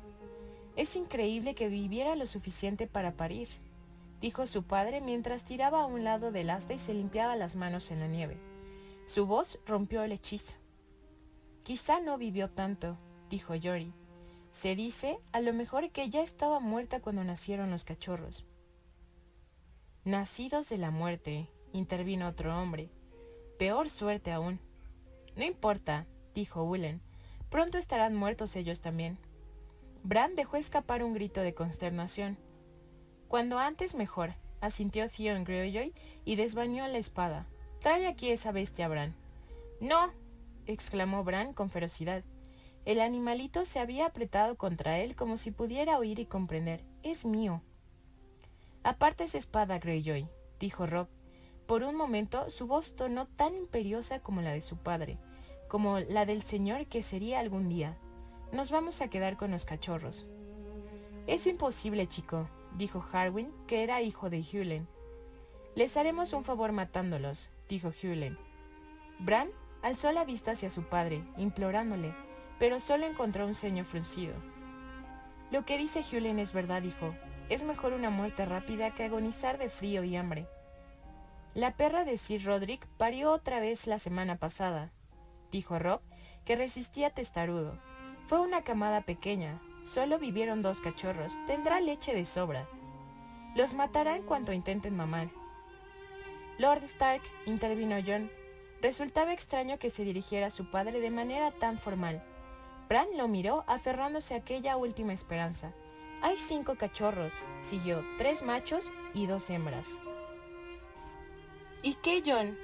Es 0.76 0.96
increíble 0.96 1.54
que 1.54 1.68
viviera 1.68 2.16
lo 2.16 2.26
suficiente 2.26 2.86
para 2.86 3.12
parir, 3.12 3.48
dijo 4.22 4.46
su 4.46 4.62
padre 4.62 5.00
mientras 5.00 5.44
tiraba 5.44 5.82
a 5.82 5.86
un 5.86 6.04
lado 6.04 6.30
del 6.30 6.48
asta 6.48 6.72
y 6.72 6.78
se 6.78 6.94
limpiaba 6.94 7.36
las 7.36 7.56
manos 7.56 7.90
en 7.90 8.00
la 8.00 8.06
nieve. 8.06 8.38
Su 9.06 9.26
voz 9.26 9.58
rompió 9.66 10.04
el 10.04 10.12
hechizo. 10.12 10.54
Quizá 11.64 12.00
no 12.00 12.16
vivió 12.16 12.48
tanto, 12.48 12.96
dijo 13.28 13.54
Yori. 13.56 13.92
Se 14.52 14.76
dice, 14.76 15.18
a 15.32 15.40
lo 15.40 15.52
mejor, 15.52 15.90
que 15.90 16.08
ya 16.08 16.22
estaba 16.22 16.60
muerta 16.60 17.00
cuando 17.00 17.24
nacieron 17.24 17.70
los 17.70 17.84
cachorros. 17.84 18.46
Nacidos 20.04 20.68
de 20.68 20.78
la 20.78 20.90
muerte, 20.90 21.48
intervino 21.72 22.28
otro 22.28 22.56
hombre. 22.56 22.90
Peor 23.58 23.90
suerte 23.90 24.30
aún. 24.30 24.60
No 25.36 25.44
importa, 25.44 26.06
dijo 26.34 26.62
Willen. 26.62 27.00
Pronto 27.50 27.76
estarán 27.76 28.14
muertos 28.14 28.54
ellos 28.54 28.80
también. 28.80 29.18
Bran 30.04 30.36
dejó 30.36 30.56
escapar 30.56 31.02
un 31.02 31.14
grito 31.14 31.40
de 31.40 31.54
consternación. 31.54 32.38
Cuando 33.32 33.58
antes 33.58 33.94
mejor, 33.94 34.34
asintió 34.60 35.08
Theon 35.08 35.44
Greyjoy 35.44 35.94
y 36.26 36.36
desvañó 36.36 36.86
la 36.86 36.98
espada. 36.98 37.46
Trae 37.80 38.06
aquí 38.06 38.28
esa 38.28 38.52
bestia, 38.52 38.88
Bran. 38.88 39.14
No, 39.80 40.12
exclamó 40.66 41.24
Bran 41.24 41.54
con 41.54 41.70
ferocidad. 41.70 42.24
El 42.84 43.00
animalito 43.00 43.64
se 43.64 43.78
había 43.78 44.04
apretado 44.04 44.56
contra 44.56 44.98
él 44.98 45.16
como 45.16 45.38
si 45.38 45.50
pudiera 45.50 45.96
oír 45.96 46.18
y 46.18 46.26
comprender. 46.26 46.84
Es 47.02 47.24
mío. 47.24 47.62
Aparte 48.82 49.24
esa 49.24 49.38
espada, 49.38 49.78
Greyjoy, 49.78 50.28
dijo 50.60 50.84
Rob. 50.84 51.08
Por 51.66 51.84
un 51.84 51.94
momento 51.94 52.50
su 52.50 52.66
voz 52.66 52.96
tornó 52.96 53.28
tan 53.28 53.56
imperiosa 53.56 54.20
como 54.20 54.42
la 54.42 54.52
de 54.52 54.60
su 54.60 54.76
padre, 54.76 55.16
como 55.68 56.00
la 56.00 56.26
del 56.26 56.42
señor 56.42 56.84
que 56.84 57.02
sería 57.02 57.40
algún 57.40 57.70
día. 57.70 57.96
Nos 58.52 58.70
vamos 58.70 59.00
a 59.00 59.08
quedar 59.08 59.38
con 59.38 59.50
los 59.50 59.64
cachorros. 59.64 60.26
Es 61.26 61.46
imposible, 61.46 62.06
chico, 62.08 62.46
dijo 62.76 63.04
Harwin, 63.12 63.52
que 63.66 63.82
era 63.82 64.02
hijo 64.02 64.30
de 64.30 64.42
Hewlen. 64.42 64.88
Les 65.74 65.96
haremos 65.96 66.32
un 66.32 66.44
favor 66.44 66.72
matándolos, 66.72 67.50
dijo 67.68 67.90
Hewlen. 67.90 68.38
Bran 69.18 69.48
alzó 69.82 70.12
la 70.12 70.24
vista 70.24 70.52
hacia 70.52 70.70
su 70.70 70.82
padre, 70.84 71.24
implorándole, 71.36 72.14
pero 72.58 72.80
solo 72.80 73.06
encontró 73.06 73.46
un 73.46 73.54
ceño 73.54 73.84
fruncido. 73.84 74.34
Lo 75.50 75.64
que 75.64 75.78
dice 75.78 76.02
Hewlen 76.02 76.38
es 76.38 76.52
verdad, 76.52 76.82
dijo. 76.82 77.14
Es 77.48 77.64
mejor 77.64 77.92
una 77.92 78.08
muerte 78.08 78.46
rápida 78.46 78.94
que 78.94 79.04
agonizar 79.04 79.58
de 79.58 79.68
frío 79.68 80.04
y 80.04 80.16
hambre. 80.16 80.46
La 81.54 81.76
perra 81.76 82.04
de 82.04 82.16
Sir 82.16 82.44
Roderick 82.44 82.86
parió 82.96 83.30
otra 83.30 83.60
vez 83.60 83.86
la 83.86 83.98
semana 83.98 84.36
pasada, 84.36 84.90
dijo 85.50 85.78
Rob, 85.78 86.00
que 86.46 86.56
resistía 86.56 87.10
testarudo. 87.10 87.78
Fue 88.26 88.40
una 88.40 88.62
camada 88.62 89.02
pequeña, 89.02 89.60
Solo 89.82 90.18
vivieron 90.18 90.62
dos 90.62 90.80
cachorros. 90.80 91.32
Tendrá 91.46 91.80
leche 91.80 92.14
de 92.14 92.24
sobra. 92.24 92.68
Los 93.54 93.74
matará 93.74 94.16
en 94.16 94.22
cuanto 94.22 94.52
intenten 94.52 94.96
mamar. 94.96 95.28
Lord 96.58 96.84
Stark, 96.84 97.22
intervino 97.46 97.96
John. 98.06 98.30
Resultaba 98.80 99.32
extraño 99.32 99.78
que 99.78 99.90
se 99.90 100.04
dirigiera 100.04 100.46
a 100.46 100.50
su 100.50 100.70
padre 100.70 101.00
de 101.00 101.10
manera 101.10 101.50
tan 101.52 101.78
formal. 101.78 102.22
Bran 102.88 103.08
lo 103.16 103.28
miró 103.28 103.64
aferrándose 103.66 104.34
a 104.34 104.38
aquella 104.38 104.76
última 104.76 105.12
esperanza. 105.12 105.72
Hay 106.20 106.36
cinco 106.36 106.76
cachorros, 106.76 107.32
siguió, 107.60 108.04
tres 108.18 108.42
machos 108.42 108.92
y 109.14 109.26
dos 109.26 109.50
hembras. 109.50 109.98
¿Y 111.82 111.94
qué, 111.94 112.22
John? 112.24 112.56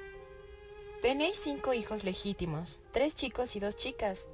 Tenéis 1.03 1.37
cinco 1.37 1.75
hijos 1.75 2.05
legítimos, 2.05 2.81
tres 2.93 3.14
chicos 3.14 3.57
y 3.57 3.61
dos 3.61 3.77
chicas. 3.77 4.29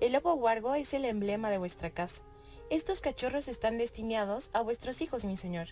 El 0.00 0.12
lobo 0.12 0.34
huargo 0.34 0.74
es 0.74 0.94
el 0.94 1.04
emblema 1.04 1.50
de 1.50 1.58
vuestra 1.58 1.90
casa. 1.90 2.22
Estos 2.70 3.00
cachorros 3.00 3.48
están 3.48 3.78
destinados 3.78 4.48
a 4.52 4.60
vuestros 4.60 5.02
hijos, 5.02 5.24
mi 5.24 5.36
señor. 5.36 5.70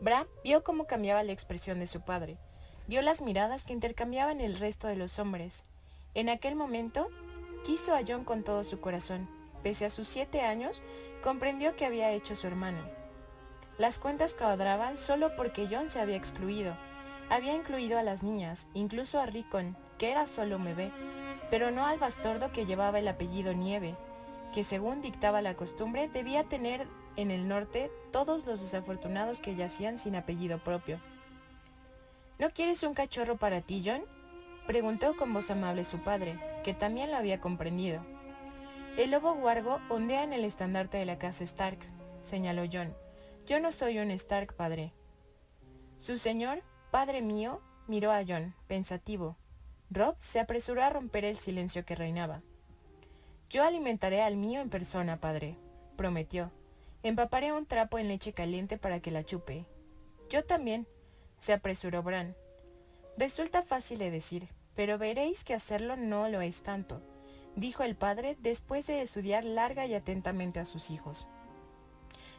Bran 0.00 0.28
vio 0.44 0.62
cómo 0.62 0.86
cambiaba 0.86 1.24
la 1.24 1.32
expresión 1.32 1.80
de 1.80 1.88
su 1.88 2.00
padre. 2.00 2.36
Vio 2.86 3.02
las 3.02 3.22
miradas 3.22 3.64
que 3.64 3.72
intercambiaban 3.72 4.40
el 4.40 4.54
resto 4.54 4.86
de 4.86 4.94
los 4.94 5.18
hombres. 5.18 5.64
En 6.14 6.28
aquel 6.28 6.54
momento, 6.54 7.08
quiso 7.64 7.92
a 7.92 8.02
John 8.06 8.22
con 8.22 8.44
todo 8.44 8.62
su 8.62 8.80
corazón. 8.80 9.28
Pese 9.64 9.84
a 9.84 9.90
sus 9.90 10.06
siete 10.06 10.42
años, 10.42 10.80
comprendió 11.24 11.74
que 11.74 11.86
había 11.86 12.12
hecho 12.12 12.36
su 12.36 12.46
hermano. 12.46 12.88
Las 13.76 13.98
cuentas 13.98 14.34
cuadraban 14.34 14.98
solo 14.98 15.34
porque 15.34 15.66
John 15.68 15.90
se 15.90 15.98
había 15.98 16.16
excluido. 16.16 16.76
Había 17.30 17.56
incluido 17.56 17.98
a 17.98 18.04
las 18.04 18.22
niñas, 18.22 18.68
incluso 18.74 19.18
a 19.18 19.26
Rickon, 19.26 19.76
que 19.98 20.12
era 20.12 20.28
solo 20.28 20.60
bebé, 20.60 20.92
pero 21.50 21.72
no 21.72 21.84
al 21.84 21.98
bastardo 21.98 22.52
que 22.52 22.64
llevaba 22.64 23.00
el 23.00 23.08
apellido 23.08 23.52
Nieve, 23.54 23.96
que 24.52 24.64
según 24.64 25.02
dictaba 25.02 25.42
la 25.42 25.54
costumbre 25.54 26.08
debía 26.08 26.44
tener 26.44 26.86
en 27.16 27.30
el 27.30 27.48
norte 27.48 27.90
todos 28.12 28.46
los 28.46 28.60
desafortunados 28.60 29.40
que 29.40 29.54
yacían 29.54 29.98
sin 29.98 30.16
apellido 30.16 30.58
propio. 30.58 31.00
¿No 32.38 32.50
quieres 32.50 32.82
un 32.82 32.94
cachorro 32.94 33.36
para 33.36 33.60
ti, 33.62 33.82
John? 33.84 34.02
preguntó 34.66 35.16
con 35.16 35.32
voz 35.32 35.50
amable 35.50 35.84
su 35.84 36.00
padre, 36.00 36.38
que 36.64 36.74
también 36.74 37.10
lo 37.10 37.16
había 37.16 37.40
comprendido. 37.40 38.02
El 38.96 39.10
lobo 39.10 39.34
guargo 39.34 39.80
ondea 39.88 40.24
en 40.24 40.32
el 40.32 40.44
estandarte 40.44 40.98
de 40.98 41.06
la 41.06 41.18
casa 41.18 41.44
Stark, 41.44 41.78
señaló 42.20 42.64
John. 42.70 42.94
Yo 43.46 43.60
no 43.60 43.72
soy 43.72 43.98
un 43.98 44.10
Stark, 44.10 44.54
padre. 44.54 44.92
Su 45.98 46.18
señor, 46.18 46.62
padre 46.90 47.22
mío, 47.22 47.60
miró 47.86 48.10
a 48.10 48.24
John, 48.26 48.54
pensativo. 48.66 49.36
Rob 49.90 50.16
se 50.18 50.40
apresuró 50.40 50.82
a 50.82 50.90
romper 50.90 51.24
el 51.24 51.36
silencio 51.36 51.84
que 51.84 51.94
reinaba. 51.94 52.42
Yo 53.48 53.62
alimentaré 53.62 54.22
al 54.22 54.36
mío 54.36 54.60
en 54.60 54.70
persona, 54.70 55.20
padre, 55.20 55.56
prometió. 55.96 56.50
Empaparé 57.02 57.52
un 57.52 57.66
trapo 57.66 57.98
en 57.98 58.08
leche 58.08 58.32
caliente 58.32 58.78
para 58.78 59.00
que 59.00 59.12
la 59.12 59.24
chupe. 59.24 59.64
Yo 60.28 60.44
también, 60.44 60.86
se 61.38 61.52
apresuró 61.52 62.02
Bran. 62.02 62.34
Resulta 63.16 63.62
fácil 63.62 63.98
de 63.98 64.10
decir, 64.10 64.48
pero 64.74 64.98
veréis 64.98 65.44
que 65.44 65.54
hacerlo 65.54 65.96
no 65.96 66.28
lo 66.28 66.40
es 66.40 66.62
tanto, 66.62 67.00
dijo 67.54 67.84
el 67.84 67.94
padre 67.94 68.36
después 68.40 68.86
de 68.88 69.00
estudiar 69.00 69.44
larga 69.44 69.86
y 69.86 69.94
atentamente 69.94 70.58
a 70.58 70.64
sus 70.64 70.90
hijos. 70.90 71.26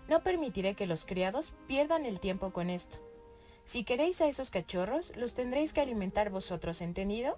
No 0.10 0.22
permitiré 0.22 0.76
que 0.76 0.88
los 0.88 1.06
criados 1.06 1.54
pierdan 1.68 2.06
el 2.06 2.20
tiempo 2.20 2.52
con 2.52 2.70
esto. 2.70 3.00
Si 3.64 3.84
queréis 3.84 4.22
a 4.22 4.28
esos 4.28 4.52
cachorros, 4.52 5.16
los 5.16 5.34
tendréis 5.34 5.74
que 5.74 5.82
alimentar 5.82 6.30
vosotros, 6.30 6.82
¿entendido? 6.82 7.38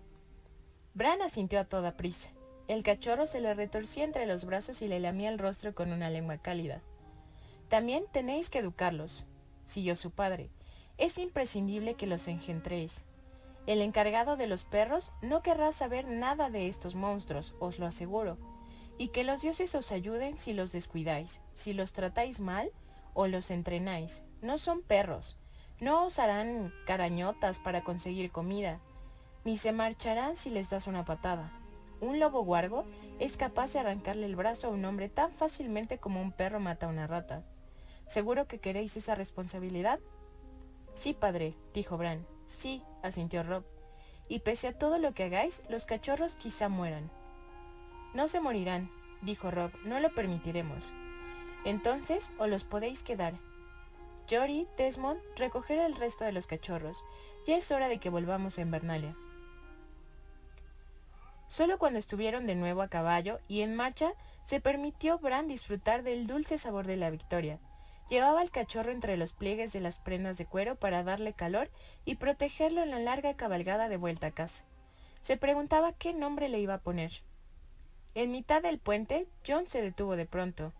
Bran 0.93 1.21
asintió 1.21 1.59
a 1.59 1.65
toda 1.65 1.97
prisa. 1.97 2.29
El 2.69 2.83
cachorro 2.83 3.25
se 3.25 3.41
le 3.41 3.55
retorcía 3.55 4.03
entre 4.03 4.27
los 4.27 4.45
brazos 4.45 4.83
y 4.83 4.87
le 4.87 4.99
lamía 4.99 5.29
el 5.29 5.39
rostro 5.39 5.73
con 5.73 5.91
una 5.91 6.11
lengua 6.11 6.37
cálida. 6.37 6.83
También 7.67 8.05
tenéis 8.11 8.51
que 8.51 8.59
educarlos, 8.59 9.25
siguió 9.65 9.95
su 9.95 10.11
padre. 10.11 10.51
Es 10.99 11.17
imprescindible 11.17 11.95
que 11.95 12.05
los 12.05 12.27
engendréis. 12.27 13.05
El 13.65 13.81
encargado 13.81 14.37
de 14.37 14.45
los 14.45 14.65
perros 14.65 15.11
no 15.23 15.41
querrá 15.41 15.71
saber 15.71 16.05
nada 16.07 16.51
de 16.51 16.67
estos 16.67 16.93
monstruos, 16.93 17.55
os 17.59 17.79
lo 17.79 17.87
aseguro, 17.87 18.37
y 18.99 19.07
que 19.07 19.23
los 19.23 19.41
dioses 19.41 19.73
os 19.73 19.91
ayuden 19.91 20.37
si 20.37 20.53
los 20.53 20.71
descuidáis, 20.71 21.41
si 21.55 21.73
los 21.73 21.91
tratáis 21.91 22.39
mal 22.39 22.69
o 23.15 23.25
los 23.25 23.49
entrenáis. 23.49 24.21
No 24.43 24.59
son 24.59 24.83
perros, 24.83 25.39
no 25.79 26.05
os 26.05 26.19
harán 26.19 26.71
carañotas 26.85 27.59
para 27.59 27.83
conseguir 27.83 28.31
comida, 28.31 28.79
ni 29.43 29.57
se 29.57 29.71
marcharán 29.71 30.35
si 30.35 30.51
les 30.51 30.69
das 30.69 30.85
una 30.85 31.03
patada. 31.03 31.51
Un 32.01 32.19
lobo 32.19 32.43
guargo 32.43 32.85
es 33.19 33.35
capaz 33.35 33.73
de 33.73 33.79
arrancarle 33.79 34.25
el 34.25 34.35
brazo 34.35 34.67
a 34.67 34.71
un 34.71 34.85
hombre 34.85 35.09
tan 35.09 35.33
fácilmente 35.33 35.97
como 35.97 36.21
un 36.21 36.31
perro 36.31 36.59
mata 36.59 36.85
a 36.85 36.89
una 36.89 37.07
rata. 37.07 37.43
¿Seguro 38.05 38.47
que 38.47 38.59
queréis 38.59 38.95
esa 38.97 39.15
responsabilidad? 39.15 39.99
Sí, 40.93 41.13
padre, 41.13 41.55
dijo 41.73 41.97
Bran. 41.97 42.25
Sí, 42.45 42.81
asintió 43.03 43.43
Rob. 43.43 43.63
y 44.29 44.39
pese 44.39 44.67
a 44.67 44.77
todo 44.77 44.99
lo 44.99 45.13
que 45.13 45.23
hagáis, 45.23 45.63
los 45.69 45.85
cachorros 45.85 46.35
quizá 46.35 46.69
mueran. 46.69 47.09
No 48.13 48.27
se 48.27 48.39
morirán, 48.39 48.91
dijo 49.23 49.49
Rob, 49.51 49.71
no 49.85 49.99
lo 49.99 50.13
permitiremos. 50.13 50.93
Entonces 51.65 52.31
os 52.37 52.47
los 52.47 52.63
podéis 52.63 53.03
quedar. 53.03 53.33
Jory, 54.29 54.67
Desmond, 54.77 55.19
recoger 55.35 55.79
el 55.79 55.95
resto 55.95 56.23
de 56.23 56.31
los 56.31 56.45
cachorros. 56.45 57.03
Ya 57.47 57.57
es 57.57 57.71
hora 57.71 57.87
de 57.87 57.99
que 57.99 58.09
volvamos 58.09 58.57
a 58.57 58.61
Invernalia. 58.61 59.15
Solo 61.49 61.79
cuando 61.79 61.97
estuvieron 61.97 62.45
de 62.45 62.53
nuevo 62.53 62.83
a 62.83 62.89
caballo 62.89 63.39
y 63.47 63.61
en 63.61 63.75
marcha, 63.75 64.13
se 64.45 64.61
permitió 64.61 65.17
Bran 65.17 65.47
disfrutar 65.47 66.03
del 66.03 66.27
dulce 66.27 66.59
sabor 66.59 66.85
de 66.85 66.95
la 66.95 67.09
victoria. 67.09 67.57
Llevaba 68.07 68.41
al 68.41 68.51
cachorro 68.51 68.91
entre 68.91 69.17
los 69.17 69.33
pliegues 69.33 69.73
de 69.73 69.81
las 69.81 69.97
prendas 69.97 70.37
de 70.37 70.45
cuero 70.45 70.75
para 70.75 71.03
darle 71.03 71.33
calor 71.33 71.71
y 72.05 72.15
protegerlo 72.15 72.83
en 72.83 72.91
la 72.91 72.99
larga 72.99 73.33
cabalgada 73.33 73.89
de 73.89 73.97
vuelta 73.97 74.27
a 74.27 74.31
casa. 74.31 74.63
Se 75.21 75.37
preguntaba 75.37 75.93
qué 75.93 76.13
nombre 76.13 76.49
le 76.49 76.59
iba 76.59 76.75
a 76.75 76.81
poner. 76.81 77.23
En 78.13 78.31
mitad 78.31 78.61
del 78.61 78.77
puente, 78.77 79.27
John 79.45 79.65
se 79.65 79.81
detuvo 79.81 80.15
de 80.15 80.27
pronto. 80.27 80.71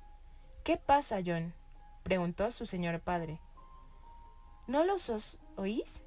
¿Qué 0.63 0.77
pasa, 0.77 1.19
John? 1.25 1.53
preguntó 2.03 2.51
su 2.51 2.67
señor 2.67 2.99
padre. 2.99 3.39
¿No 4.67 4.83
los 4.83 5.39
oís? 5.55 6.03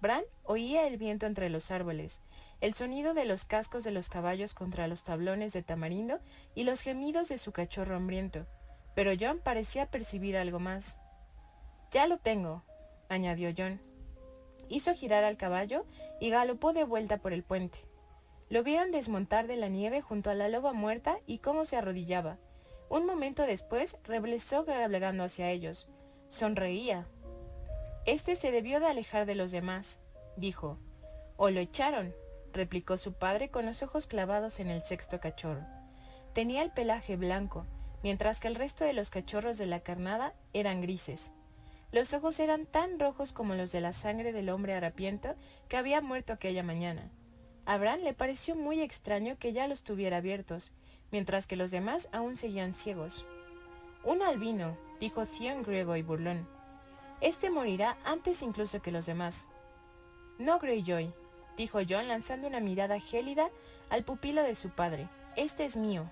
Bran 0.00 0.22
oía 0.44 0.86
el 0.86 0.96
viento 0.96 1.26
entre 1.26 1.50
los 1.50 1.72
árboles, 1.72 2.22
el 2.60 2.74
sonido 2.74 3.14
de 3.14 3.24
los 3.24 3.44
cascos 3.44 3.84
de 3.84 3.90
los 3.90 4.08
caballos 4.08 4.54
contra 4.54 4.86
los 4.86 5.02
tablones 5.02 5.52
de 5.52 5.62
tamarindo 5.62 6.20
y 6.54 6.64
los 6.64 6.82
gemidos 6.82 7.28
de 7.28 7.38
su 7.38 7.52
cachorro 7.52 7.96
hambriento, 7.96 8.46
pero 8.94 9.12
John 9.18 9.40
parecía 9.42 9.86
percibir 9.86 10.36
algo 10.36 10.58
más. 10.58 10.98
Ya 11.90 12.06
lo 12.06 12.18
tengo, 12.18 12.62
añadió 13.08 13.50
John. 13.56 13.80
Hizo 14.68 14.94
girar 14.94 15.24
al 15.24 15.36
caballo 15.36 15.86
y 16.20 16.30
galopó 16.30 16.72
de 16.72 16.84
vuelta 16.84 17.18
por 17.18 17.32
el 17.32 17.42
puente. 17.42 17.84
Lo 18.50 18.62
vieron 18.62 18.90
desmontar 18.90 19.46
de 19.46 19.56
la 19.56 19.68
nieve 19.68 20.02
junto 20.02 20.30
a 20.30 20.34
la 20.34 20.48
loba 20.48 20.72
muerta 20.72 21.18
y 21.26 21.38
cómo 21.38 21.64
se 21.64 21.76
arrodillaba. 21.76 22.38
Un 22.88 23.06
momento 23.06 23.46
después 23.46 23.96
reblezó 24.04 24.64
cabalgando 24.64 25.24
hacia 25.24 25.50
ellos. 25.50 25.88
Sonreía. 26.28 27.06
Este 28.06 28.34
se 28.34 28.50
debió 28.50 28.80
de 28.80 28.86
alejar 28.86 29.26
de 29.26 29.34
los 29.34 29.50
demás, 29.50 30.00
dijo. 30.36 30.78
O 31.36 31.50
lo 31.50 31.60
echaron, 31.60 32.12
replicó 32.52 32.96
su 32.96 33.12
padre 33.12 33.50
con 33.50 33.66
los 33.66 33.82
ojos 33.82 34.06
clavados 34.06 34.60
en 34.60 34.68
el 34.68 34.82
sexto 34.82 35.20
cachorro. 35.20 35.64
Tenía 36.32 36.62
el 36.62 36.70
pelaje 36.70 37.16
blanco, 37.16 37.66
mientras 38.02 38.40
que 38.40 38.48
el 38.48 38.54
resto 38.54 38.84
de 38.84 38.92
los 38.92 39.10
cachorros 39.10 39.58
de 39.58 39.66
la 39.66 39.80
carnada 39.80 40.34
eran 40.52 40.80
grises. 40.80 41.32
Los 41.92 42.14
ojos 42.14 42.38
eran 42.38 42.66
tan 42.66 42.98
rojos 43.00 43.32
como 43.32 43.54
los 43.54 43.72
de 43.72 43.80
la 43.80 43.92
sangre 43.92 44.32
del 44.32 44.48
hombre 44.48 44.74
harapiento 44.74 45.34
que 45.68 45.76
había 45.76 46.00
muerto 46.00 46.32
aquella 46.32 46.62
mañana. 46.62 47.10
A 47.66 47.76
Bran 47.78 48.04
le 48.04 48.14
pareció 48.14 48.54
muy 48.54 48.80
extraño 48.80 49.38
que 49.38 49.52
ya 49.52 49.66
los 49.66 49.82
tuviera 49.82 50.18
abiertos, 50.18 50.72
mientras 51.10 51.46
que 51.46 51.56
los 51.56 51.70
demás 51.70 52.08
aún 52.12 52.36
seguían 52.36 52.74
ciegos. 52.74 53.26
Un 54.04 54.22
albino, 54.22 54.76
dijo 55.00 55.26
Theon 55.26 55.62
griego 55.62 55.96
y 55.96 56.02
burlón. 56.02 56.48
Este 57.20 57.50
morirá 57.50 57.98
antes 58.04 58.42
incluso 58.42 58.80
que 58.80 58.92
los 58.92 59.04
demás. 59.04 59.46
No, 60.38 60.58
Greyjoy, 60.58 61.12
dijo 61.60 61.80
John 61.86 62.08
lanzando 62.08 62.48
una 62.48 62.58
mirada 62.58 62.98
gélida 62.98 63.50
al 63.90 64.02
pupilo 64.02 64.42
de 64.42 64.54
su 64.54 64.70
padre. 64.70 65.10
Este 65.36 65.66
es 65.66 65.76
mío. 65.76 66.10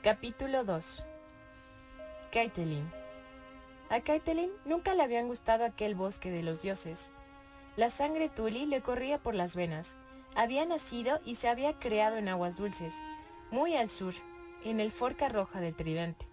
Capítulo 0.00 0.62
2 0.62 1.04
Caitlin 2.30 2.88
A 3.90 4.00
Caitlin 4.00 4.52
nunca 4.64 4.94
le 4.94 5.02
habían 5.02 5.26
gustado 5.26 5.64
aquel 5.64 5.96
bosque 5.96 6.30
de 6.30 6.44
los 6.44 6.62
dioses. 6.62 7.10
La 7.74 7.90
sangre 7.90 8.28
Tuli 8.28 8.66
le 8.66 8.80
corría 8.80 9.18
por 9.18 9.34
las 9.34 9.56
venas. 9.56 9.96
Había 10.36 10.64
nacido 10.66 11.20
y 11.24 11.34
se 11.34 11.48
había 11.48 11.80
creado 11.80 12.16
en 12.16 12.28
aguas 12.28 12.56
dulces, 12.56 12.94
muy 13.50 13.74
al 13.74 13.88
sur, 13.88 14.14
en 14.62 14.78
el 14.78 14.92
Forca 14.92 15.28
Roja 15.28 15.60
del 15.60 15.74
Tridente. 15.74 16.28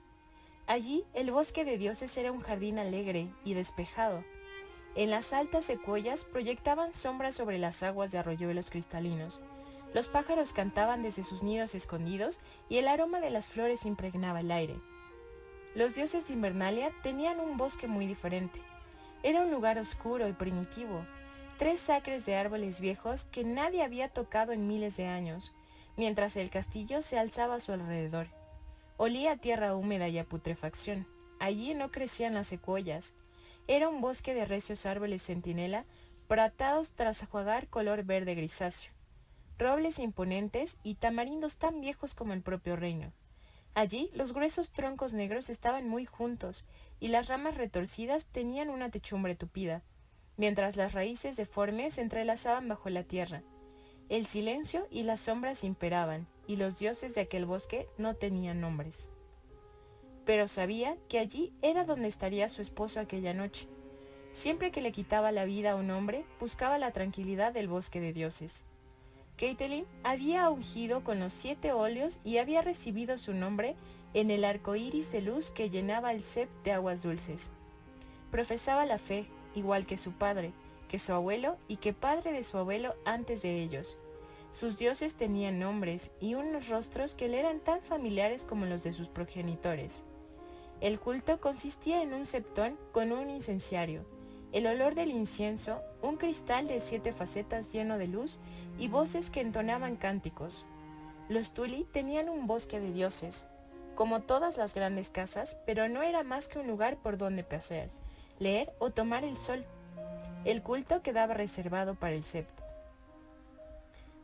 Allí 0.67 1.05
el 1.15 1.31
bosque 1.31 1.65
de 1.65 1.79
dioses 1.79 2.15
era 2.17 2.31
un 2.31 2.41
jardín 2.41 2.77
alegre 2.77 3.33
y 3.43 3.55
despejado. 3.55 4.23
En 4.95 5.09
las 5.09 5.31
altas 5.31 5.65
secuoyas 5.65 6.25
proyectaban 6.25 6.91
sombras 6.93 7.35
sobre 7.35 7.57
las 7.57 7.81
aguas 7.81 8.11
de 8.11 8.17
arroyuelos 8.17 8.69
cristalinos. 8.69 9.41
Los 9.93 10.07
pájaros 10.07 10.53
cantaban 10.53 11.03
desde 11.03 11.23
sus 11.23 11.43
nidos 11.43 11.75
escondidos 11.75 12.39
y 12.69 12.77
el 12.77 12.87
aroma 12.87 13.19
de 13.19 13.29
las 13.29 13.49
flores 13.49 13.85
impregnaba 13.85 14.41
el 14.41 14.51
aire. 14.51 14.79
Los 15.75 15.95
dioses 15.95 16.27
de 16.27 16.33
Invernalia 16.33 16.91
tenían 17.03 17.39
un 17.39 17.57
bosque 17.57 17.87
muy 17.87 18.05
diferente. 18.05 18.61
Era 19.23 19.41
un 19.41 19.51
lugar 19.51 19.77
oscuro 19.77 20.27
y 20.27 20.33
primitivo, 20.33 21.05
tres 21.57 21.89
acres 21.89 22.25
de 22.25 22.35
árboles 22.35 22.79
viejos 22.79 23.25
que 23.25 23.43
nadie 23.43 23.83
había 23.83 24.09
tocado 24.09 24.51
en 24.51 24.67
miles 24.67 24.97
de 24.97 25.05
años, 25.07 25.53
mientras 25.95 26.35
el 26.35 26.49
castillo 26.49 27.01
se 27.01 27.17
alzaba 27.17 27.55
a 27.55 27.59
su 27.59 27.71
alrededor. 27.71 28.27
Olía 28.97 29.33
a 29.33 29.37
tierra 29.37 29.75
húmeda 29.75 30.09
y 30.09 30.17
a 30.17 30.25
putrefacción. 30.25 31.07
Allí 31.39 31.73
no 31.73 31.91
crecían 31.91 32.33
las 32.33 32.47
secuoyas. 32.47 33.13
Era 33.71 33.87
un 33.87 34.01
bosque 34.01 34.33
de 34.33 34.43
recios 34.43 34.85
árboles 34.85 35.23
centinela, 35.23 35.85
pratados 36.27 36.91
tras 36.91 37.23
ajuagar 37.23 37.69
color 37.69 38.03
verde 38.03 38.35
grisáceo. 38.35 38.91
Robles 39.57 39.97
imponentes 39.99 40.75
y 40.83 40.95
tamarindos 40.95 41.55
tan 41.55 41.79
viejos 41.79 42.13
como 42.13 42.33
el 42.33 42.41
propio 42.41 42.75
reino. 42.75 43.13
Allí 43.73 44.09
los 44.13 44.33
gruesos 44.33 44.73
troncos 44.73 45.13
negros 45.13 45.49
estaban 45.49 45.87
muy 45.87 46.03
juntos 46.03 46.65
y 46.99 47.07
las 47.07 47.29
ramas 47.29 47.55
retorcidas 47.55 48.25
tenían 48.25 48.69
una 48.69 48.89
techumbre 48.89 49.35
tupida, 49.35 49.83
mientras 50.35 50.75
las 50.75 50.91
raíces 50.91 51.37
deformes 51.37 51.93
se 51.93 52.01
entrelazaban 52.01 52.67
bajo 52.67 52.89
la 52.89 53.03
tierra. 53.03 53.41
El 54.09 54.25
silencio 54.25 54.85
y 54.91 55.03
las 55.03 55.21
sombras 55.21 55.63
imperaban, 55.63 56.27
y 56.45 56.57
los 56.57 56.77
dioses 56.77 57.15
de 57.15 57.21
aquel 57.21 57.45
bosque 57.45 57.87
no 57.97 58.15
tenían 58.15 58.59
nombres. 58.59 59.07
Pero 60.25 60.47
sabía 60.47 60.97
que 61.09 61.19
allí 61.19 61.53
era 61.61 61.83
donde 61.83 62.07
estaría 62.07 62.47
su 62.49 62.61
esposo 62.61 62.99
aquella 62.99 63.33
noche. 63.33 63.67
Siempre 64.33 64.71
que 64.71 64.81
le 64.81 64.91
quitaba 64.91 65.31
la 65.31 65.45
vida 65.45 65.71
a 65.71 65.75
un 65.75 65.91
hombre, 65.91 66.25
buscaba 66.39 66.77
la 66.77 66.91
tranquilidad 66.91 67.53
del 67.53 67.67
bosque 67.67 67.99
de 67.99 68.13
dioses. 68.13 68.63
Caitlin 69.37 69.85
había 70.03 70.49
ungido 70.49 71.03
con 71.03 71.19
los 71.19 71.33
siete 71.33 71.73
óleos 71.73 72.19
y 72.23 72.37
había 72.37 72.61
recibido 72.61 73.17
su 73.17 73.33
nombre 73.33 73.75
en 74.13 74.29
el 74.29 74.45
arco 74.45 74.75
iris 74.75 75.11
de 75.11 75.21
luz 75.21 75.51
que 75.51 75.69
llenaba 75.69 76.11
el 76.11 76.23
sept 76.23 76.51
de 76.63 76.73
aguas 76.73 77.01
dulces. 77.01 77.49
Profesaba 78.29 78.85
la 78.85 78.99
fe, 78.99 79.25
igual 79.55 79.85
que 79.85 79.97
su 79.97 80.11
padre, 80.11 80.53
que 80.87 80.99
su 80.99 81.13
abuelo 81.13 81.57
y 81.67 81.77
que 81.77 81.93
padre 81.93 82.31
de 82.31 82.43
su 82.43 82.57
abuelo 82.57 82.95
antes 83.03 83.41
de 83.41 83.61
ellos, 83.61 83.97
sus 84.51 84.77
dioses 84.77 85.15
tenían 85.15 85.59
nombres 85.59 86.11
y 86.19 86.35
unos 86.35 86.67
rostros 86.67 87.15
que 87.15 87.29
le 87.29 87.39
eran 87.39 87.61
tan 87.61 87.81
familiares 87.81 88.43
como 88.43 88.65
los 88.65 88.83
de 88.83 88.91
sus 88.91 89.07
progenitores. 89.07 90.03
El 90.81 90.99
culto 90.99 91.39
consistía 91.39 92.01
en 92.01 92.13
un 92.13 92.25
septón 92.25 92.75
con 92.91 93.11
un 93.11 93.29
incenciario, 93.29 94.03
el 94.51 94.65
olor 94.65 94.95
del 94.95 95.11
incienso, 95.11 95.79
un 96.01 96.17
cristal 96.17 96.67
de 96.67 96.81
siete 96.81 97.13
facetas 97.13 97.71
lleno 97.71 97.99
de 97.99 98.07
luz 98.07 98.39
y 98.79 98.87
voces 98.87 99.29
que 99.29 99.41
entonaban 99.41 99.95
cánticos. 99.95 100.65
Los 101.29 101.53
Tuli 101.53 101.85
tenían 101.85 102.29
un 102.29 102.47
bosque 102.47 102.79
de 102.79 102.91
dioses, 102.91 103.45
como 103.93 104.21
todas 104.21 104.57
las 104.57 104.73
grandes 104.73 105.11
casas, 105.11 105.55
pero 105.67 105.87
no 105.87 106.01
era 106.01 106.23
más 106.23 106.47
que 106.49 106.57
un 106.57 106.67
lugar 106.67 106.97
por 106.97 107.17
donde 107.17 107.43
pasear, 107.43 107.89
leer 108.39 108.73
o 108.79 108.89
tomar 108.89 109.23
el 109.23 109.37
sol. 109.37 109.63
El 110.45 110.63
culto 110.63 111.03
quedaba 111.03 111.35
reservado 111.35 111.93
para 111.93 112.15
el 112.15 112.23
septo. 112.23 112.63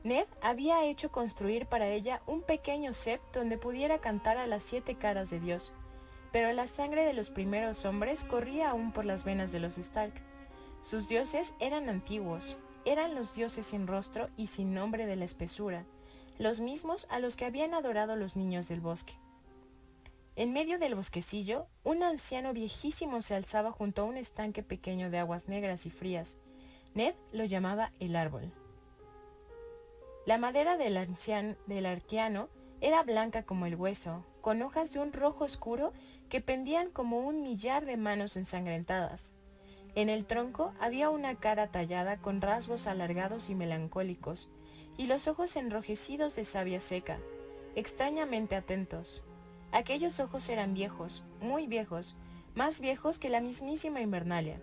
Ned 0.04 0.26
había 0.42 0.84
hecho 0.86 1.12
construir 1.12 1.68
para 1.68 1.88
ella 1.88 2.22
un 2.26 2.42
pequeño 2.42 2.94
sept 2.94 3.36
donde 3.36 3.60
pudiera 3.60 4.00
cantar 4.00 4.38
a 4.38 4.48
las 4.48 4.64
siete 4.64 4.96
caras 4.96 5.30
de 5.30 5.40
Dios, 5.40 5.72
pero 6.32 6.52
la 6.54 6.68
sangre 6.68 7.06
de 7.06 7.14
los 7.14 7.30
primeros 7.30 7.86
hombres 7.86 8.24
corría 8.24 8.72
aún 8.72 8.92
por 8.92 9.06
las 9.06 9.24
venas 9.24 9.52
de 9.52 9.60
los 9.60 9.78
Stark. 9.78 10.14
Sus 10.82 11.08
dioses 11.08 11.54
eran 11.60 11.90
antiguos, 11.90 12.56
eran 12.86 13.16
los 13.16 13.36
dioses 13.36 13.66
sin 13.66 13.88
rostro 13.88 14.30
y 14.38 14.48
sin 14.48 14.74
nombre 14.74 15.06
de 15.06 15.16
la 15.16 15.26
espesura, 15.26 15.86
los 16.38 16.60
mismos 16.60 17.08
a 17.10 17.20
los 17.20 17.36
que 17.36 17.46
habían 17.46 17.74
adorado 17.74 18.16
los 18.16 18.36
niños 18.36 18.68
del 18.68 18.82
bosque. 18.82 19.14
En 20.36 20.54
medio 20.54 20.78
del 20.78 20.94
bosquecillo, 20.94 21.66
un 21.84 22.04
anciano 22.04 22.54
viejísimo 22.54 23.22
se 23.22 23.34
alzaba 23.34 23.72
junto 23.72 24.04
a 24.04 24.06
un 24.06 24.18
estanque 24.18 24.62
pequeño 24.62 25.10
de 25.10 25.18
aguas 25.18 25.48
negras 25.48 25.88
y 25.88 25.90
frías. 25.90 26.38
Ned 26.94 27.16
lo 27.32 27.44
llamaba 27.44 27.92
el 28.00 28.16
árbol. 28.16 28.54
La 30.28 30.38
madera 30.38 30.78
del, 30.78 30.98
anciano, 30.98 31.56
del 31.66 31.88
arqueano 31.88 32.50
era 32.82 33.02
blanca 33.02 33.44
como 33.44 33.66
el 33.66 33.76
hueso, 33.76 34.24
con 34.48 34.62
hojas 34.62 34.94
de 34.94 35.00
un 35.00 35.12
rojo 35.12 35.44
oscuro 35.44 35.92
que 36.30 36.40
pendían 36.40 36.90
como 36.90 37.20
un 37.20 37.44
millar 37.44 37.86
de 37.86 37.98
manos 37.98 38.38
ensangrentadas. 38.38 39.34
En 39.94 40.08
el 40.08 40.26
tronco 40.26 40.74
había 40.80 41.10
una 41.10 41.36
cara 41.36 41.68
tallada 41.68 42.22
con 42.22 42.40
rasgos 42.40 42.88
alargados 42.88 43.50
y 43.50 43.56
melancólicos, 43.56 44.48
y 44.96 45.08
los 45.08 45.28
ojos 45.28 45.58
enrojecidos 45.58 46.34
de 46.38 46.46
savia 46.46 46.80
seca, 46.80 47.20
extrañamente 47.76 48.56
atentos. 48.56 49.22
Aquellos 49.74 50.22
ojos 50.22 50.48
eran 50.48 50.74
viejos, 50.74 51.26
muy 51.42 51.68
viejos, 51.68 52.16
más 52.56 52.80
viejos 52.80 53.20
que 53.20 53.28
la 53.28 53.42
mismísima 53.42 54.00
Invernalia. 54.00 54.62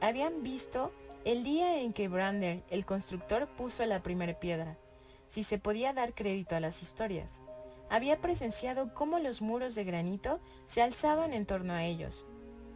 Habían 0.00 0.42
visto 0.42 0.90
el 1.24 1.44
día 1.44 1.78
en 1.78 1.92
que 1.92 2.08
Brander, 2.08 2.64
el 2.70 2.84
constructor, 2.84 3.46
puso 3.46 3.86
la 3.86 4.02
primera 4.02 4.40
piedra, 4.40 4.76
si 5.28 5.44
se 5.44 5.60
podía 5.60 5.92
dar 5.92 6.12
crédito 6.12 6.56
a 6.56 6.60
las 6.60 6.82
historias. 6.82 7.40
Había 7.88 8.20
presenciado 8.20 8.92
cómo 8.94 9.18
los 9.18 9.42
muros 9.42 9.74
de 9.74 9.84
granito 9.84 10.40
se 10.66 10.82
alzaban 10.82 11.32
en 11.32 11.46
torno 11.46 11.72
a 11.72 11.84
ellos. 11.84 12.24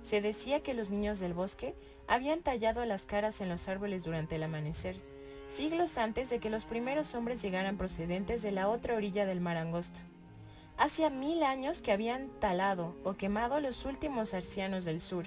Se 0.03 0.21
decía 0.21 0.63
que 0.63 0.75
los 0.75 0.91
niños 0.91 1.21
del 1.21 1.35
bosque 1.35 1.75
habían 2.07 2.41
tallado 2.41 2.85
las 2.85 3.07
caras 3.07 3.41
en 3.41 3.49
los 3.49 3.69
árboles 3.69 4.05
durante 4.05 4.37
el 4.37 4.43
amanecer, 4.43 5.01
siglos 5.49 5.99
antes 5.99 6.31
de 6.31 6.39
que 6.39 6.51
los 6.51 6.65
primeros 6.65 7.15
hombres 7.15 7.43
llegaran 7.43 7.77
procedentes 7.77 8.41
de 8.43 8.53
la 8.53 8.69
otra 8.69 8.95
orilla 8.95 9.27
del 9.27 9.41
mar 9.41 9.57
angosto. 9.57 10.01
Hacía 10.79 11.11
mil 11.11 11.43
años 11.43 11.83
que 11.83 11.93
habían 11.93 12.31
talado 12.41 12.97
o 13.05 13.15
quemado 13.15 13.61
los 13.61 13.85
últimos 13.85 14.33
arcianos 14.33 14.85
del 14.85 15.01
sur, 15.01 15.27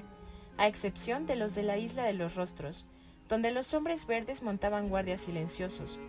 a 0.57 0.67
excepción 0.67 1.27
de 1.27 1.35
los 1.35 1.53
de 1.53 1.63
la 1.63 1.77
isla 1.77 2.03
de 2.03 2.13
los 2.13 2.35
rostros, 2.35 2.85
donde 3.29 3.51
los 3.51 3.73
hombres 3.73 4.07
verdes 4.07 4.41
montaban 4.41 4.89
guardias 4.89 5.21
silenciosos. 5.21 5.99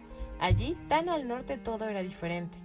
Allí, 0.41 0.77
tan 0.89 1.09
al 1.09 1.29
norte 1.29 1.59
todo 1.59 1.89
era 1.89 2.03
diferente. 2.03 2.64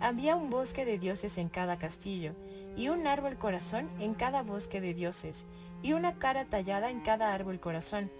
Había 0.00 0.34
un 0.36 0.48
bosque 0.48 0.84
de 0.84 0.98
dioses 0.98 1.36
en 1.38 1.48
cada 1.48 1.78
castillo, 1.78 2.34
y 2.76 2.88
un 2.88 3.06
árbol 3.06 3.36
corazón 3.36 3.90
en 4.00 4.14
cada 4.14 4.42
bosque 4.42 4.80
de 4.80 4.94
dioses, 4.94 5.44
y 5.82 5.92
una 5.92 6.18
cara 6.18 6.46
tallada 6.46 6.90
en 6.90 7.00
cada 7.00 7.34
árbol 7.34 7.60
corazón. 7.60 8.10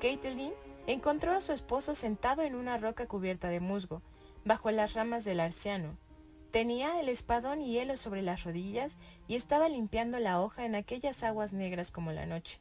Caitlin 0.00 0.52
encontró 0.86 1.32
a 1.32 1.40
su 1.40 1.52
esposo 1.52 1.94
sentado 1.94 2.42
en 2.42 2.54
una 2.54 2.78
roca 2.78 3.06
cubierta 3.06 3.48
de 3.48 3.60
musgo, 3.60 4.02
bajo 4.44 4.70
las 4.70 4.94
ramas 4.94 5.24
del 5.24 5.40
arciano. 5.40 5.96
Tenía 6.52 7.00
el 7.00 7.08
espadón 7.08 7.60
y 7.60 7.72
hielo 7.72 7.96
sobre 7.96 8.22
las 8.22 8.44
rodillas 8.44 8.98
y 9.26 9.34
estaba 9.34 9.68
limpiando 9.68 10.18
la 10.20 10.40
hoja 10.40 10.64
en 10.64 10.74
aquellas 10.74 11.22
aguas 11.24 11.52
negras 11.52 11.90
como 11.90 12.12
la 12.12 12.26
noche. 12.26 12.60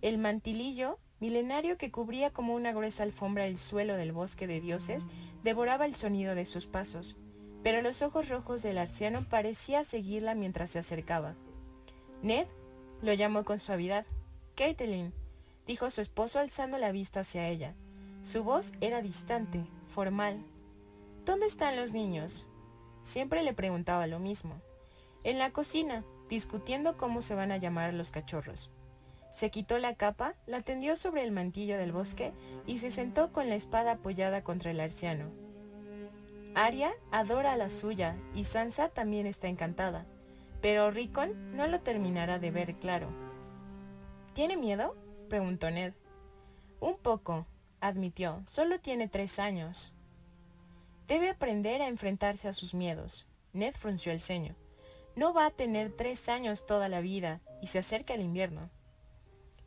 El 0.00 0.18
mantilillo, 0.18 0.98
milenario 1.20 1.76
que 1.76 1.90
cubría 1.90 2.30
como 2.30 2.54
una 2.54 2.72
gruesa 2.72 3.02
alfombra 3.02 3.46
el 3.46 3.56
suelo 3.56 3.96
del 3.96 4.12
bosque 4.12 4.46
de 4.46 4.60
dioses, 4.60 5.06
devoraba 5.42 5.86
el 5.86 5.94
sonido 5.94 6.34
de 6.34 6.44
sus 6.44 6.66
pasos, 6.66 7.16
pero 7.62 7.82
los 7.82 8.02
ojos 8.02 8.28
rojos 8.28 8.62
del 8.62 8.78
arciano 8.78 9.28
parecía 9.28 9.84
seguirla 9.84 10.34
mientras 10.34 10.70
se 10.70 10.78
acercaba. 10.78 11.34
Ned 12.22 12.46
lo 13.02 13.12
llamó 13.12 13.44
con 13.44 13.58
suavidad. 13.58 14.06
Caitlin, 14.56 15.12
dijo 15.66 15.90
su 15.90 16.00
esposo 16.00 16.38
alzando 16.38 16.78
la 16.78 16.92
vista 16.92 17.20
hacia 17.20 17.48
ella. 17.48 17.74
Su 18.22 18.42
voz 18.42 18.72
era 18.80 19.02
distante, 19.02 19.64
formal. 19.88 20.44
¿Dónde 21.24 21.46
están 21.46 21.76
los 21.76 21.92
niños? 21.92 22.46
Siempre 23.02 23.42
le 23.42 23.52
preguntaba 23.52 24.06
lo 24.06 24.18
mismo. 24.18 24.60
En 25.24 25.38
la 25.38 25.50
cocina, 25.50 26.04
discutiendo 26.28 26.96
cómo 26.96 27.20
se 27.20 27.34
van 27.34 27.52
a 27.52 27.56
llamar 27.56 27.94
los 27.94 28.10
cachorros. 28.10 28.70
Se 29.30 29.50
quitó 29.50 29.78
la 29.78 29.94
capa, 29.94 30.34
la 30.46 30.62
tendió 30.62 30.96
sobre 30.96 31.22
el 31.22 31.32
mantillo 31.32 31.76
del 31.76 31.92
bosque 31.92 32.32
y 32.66 32.78
se 32.78 32.90
sentó 32.90 33.32
con 33.32 33.48
la 33.48 33.54
espada 33.54 33.92
apoyada 33.92 34.42
contra 34.42 34.70
el 34.70 34.80
arciano. 34.80 35.30
Arya 36.54 36.92
adora 37.12 37.52
a 37.52 37.56
la 37.56 37.70
suya 37.70 38.16
y 38.34 38.44
Sansa 38.44 38.88
también 38.88 39.26
está 39.26 39.48
encantada, 39.48 40.06
pero 40.60 40.90
Rickon 40.90 41.56
no 41.56 41.66
lo 41.66 41.80
terminará 41.80 42.38
de 42.38 42.50
ver 42.50 42.74
claro. 42.74 43.08
¿Tiene 44.32 44.56
miedo? 44.56 44.96
preguntó 45.28 45.70
Ned. 45.70 45.92
Un 46.80 46.96
poco, 46.96 47.46
admitió. 47.80 48.42
Solo 48.46 48.80
tiene 48.80 49.08
tres 49.08 49.38
años. 49.38 49.92
Debe 51.06 51.30
aprender 51.30 51.82
a 51.82 51.88
enfrentarse 51.88 52.48
a 52.48 52.52
sus 52.52 52.74
miedos. 52.74 53.26
Ned 53.52 53.74
frunció 53.74 54.12
el 54.12 54.20
ceño. 54.20 54.54
No 55.16 55.32
va 55.32 55.46
a 55.46 55.50
tener 55.50 55.92
tres 55.96 56.28
años 56.28 56.66
toda 56.66 56.88
la 56.88 57.00
vida 57.00 57.40
y 57.60 57.68
se 57.68 57.78
acerca 57.78 58.14
el 58.14 58.20
invierno. 58.20 58.70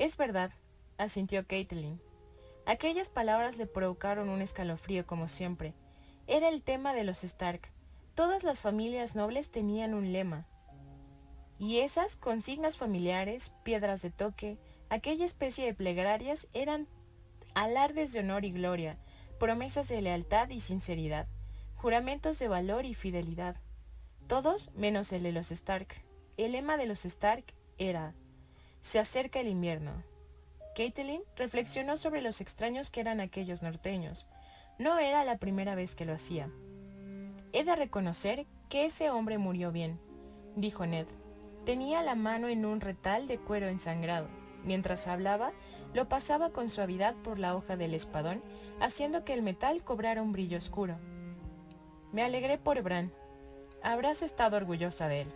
Es 0.02 0.18
verdad, 0.18 0.50
asintió 0.98 1.46
Caitlin. 1.46 2.02
Aquellas 2.66 3.10
palabras 3.10 3.58
le 3.58 3.68
provocaron 3.68 4.30
un 4.30 4.42
escalofrío 4.42 5.06
como 5.06 5.28
siempre. 5.28 5.76
Era 6.26 6.50
el 6.50 6.64
tema 6.64 6.96
de 6.96 7.04
los 7.04 7.24
Stark. 7.24 7.70
Todas 8.16 8.44
las 8.44 8.64
familias 8.64 9.16
nobles 9.16 9.52
tenían 9.52 9.94
un 9.94 10.12
lema. 10.12 10.48
Y 11.60 11.82
esas 11.82 12.16
consignas 12.16 12.78
familiares, 12.78 13.54
piedras 13.62 14.02
de 14.02 14.10
toque, 14.10 14.58
aquella 14.90 15.24
especie 15.24 15.68
de 15.68 15.76
plegarias 15.76 16.48
eran 16.54 16.88
alardes 17.54 18.12
de 18.12 18.22
honor 18.22 18.44
y 18.44 18.52
gloria, 18.52 18.98
promesas 19.40 19.88
de 19.88 20.02
lealtad 20.02 20.50
y 20.50 20.62
sinceridad, 20.62 21.28
juramentos 21.76 22.40
de 22.40 22.48
valor 22.48 22.86
y 22.86 22.96
fidelidad. 22.96 23.58
Todos 24.26 24.72
menos 24.74 25.14
el 25.14 25.22
de 25.22 25.32
los 25.32 25.52
Stark. 25.52 26.04
El 26.38 26.54
lema 26.54 26.78
de 26.78 26.88
los 26.88 27.06
Stark 27.06 27.54
era 27.78 28.16
se 28.82 29.00
acerca 29.00 29.40
el 29.40 29.48
invierno. 29.48 29.92
Caitlin 30.76 31.22
reflexionó 31.36 31.98
sobre 31.98 32.22
los 32.22 32.42
extraños 32.42 32.92
que 32.92 33.02
eran 33.02 33.20
aquellos 33.20 33.62
norteños. 33.62 34.28
No 34.80 34.98
era 35.00 35.24
la 35.24 35.38
primera 35.38 35.76
vez 35.76 35.96
que 35.96 36.06
lo 36.06 36.14
hacía. 36.14 36.50
He 37.54 37.64
de 37.64 37.76
reconocer 37.76 38.46
que 38.70 38.86
ese 38.86 39.10
hombre 39.10 39.38
murió 39.38 39.72
bien, 39.72 40.00
dijo 40.56 40.86
Ned. 40.86 41.08
Tenía 41.66 42.02
la 42.02 42.16
mano 42.16 42.48
en 42.48 42.66
un 42.66 42.82
retal 42.82 43.28
de 43.28 43.38
cuero 43.38 43.68
ensangrado. 43.68 44.28
Mientras 44.64 45.08
hablaba, 45.08 45.52
lo 45.94 46.08
pasaba 46.08 46.52
con 46.52 46.70
suavidad 46.70 47.16
por 47.16 47.40
la 47.40 47.56
hoja 47.56 47.76
del 47.76 47.94
espadón, 47.94 48.42
haciendo 48.80 49.26
que 49.26 49.34
el 49.34 49.42
metal 49.42 49.84
cobrara 49.84 50.22
un 50.22 50.32
brillo 50.32 50.58
oscuro. 50.58 50.98
Me 52.12 52.24
alegré 52.24 52.58
por 52.58 52.82
Bran. 52.82 53.12
Habrás 53.84 54.22
estado 54.22 54.58
orgullosa 54.58 55.08
de 55.08 55.22
él. 55.22 55.28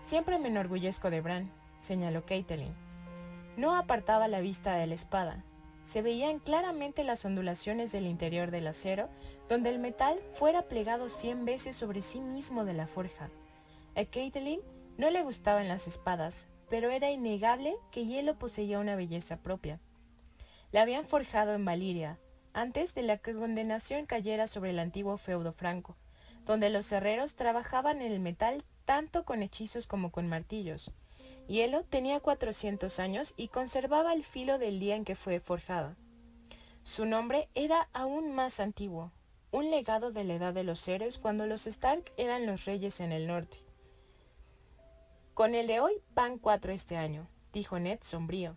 Siempre 0.00 0.38
me 0.38 0.48
enorgullezco 0.48 1.10
de 1.10 1.20
Bran, 1.20 1.50
señaló 1.82 2.24
Caitlin. 2.24 2.72
No 3.58 3.76
apartaba 3.76 4.28
la 4.28 4.40
vista 4.40 4.76
de 4.76 4.86
la 4.86 4.94
espada. 4.94 5.44
Se 5.84 6.00
veían 6.00 6.38
claramente 6.38 7.04
las 7.04 7.24
ondulaciones 7.24 7.92
del 7.92 8.06
interior 8.06 8.50
del 8.50 8.68
acero, 8.68 9.10
donde 9.48 9.68
el 9.68 9.78
metal 9.78 10.18
fuera 10.32 10.62
plegado 10.62 11.08
cien 11.08 11.44
veces 11.44 11.76
sobre 11.76 12.00
sí 12.00 12.20
mismo 12.20 12.64
de 12.64 12.72
la 12.72 12.86
forja. 12.86 13.28
A 13.94 14.04
Caitlin 14.04 14.60
no 14.96 15.10
le 15.10 15.22
gustaban 15.22 15.68
las 15.68 15.88
espadas, 15.88 16.46
pero 16.70 16.88
era 16.90 17.10
innegable 17.10 17.74
que 17.90 18.06
Hielo 18.06 18.38
poseía 18.38 18.78
una 18.78 18.96
belleza 18.96 19.36
propia. 19.36 19.80
La 20.70 20.82
habían 20.82 21.04
forjado 21.04 21.52
en 21.52 21.64
Valiria, 21.64 22.18
antes 22.54 22.94
de 22.94 23.02
la 23.02 23.18
condenación 23.18 24.06
cayera 24.06 24.46
sobre 24.46 24.70
el 24.70 24.78
antiguo 24.78 25.18
feudo 25.18 25.52
franco, 25.52 25.96
donde 26.46 26.70
los 26.70 26.90
herreros 26.92 27.34
trabajaban 27.34 28.00
en 28.00 28.12
el 28.12 28.20
metal 28.20 28.64
tanto 28.84 29.24
con 29.24 29.42
hechizos 29.42 29.86
como 29.86 30.10
con 30.10 30.28
martillos. 30.28 30.92
Hielo 31.48 31.84
tenía 31.84 32.20
400 32.20 32.98
años 32.98 33.34
y 33.36 33.48
conservaba 33.48 34.12
el 34.12 34.24
filo 34.24 34.58
del 34.58 34.80
día 34.80 34.96
en 34.96 35.04
que 35.04 35.16
fue 35.16 35.40
forjada. 35.40 35.96
Su 36.84 37.04
nombre 37.04 37.48
era 37.54 37.88
aún 37.92 38.32
más 38.32 38.60
antiguo, 38.60 39.12
un 39.50 39.70
legado 39.70 40.12
de 40.12 40.24
la 40.24 40.34
edad 40.34 40.54
de 40.54 40.64
los 40.64 40.86
héroes 40.88 41.18
cuando 41.18 41.46
los 41.46 41.66
Stark 41.66 42.12
eran 42.16 42.46
los 42.46 42.64
reyes 42.64 43.00
en 43.00 43.12
el 43.12 43.26
norte. 43.26 43.58
Con 45.34 45.54
el 45.54 45.66
de 45.66 45.80
hoy 45.80 45.92
van 46.14 46.38
cuatro 46.38 46.72
este 46.72 46.96
año, 46.96 47.28
dijo 47.52 47.78
Ned 47.78 47.98
sombrío. 48.02 48.56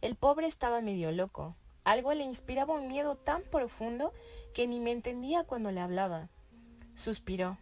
El 0.00 0.16
pobre 0.16 0.46
estaba 0.46 0.80
medio 0.80 1.12
loco. 1.12 1.56
Algo 1.84 2.12
le 2.14 2.24
inspiraba 2.24 2.74
un 2.74 2.88
miedo 2.88 3.16
tan 3.16 3.42
profundo 3.42 4.12
que 4.54 4.66
ni 4.66 4.80
me 4.80 4.90
entendía 4.90 5.44
cuando 5.44 5.70
le 5.70 5.80
hablaba. 5.80 6.28
Suspiró. 6.94 7.58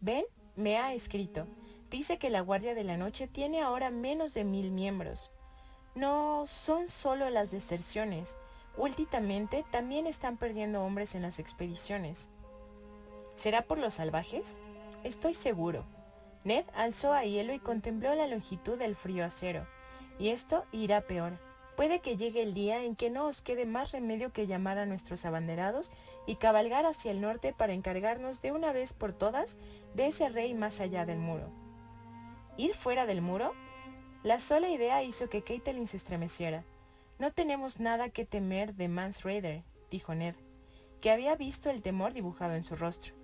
Ben 0.00 0.24
me 0.56 0.78
ha 0.78 0.92
escrito. 0.94 1.46
Dice 1.92 2.16
que 2.16 2.30
la 2.30 2.40
Guardia 2.40 2.74
de 2.74 2.84
la 2.84 2.96
Noche 2.96 3.28
tiene 3.28 3.60
ahora 3.60 3.90
menos 3.90 4.32
de 4.32 4.44
mil 4.44 4.70
miembros. 4.70 5.30
No 5.94 6.44
son 6.46 6.88
solo 6.88 7.28
las 7.28 7.50
deserciones. 7.50 8.38
Últimamente 8.78 9.62
también 9.70 10.06
están 10.06 10.38
perdiendo 10.38 10.82
hombres 10.82 11.14
en 11.14 11.20
las 11.20 11.38
expediciones. 11.38 12.30
¿Será 13.34 13.60
por 13.60 13.76
los 13.76 13.92
salvajes? 13.92 14.56
Estoy 15.04 15.34
seguro. 15.34 15.84
Ned 16.44 16.64
alzó 16.74 17.12
a 17.12 17.24
hielo 17.24 17.52
y 17.52 17.58
contempló 17.58 18.14
la 18.14 18.26
longitud 18.26 18.78
del 18.78 18.96
frío 18.96 19.26
acero. 19.26 19.66
Y 20.18 20.30
esto 20.30 20.64
irá 20.72 21.02
peor. 21.02 21.38
Puede 21.76 22.00
que 22.00 22.16
llegue 22.16 22.40
el 22.40 22.54
día 22.54 22.84
en 22.84 22.96
que 22.96 23.10
no 23.10 23.26
os 23.26 23.42
quede 23.42 23.66
más 23.66 23.92
remedio 23.92 24.32
que 24.32 24.46
llamar 24.46 24.78
a 24.78 24.86
nuestros 24.86 25.26
abanderados 25.26 25.90
y 26.26 26.36
cabalgar 26.36 26.86
hacia 26.86 27.10
el 27.10 27.20
norte 27.20 27.52
para 27.52 27.74
encargarnos 27.74 28.40
de 28.40 28.52
una 28.52 28.72
vez 28.72 28.94
por 28.94 29.12
todas 29.12 29.58
de 29.94 30.06
ese 30.06 30.30
rey 30.30 30.54
más 30.54 30.80
allá 30.80 31.04
del 31.04 31.18
muro. 31.18 31.61
¿Ir 32.58 32.74
fuera 32.74 33.06
del 33.06 33.22
muro? 33.22 33.54
La 34.22 34.38
sola 34.38 34.68
idea 34.68 35.02
hizo 35.02 35.30
que 35.30 35.42
Caitlin 35.42 35.88
se 35.88 35.96
estremeciera. 35.96 36.64
No 37.18 37.32
tenemos 37.32 37.80
nada 37.80 38.10
que 38.10 38.26
temer 38.26 38.74
de 38.74 38.88
Mans 38.88 39.22
Raider, 39.22 39.62
dijo 39.90 40.14
Ned, 40.14 40.34
que 41.00 41.10
había 41.10 41.34
visto 41.34 41.70
el 41.70 41.80
temor 41.80 42.12
dibujado 42.12 42.54
en 42.54 42.62
su 42.62 42.76
rostro. 42.76 43.14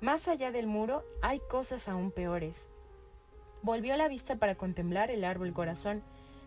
Más 0.00 0.26
allá 0.26 0.50
del 0.50 0.66
muro 0.66 1.04
hay 1.22 1.40
cosas 1.48 1.88
aún 1.88 2.10
peores. 2.10 2.68
Volvió 3.62 3.96
la 3.96 4.08
vista 4.08 4.36
para 4.36 4.56
contemplar 4.56 5.10
el 5.10 5.24
árbol 5.24 5.52
corazón, 5.52 6.02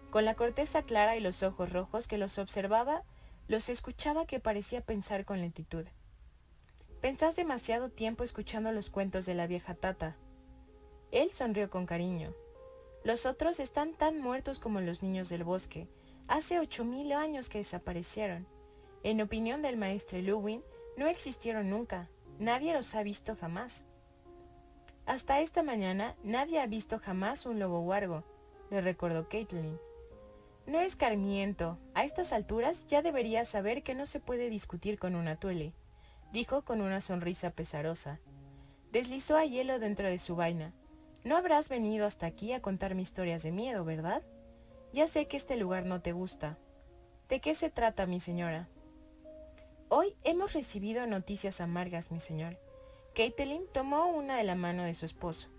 con 0.09 0.25
la 0.25 0.35
corteza 0.35 0.83
clara 0.83 1.15
y 1.15 1.21
los 1.21 1.41
ojos 1.41 1.71
rojos 1.71 2.07
que 2.07 2.17
los 2.17 2.37
observaba, 2.37 3.03
los 3.47 3.69
escuchaba 3.69 4.25
que 4.25 4.41
parecía 4.41 4.81
pensar 4.81 5.23
con 5.23 5.39
lentitud. 5.39 5.85
Pensás 7.01 7.35
demasiado 7.35 7.89
tiempo 7.89 8.23
escuchando 8.23 8.71
los 8.73 8.89
cuentos 8.89 9.25
de 9.25 9.35
la 9.35 9.47
vieja 9.47 9.73
tata, 9.73 10.17
él 11.11 11.31
sonrió 11.31 11.69
con 11.69 11.85
cariño. 11.85 12.33
Los 13.03 13.25
otros 13.25 13.59
están 13.59 13.93
tan 13.93 14.19
muertos 14.19 14.59
como 14.59 14.81
los 14.81 15.01
niños 15.01 15.29
del 15.29 15.43
bosque. 15.43 15.87
Hace 16.27 16.59
ocho 16.59 16.83
mil 16.83 17.13
años 17.13 17.47
que 17.47 17.59
desaparecieron. 17.59 18.45
En 19.03 19.21
opinión 19.21 19.61
del 19.61 19.77
maestro 19.77 20.19
Lewin, 20.19 20.63
no 20.97 21.07
existieron 21.07 21.69
nunca. 21.69 22.09
Nadie 22.39 22.73
los 22.73 22.93
ha 22.95 23.03
visto 23.03 23.35
jamás. 23.35 23.85
Hasta 25.05 25.39
esta 25.39 25.63
mañana 25.63 26.15
nadie 26.23 26.59
ha 26.59 26.67
visto 26.67 26.99
jamás 26.99 27.45
un 27.45 27.59
lobo 27.59 27.79
huargo, 27.79 28.23
le 28.69 28.81
recordó 28.81 29.29
Caitlin. 29.29 29.79
No 30.65 30.81
escarmiento. 30.81 31.77
A 31.93 32.03
estas 32.03 32.33
alturas 32.33 32.85
ya 32.87 33.01
deberías 33.01 33.47
saber 33.47 33.83
que 33.83 33.95
no 33.95 34.05
se 34.05 34.19
puede 34.19 34.49
discutir 34.49 34.99
con 34.99 35.15
una 35.15 35.37
tuele, 35.37 35.71
dijo 36.33 36.63
con 36.63 36.81
una 36.81 36.99
sonrisa 36.99 37.51
pesarosa. 37.51 38.19
Deslizó 38.91 39.37
a 39.37 39.45
hielo 39.45 39.79
dentro 39.79 40.09
de 40.09 40.19
su 40.19 40.35
vaina. 40.35 40.73
No 41.27 41.35
habrás 41.35 41.67
venido 41.67 42.05
hasta 42.05 42.25
aquí 42.25 42.53
a 42.53 42.61
contarme 42.61 43.01
historias 43.01 43.43
de 43.43 43.51
miedo, 43.51 43.83
¿verdad? 43.83 44.21
Ya 44.93 45.07
sé 45.07 45.27
que 45.27 45.35
este 45.35 45.57
lugar 45.57 45.85
no 45.85 45.99
te 45.99 46.13
gusta. 46.13 46.57
¿De 47.27 47.41
qué 47.41 47.53
se 47.53 47.69
trata, 47.69 48.05
mi 48.05 48.21
señora? 48.21 48.69
Hoy 49.89 50.15
hemos 50.23 50.53
recibido 50.53 51.05
noticias 51.05 51.59
amargas, 51.59 52.11
mi 52.11 52.21
señor. 52.21 52.57
Caitlin 53.13 53.63
tomó 53.73 54.05
una 54.05 54.37
de 54.37 54.45
la 54.45 54.55
mano 54.55 54.83
de 54.83 54.93
su 54.93 55.05
esposo. 55.05 55.49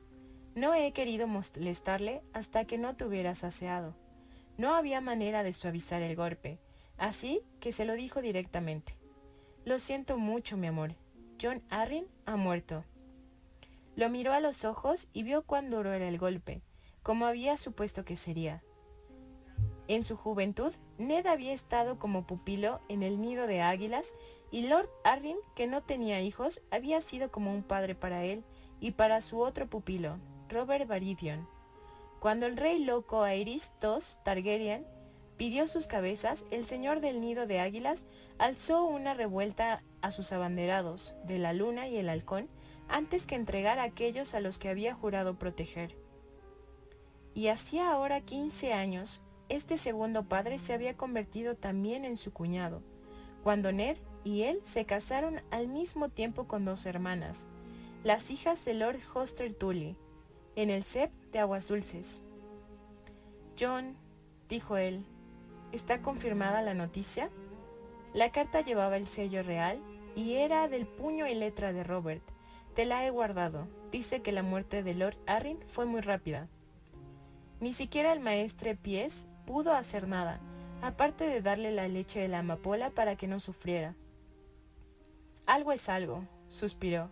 No 0.55 0.73
he 0.73 0.91
querido 0.93 1.27
molestarle 1.27 2.23
hasta 2.33 2.65
que 2.65 2.79
no 2.79 2.97
te 2.97 3.05
hubieras 3.05 3.45
aseado. 3.45 3.95
No 4.57 4.75
había 4.75 5.03
manera 5.03 5.43
de 5.43 5.53
suavizar 5.53 6.01
el 6.01 6.17
golpe, 6.17 6.59
así 6.97 7.43
que 7.61 7.73
se 7.73 7.85
lo 7.85 7.93
dijo 7.93 8.23
directamente. 8.23 8.95
Lo 9.67 9.79
siento 9.79 10.17
mucho, 10.17 10.57
mi 10.57 10.69
amor. 10.69 10.95
John 11.39 11.61
Arryn 11.69 12.07
ha 12.25 12.37
muerto. 12.37 12.85
Lo 13.99 14.09
miró 14.09 14.33
a 14.33 14.39
los 14.39 14.65
ojos 14.65 15.09
y 15.13 15.25
vio 15.25 15.43
cuán 15.43 15.71
duro 15.71 15.93
era 15.93 16.07
el 16.07 16.19
golpe, 16.19 16.63
como 17.03 17.27
había 17.27 17.57
supuesto 17.57 18.05
que 18.05 18.15
sería. 18.15 18.63
En 19.89 20.05
su 20.05 20.17
juventud, 20.17 20.73
Ned 20.99 21.27
había 21.27 21.53
estado 21.53 21.99
como 21.99 22.25
pupilo 22.25 22.79
en 22.89 23.03
el 23.03 23.21
nido 23.21 23.49
de 23.49 23.61
águilas 23.61 24.15
y 24.53 24.69
Lord 24.69 24.89
Arryn, 25.03 25.37
que 25.57 25.67
no 25.67 25.83
tenía 25.83 26.21
hijos, 26.21 26.61
había 26.71 27.01
sido 27.01 27.33
como 27.33 27.53
un 27.53 27.65
padre 27.65 27.97
para 27.97 28.23
él 28.23 28.45
y 28.79 28.93
para 28.93 29.21
su 29.21 29.41
otro 29.41 29.67
pupilo, 29.67 30.21
Robert 30.49 30.87
Baratheon. 30.87 31.49
Cuando 32.21 32.47
el 32.47 32.57
rey 32.57 32.85
loco 32.85 33.25
Aerys 33.25 33.73
II 33.83 33.99
Targaryen 34.23 34.87
pidió 35.37 35.67
sus 35.67 35.89
cabezas, 35.89 36.47
el 36.53 36.67
señor 36.67 37.01
del 37.01 37.21
nido 37.21 37.49
de 37.49 37.59
águilas 37.59 38.07
alzó 38.39 38.85
una 38.85 39.15
revuelta 39.15 39.83
a 40.03 40.13
sus 40.13 40.31
abanderados, 40.31 41.17
de 41.25 41.39
la 41.39 41.53
luna 41.53 41.89
y 41.89 41.97
el 41.97 42.09
halcón, 42.09 42.49
antes 42.89 43.27
que 43.27 43.35
entregar 43.35 43.79
a 43.79 43.85
aquellos 43.85 44.35
a 44.35 44.41
los 44.41 44.59
que 44.59 44.69
había 44.69 44.95
jurado 44.95 45.39
proteger. 45.39 45.95
Y 47.35 47.49
hacía 47.49 47.91
ahora 47.91 48.21
quince 48.21 48.73
años, 48.73 49.21
este 49.49 49.77
segundo 49.77 50.25
padre 50.25 50.59
se 50.59 50.75
había 50.75 50.97
convertido 50.97 51.55
también 51.55 52.05
en 52.05 52.17
su 52.17 52.33
cuñado, 52.33 52.83
cuando 53.43 53.73
Ned 53.73 53.97
y 54.25 54.43
él 54.43 54.61
se 54.63 54.85
casaron 54.85 55.41
al 55.51 55.69
mismo 55.69 56.09
tiempo 56.09 56.47
con 56.49 56.65
dos 56.65 56.85
hermanas, 56.87 57.47
las 58.05 58.31
hijas 58.31 58.65
de 58.65 58.75
Lord 58.75 59.01
Hoster 59.15 59.55
Tully, 59.55 59.97
en 60.57 60.71
el 60.71 60.85
CEP 60.85 61.11
de 61.33 61.39
Aguas 61.39 61.69
Dulces. 61.69 62.21
John, 63.59 63.97
dijo 64.49 64.77
él, 64.77 65.05
¿está 65.73 66.03
confirmada 66.03 66.63
la 66.63 66.75
noticia? 66.75 67.31
La 68.13 68.33
carta 68.33 68.61
llevaba 68.61 68.97
el 68.97 69.07
sello 69.07 69.43
real 69.43 69.81
y 70.15 70.35
era 70.35 70.69
del 70.69 70.87
puño 70.87 71.27
y 71.27 71.35
letra 71.35 71.73
de 71.73 71.85
Robert. 71.85 72.23
Te 72.79 72.85
la 72.85 73.05
he 73.05 73.11
guardado. 73.11 73.67
Dice 73.91 74.23
que 74.23 74.31
la 74.31 74.45
muerte 74.45 74.85
de 74.85 74.95
Lord 74.95 75.17
Arryn 75.27 75.59
fue 75.67 75.85
muy 75.85 76.01
rápida. 76.01 76.47
Ni 77.59 77.73
siquiera 77.73 78.13
el 78.13 78.21
maestre 78.21 78.77
Pies 78.77 79.27
pudo 79.47 79.73
hacer 79.73 80.07
nada, 80.07 80.39
aparte 80.81 81.25
de 81.25 81.43
darle 81.43 81.73
la 81.73 81.89
leche 81.89 82.21
de 82.21 82.29
la 82.29 82.39
amapola 82.39 82.91
para 82.91 83.17
que 83.17 83.27
no 83.27 83.41
sufriera. 83.41 83.97
Algo 85.45 85.73
es 85.73 85.89
algo, 85.89 86.25
suspiró. 86.47 87.11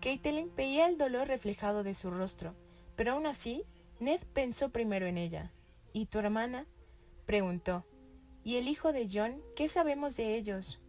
Caitlin 0.00 0.50
veía 0.56 0.88
el 0.88 0.98
dolor 0.98 1.28
reflejado 1.28 1.84
de 1.84 1.94
su 1.94 2.10
rostro. 2.10 2.56
Pero 2.96 3.12
aún 3.12 3.26
así, 3.26 3.62
Ned 4.00 4.18
pensó 4.32 4.70
primero 4.70 5.06
en 5.06 5.18
ella. 5.18 5.52
¿Y 5.92 6.06
tu 6.06 6.18
hermana? 6.18 6.66
preguntó. 7.26 7.84
¿Y 8.42 8.56
el 8.56 8.66
hijo 8.66 8.90
de 8.90 9.08
John? 9.08 9.40
¿Qué 9.54 9.68
sabemos 9.68 10.16
de 10.16 10.34
ellos? 10.34 10.80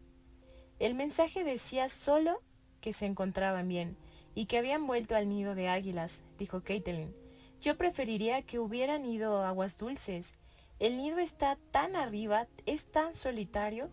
El 0.80 0.96
mensaje 0.96 1.44
decía 1.44 1.88
solo 1.88 2.42
que 2.82 2.94
se 2.94 3.06
encontraban 3.06 3.68
bien 3.68 3.96
y 4.38 4.46
que 4.46 4.60
habían 4.60 4.86
vuelto 4.86 5.16
al 5.16 5.28
nido 5.30 5.56
de 5.56 5.68
águilas, 5.68 6.24
dijo 6.38 6.62
Caitlin. 6.62 7.12
Yo 7.60 7.76
preferiría 7.76 8.44
que 8.44 8.60
hubieran 8.60 9.04
ido 9.04 9.40
a 9.40 9.48
aguas 9.48 9.80
dulces. 9.80 10.36
El 10.78 11.00
nido 11.00 11.18
está 11.18 11.58
tan 11.72 11.96
arriba, 11.96 12.46
es 12.68 12.86
tan 12.86 13.16
solitario. 13.16 13.90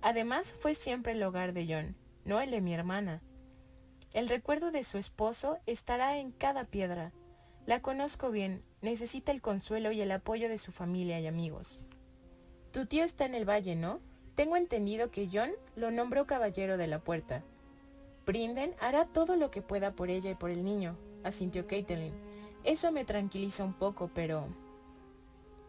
Además, 0.00 0.52
fue 0.52 0.74
siempre 0.74 1.14
el 1.14 1.22
hogar 1.24 1.52
de 1.52 1.66
John, 1.68 1.96
no 2.24 2.40
el 2.40 2.52
de 2.52 2.60
mi 2.60 2.74
hermana. 2.74 3.22
El 4.12 4.28
recuerdo 4.28 4.70
de 4.70 4.84
su 4.84 4.98
esposo 4.98 5.58
estará 5.66 6.18
en 6.18 6.30
cada 6.30 6.62
piedra. 6.62 7.10
La 7.66 7.82
conozco 7.82 8.30
bien, 8.30 8.62
necesita 8.82 9.32
el 9.32 9.42
consuelo 9.42 9.90
y 9.90 10.00
el 10.00 10.12
apoyo 10.12 10.48
de 10.48 10.58
su 10.58 10.70
familia 10.70 11.18
y 11.18 11.26
amigos. 11.26 11.80
Tu 12.70 12.86
tío 12.86 13.02
está 13.02 13.24
en 13.24 13.34
el 13.34 13.48
valle, 13.48 13.74
¿no? 13.74 13.98
Tengo 14.36 14.56
entendido 14.56 15.10
que 15.10 15.28
John 15.32 15.50
lo 15.74 15.90
nombró 15.90 16.28
caballero 16.28 16.76
de 16.76 16.86
la 16.86 17.00
puerta. 17.00 17.42
Brinden 18.28 18.74
hará 18.78 19.06
todo 19.06 19.36
lo 19.36 19.50
que 19.50 19.62
pueda 19.62 19.92
por 19.92 20.10
ella 20.10 20.30
y 20.30 20.34
por 20.34 20.50
el 20.50 20.62
niño, 20.62 20.98
asintió 21.24 21.66
Caitlin. 21.66 22.12
Eso 22.62 22.92
me 22.92 23.06
tranquiliza 23.06 23.64
un 23.64 23.72
poco, 23.72 24.10
pero... 24.12 24.48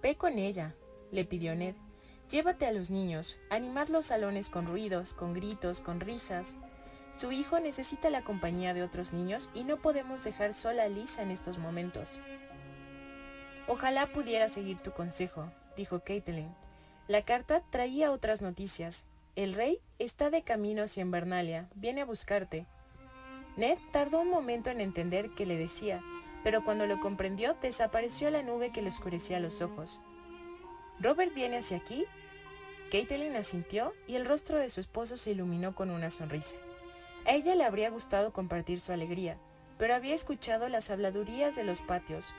Ve 0.01 0.17
con 0.17 0.37
ella, 0.37 0.75
le 1.09 1.23
pidió 1.23 1.55
Ned. 1.55 1.75
Llévate 2.29 2.65
a 2.65 2.73
los 2.73 2.89
niños, 2.89 3.37
animad 3.49 3.87
los 3.87 4.07
salones 4.07 4.49
con 4.49 4.65
ruidos, 4.65 5.13
con 5.13 5.33
gritos, 5.33 5.79
con 5.79 6.01
risas. 6.01 6.57
Su 7.17 7.31
hijo 7.31 7.61
necesita 7.61 8.09
la 8.09 8.25
compañía 8.25 8.73
de 8.73 8.83
otros 8.83 9.13
niños 9.13 9.49
y 9.53 9.63
no 9.63 9.77
podemos 9.77 10.21
dejar 10.25 10.51
sola 10.51 10.83
a 10.83 10.89
Lisa 10.89 11.21
en 11.21 11.31
estos 11.31 11.59
momentos. 11.59 12.19
Ojalá 13.69 14.11
pudiera 14.11 14.49
seguir 14.49 14.79
tu 14.79 14.91
consejo, 14.91 15.49
dijo 15.77 16.01
Caitlin. 16.01 16.53
La 17.07 17.23
carta 17.23 17.63
traía 17.69 18.11
otras 18.11 18.41
noticias. 18.41 19.05
El 19.39 19.53
rey 19.53 19.79
está 19.99 20.29
de 20.29 20.41
camino 20.41 20.83
hacia 20.83 20.99
Invernalia, 20.99 21.69
viene 21.73 22.01
a 22.01 22.05
buscarte. 22.05 22.65
Ned 23.55 23.77
tardó 23.93 24.19
un 24.19 24.29
momento 24.29 24.69
en 24.69 24.81
entender 24.81 25.29
qué 25.29 25.45
le 25.45 25.55
decía, 25.55 26.01
pero 26.43 26.65
cuando 26.65 26.85
lo 26.87 26.99
comprendió 26.99 27.55
desapareció 27.61 28.29
la 28.31 28.43
nube 28.43 28.73
que 28.73 28.81
le 28.81 28.89
oscurecía 28.89 29.39
los 29.39 29.61
ojos. 29.61 30.01
¿Robert 30.99 31.33
viene 31.33 31.59
hacia 31.59 31.77
aquí? 31.77 32.05
Caitlin 32.91 33.37
asintió 33.37 33.93
y 34.07 34.15
el 34.15 34.25
rostro 34.25 34.57
de 34.57 34.69
su 34.69 34.81
esposo 34.81 35.15
se 35.15 35.31
iluminó 35.31 35.73
con 35.73 35.89
una 35.89 36.09
sonrisa. 36.09 36.57
A 37.25 37.31
ella 37.31 37.55
le 37.55 37.63
habría 37.63 37.91
gustado 37.91 38.33
compartir 38.33 38.81
su 38.81 38.91
alegría, 38.91 39.37
pero 39.77 39.95
había 39.95 40.15
escuchado 40.15 40.67
las 40.67 40.89
habladurías 40.89 41.55
de 41.55 41.63
los 41.63 41.79
patios, 41.79 42.33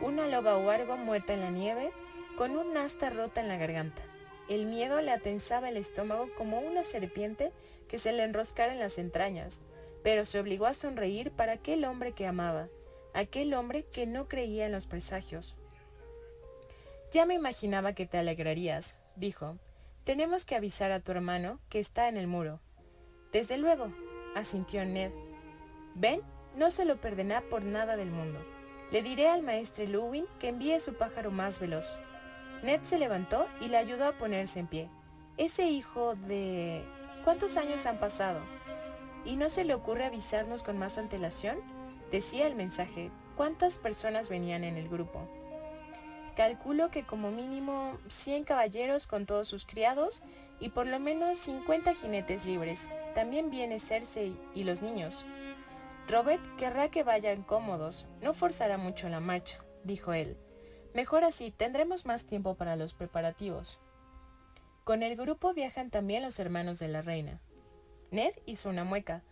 una 0.00 0.28
loba 0.28 0.56
huargo 0.56 0.96
muerta 0.96 1.34
en 1.34 1.40
la 1.40 1.50
nieve, 1.50 1.90
con 2.38 2.56
un 2.56 2.76
asta 2.76 3.10
rota 3.10 3.40
en 3.40 3.48
la 3.48 3.56
garganta. 3.56 4.04
El 4.48 4.66
miedo 4.66 5.00
le 5.00 5.10
atensaba 5.10 5.68
el 5.68 5.76
estómago 5.76 6.28
como 6.36 6.60
una 6.60 6.84
serpiente 6.84 7.52
que 7.88 7.98
se 7.98 8.12
le 8.12 8.24
enroscara 8.24 8.72
en 8.72 8.80
las 8.80 8.98
entrañas, 8.98 9.62
pero 10.02 10.24
se 10.24 10.38
obligó 10.38 10.66
a 10.66 10.74
sonreír 10.74 11.30
para 11.30 11.52
aquel 11.52 11.84
hombre 11.84 12.12
que 12.12 12.26
amaba, 12.26 12.68
aquel 13.14 13.54
hombre 13.54 13.84
que 13.84 14.06
no 14.06 14.28
creía 14.28 14.66
en 14.66 14.72
los 14.72 14.86
presagios. 14.86 15.56
Ya 17.10 17.24
me 17.26 17.34
imaginaba 17.34 17.94
que 17.94 18.06
te 18.06 18.18
alegrarías, 18.18 18.98
dijo. 19.16 19.56
Tenemos 20.04 20.44
que 20.44 20.56
avisar 20.56 20.92
a 20.92 21.00
tu 21.00 21.12
hermano 21.12 21.58
que 21.70 21.78
está 21.78 22.08
en 22.08 22.18
el 22.18 22.26
muro. 22.26 22.60
Desde 23.32 23.56
luego, 23.56 23.90
asintió 24.34 24.84
Ned. 24.84 25.12
Ben 25.94 26.20
no 26.56 26.70
se 26.70 26.84
lo 26.84 27.00
perderá 27.00 27.40
por 27.40 27.64
nada 27.64 27.96
del 27.96 28.10
mundo. 28.10 28.38
Le 28.90 29.02
diré 29.02 29.28
al 29.28 29.42
maestre 29.42 29.88
Lewin 29.88 30.26
que 30.38 30.48
envíe 30.48 30.78
su 30.78 30.94
pájaro 30.94 31.30
más 31.30 31.58
veloz. 31.58 31.96
Ned 32.64 32.80
se 32.82 32.98
levantó 32.98 33.46
y 33.60 33.68
le 33.68 33.76
ayudó 33.76 34.06
a 34.06 34.16
ponerse 34.16 34.58
en 34.58 34.66
pie. 34.66 34.88
Ese 35.36 35.66
hijo 35.66 36.14
de... 36.14 36.82
¿Cuántos 37.22 37.58
años 37.58 37.84
han 37.84 38.00
pasado? 38.00 38.40
¿Y 39.26 39.36
no 39.36 39.50
se 39.50 39.64
le 39.64 39.74
ocurre 39.74 40.06
avisarnos 40.06 40.62
con 40.62 40.78
más 40.78 40.96
antelación? 40.96 41.58
Decía 42.10 42.46
el 42.46 42.54
mensaje. 42.54 43.10
¿Cuántas 43.36 43.76
personas 43.76 44.30
venían 44.30 44.64
en 44.64 44.78
el 44.78 44.88
grupo? 44.88 45.28
Calculo 46.36 46.90
que 46.90 47.04
como 47.04 47.30
mínimo 47.30 47.98
100 48.08 48.44
caballeros 48.44 49.06
con 49.06 49.26
todos 49.26 49.46
sus 49.46 49.66
criados 49.66 50.22
y 50.58 50.70
por 50.70 50.86
lo 50.86 50.98
menos 50.98 51.36
50 51.36 51.92
jinetes 51.92 52.46
libres. 52.46 52.88
También 53.14 53.50
viene 53.50 53.78
Cersei 53.78 54.40
y 54.54 54.64
los 54.64 54.80
niños. 54.80 55.26
Robert 56.08 56.42
querrá 56.56 56.88
que 56.88 57.02
vayan 57.02 57.42
cómodos, 57.42 58.06
no 58.22 58.32
forzará 58.32 58.78
mucho 58.78 59.10
la 59.10 59.20
marcha, 59.20 59.62
dijo 59.84 60.14
él. 60.14 60.38
Mejor 60.94 61.24
así, 61.24 61.50
tendremos 61.50 62.06
más 62.06 62.24
tiempo 62.24 62.54
para 62.54 62.76
los 62.76 62.94
preparativos. 62.94 63.80
Con 64.84 65.02
el 65.02 65.16
grupo 65.16 65.52
viajan 65.52 65.90
también 65.90 66.22
los 66.22 66.38
hermanos 66.38 66.78
de 66.78 66.86
la 66.86 67.02
reina. 67.02 67.40
Ned 68.12 68.32
hizo 68.46 68.70
una 68.70 68.84
mueca. 68.84 69.22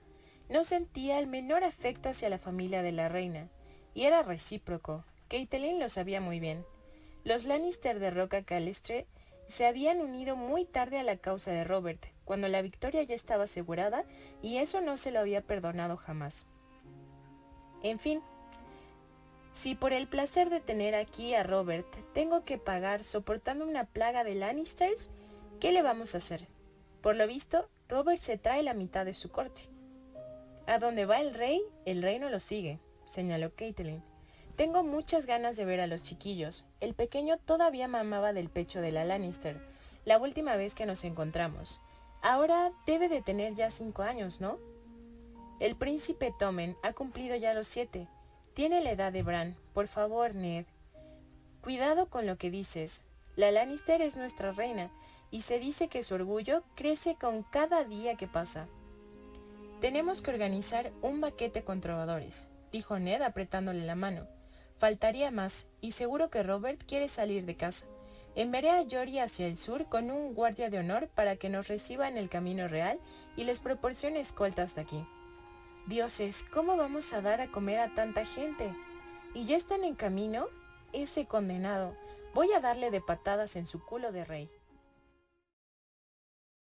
No 0.50 0.64
sentía 0.64 1.20
el 1.20 1.28
menor 1.28 1.62
afecto 1.62 2.08
hacia 2.08 2.28
la 2.28 2.38
familia 2.38 2.82
de 2.82 2.90
la 2.90 3.08
reina, 3.08 3.48
y 3.94 4.04
era 4.04 4.24
recíproco. 4.24 5.04
Caitlin 5.28 5.78
lo 5.78 5.88
sabía 5.88 6.20
muy 6.20 6.40
bien. 6.40 6.64
Los 7.22 7.44
Lannister 7.44 8.00
de 8.00 8.10
Roca 8.10 8.42
Calestre 8.42 9.06
se 9.46 9.64
habían 9.64 10.00
unido 10.00 10.34
muy 10.34 10.64
tarde 10.64 10.98
a 10.98 11.04
la 11.04 11.16
causa 11.16 11.52
de 11.52 11.62
Robert, 11.62 12.06
cuando 12.24 12.48
la 12.48 12.60
victoria 12.60 13.04
ya 13.04 13.14
estaba 13.14 13.44
asegurada 13.44 14.04
y 14.42 14.56
eso 14.56 14.80
no 14.80 14.96
se 14.96 15.12
lo 15.12 15.20
había 15.20 15.42
perdonado 15.42 15.96
jamás. 15.96 16.44
En 17.82 18.00
fin, 18.00 18.20
si 19.52 19.74
por 19.74 19.92
el 19.92 20.06
placer 20.06 20.50
de 20.50 20.60
tener 20.60 20.94
aquí 20.94 21.34
a 21.34 21.42
Robert 21.42 21.86
tengo 22.12 22.44
que 22.44 22.58
pagar 22.58 23.02
soportando 23.02 23.66
una 23.66 23.84
plaga 23.84 24.24
de 24.24 24.34
Lannisters, 24.34 25.10
¿qué 25.60 25.72
le 25.72 25.82
vamos 25.82 26.14
a 26.14 26.18
hacer? 26.18 26.48
Por 27.02 27.16
lo 27.16 27.26
visto, 27.26 27.68
Robert 27.88 28.18
se 28.18 28.38
trae 28.38 28.62
la 28.62 28.74
mitad 28.74 29.04
de 29.04 29.14
su 29.14 29.30
corte. 29.30 29.62
A 30.66 30.78
donde 30.78 31.04
va 31.04 31.20
el 31.20 31.34
rey, 31.34 31.60
el 31.84 32.02
reino 32.02 32.30
lo 32.30 32.38
sigue, 32.38 32.78
señaló 33.04 33.54
Caitlin. 33.54 34.02
Tengo 34.56 34.82
muchas 34.82 35.26
ganas 35.26 35.56
de 35.56 35.64
ver 35.64 35.80
a 35.80 35.86
los 35.86 36.02
chiquillos. 36.02 36.64
El 36.80 36.94
pequeño 36.94 37.38
todavía 37.38 37.88
mamaba 37.88 38.32
del 38.32 38.48
pecho 38.48 38.80
de 38.80 38.92
la 38.92 39.04
Lannister, 39.04 39.60
la 40.04 40.18
última 40.18 40.56
vez 40.56 40.74
que 40.74 40.86
nos 40.86 41.04
encontramos. 41.04 41.80
Ahora 42.22 42.72
debe 42.86 43.08
de 43.08 43.22
tener 43.22 43.54
ya 43.54 43.70
cinco 43.70 44.02
años, 44.02 44.40
¿no? 44.40 44.58
El 45.58 45.76
príncipe 45.76 46.32
Tomen 46.38 46.76
ha 46.82 46.92
cumplido 46.92 47.36
ya 47.36 47.54
los 47.54 47.66
siete. 47.66 48.08
Tiene 48.54 48.82
la 48.82 48.90
edad 48.90 49.12
de 49.12 49.22
Bran. 49.22 49.56
Por 49.72 49.88
favor, 49.88 50.34
Ned. 50.34 50.66
Cuidado 51.62 52.10
con 52.10 52.26
lo 52.26 52.36
que 52.36 52.50
dices. 52.50 53.02
La 53.34 53.50
Lannister 53.50 54.02
es 54.02 54.14
nuestra 54.14 54.52
reina, 54.52 54.90
y 55.30 55.40
se 55.40 55.58
dice 55.58 55.88
que 55.88 56.02
su 56.02 56.14
orgullo 56.14 56.62
crece 56.74 57.14
con 57.14 57.44
cada 57.44 57.84
día 57.84 58.16
que 58.16 58.28
pasa. 58.28 58.68
Tenemos 59.80 60.20
que 60.20 60.30
organizar 60.30 60.92
un 61.00 61.22
baquete 61.22 61.64
con 61.64 61.80
trovadores, 61.80 62.46
dijo 62.70 62.98
Ned 62.98 63.22
apretándole 63.22 63.86
la 63.86 63.94
mano. 63.94 64.26
Faltaría 64.76 65.30
más, 65.30 65.66
y 65.80 65.92
seguro 65.92 66.28
que 66.28 66.42
Robert 66.42 66.82
quiere 66.86 67.08
salir 67.08 67.46
de 67.46 67.56
casa. 67.56 67.86
Enviaré 68.34 68.70
a 68.70 68.84
Jory 68.88 69.18
hacia 69.18 69.46
el 69.46 69.56
sur 69.56 69.88
con 69.88 70.10
un 70.10 70.34
guardia 70.34 70.68
de 70.68 70.78
honor 70.78 71.08
para 71.08 71.36
que 71.36 71.48
nos 71.48 71.68
reciba 71.68 72.08
en 72.08 72.18
el 72.18 72.28
camino 72.28 72.68
real 72.68 72.98
y 73.34 73.44
les 73.44 73.60
proporcione 73.60 74.20
escolta 74.20 74.62
hasta 74.62 74.82
aquí. 74.82 75.06
Dioses, 75.86 76.44
¿cómo 76.54 76.76
vamos 76.76 77.12
a 77.12 77.20
dar 77.20 77.40
a 77.40 77.50
comer 77.50 77.80
a 77.80 77.92
tanta 77.92 78.24
gente? 78.24 78.72
¿Y 79.34 79.46
ya 79.46 79.56
están 79.56 79.82
en 79.82 79.96
camino? 79.96 80.46
Ese 80.92 81.26
condenado. 81.26 81.96
Voy 82.34 82.52
a 82.52 82.60
darle 82.60 82.92
de 82.92 83.00
patadas 83.00 83.56
en 83.56 83.66
su 83.66 83.84
culo 83.84 84.12
de 84.12 84.24
rey. 84.24 84.48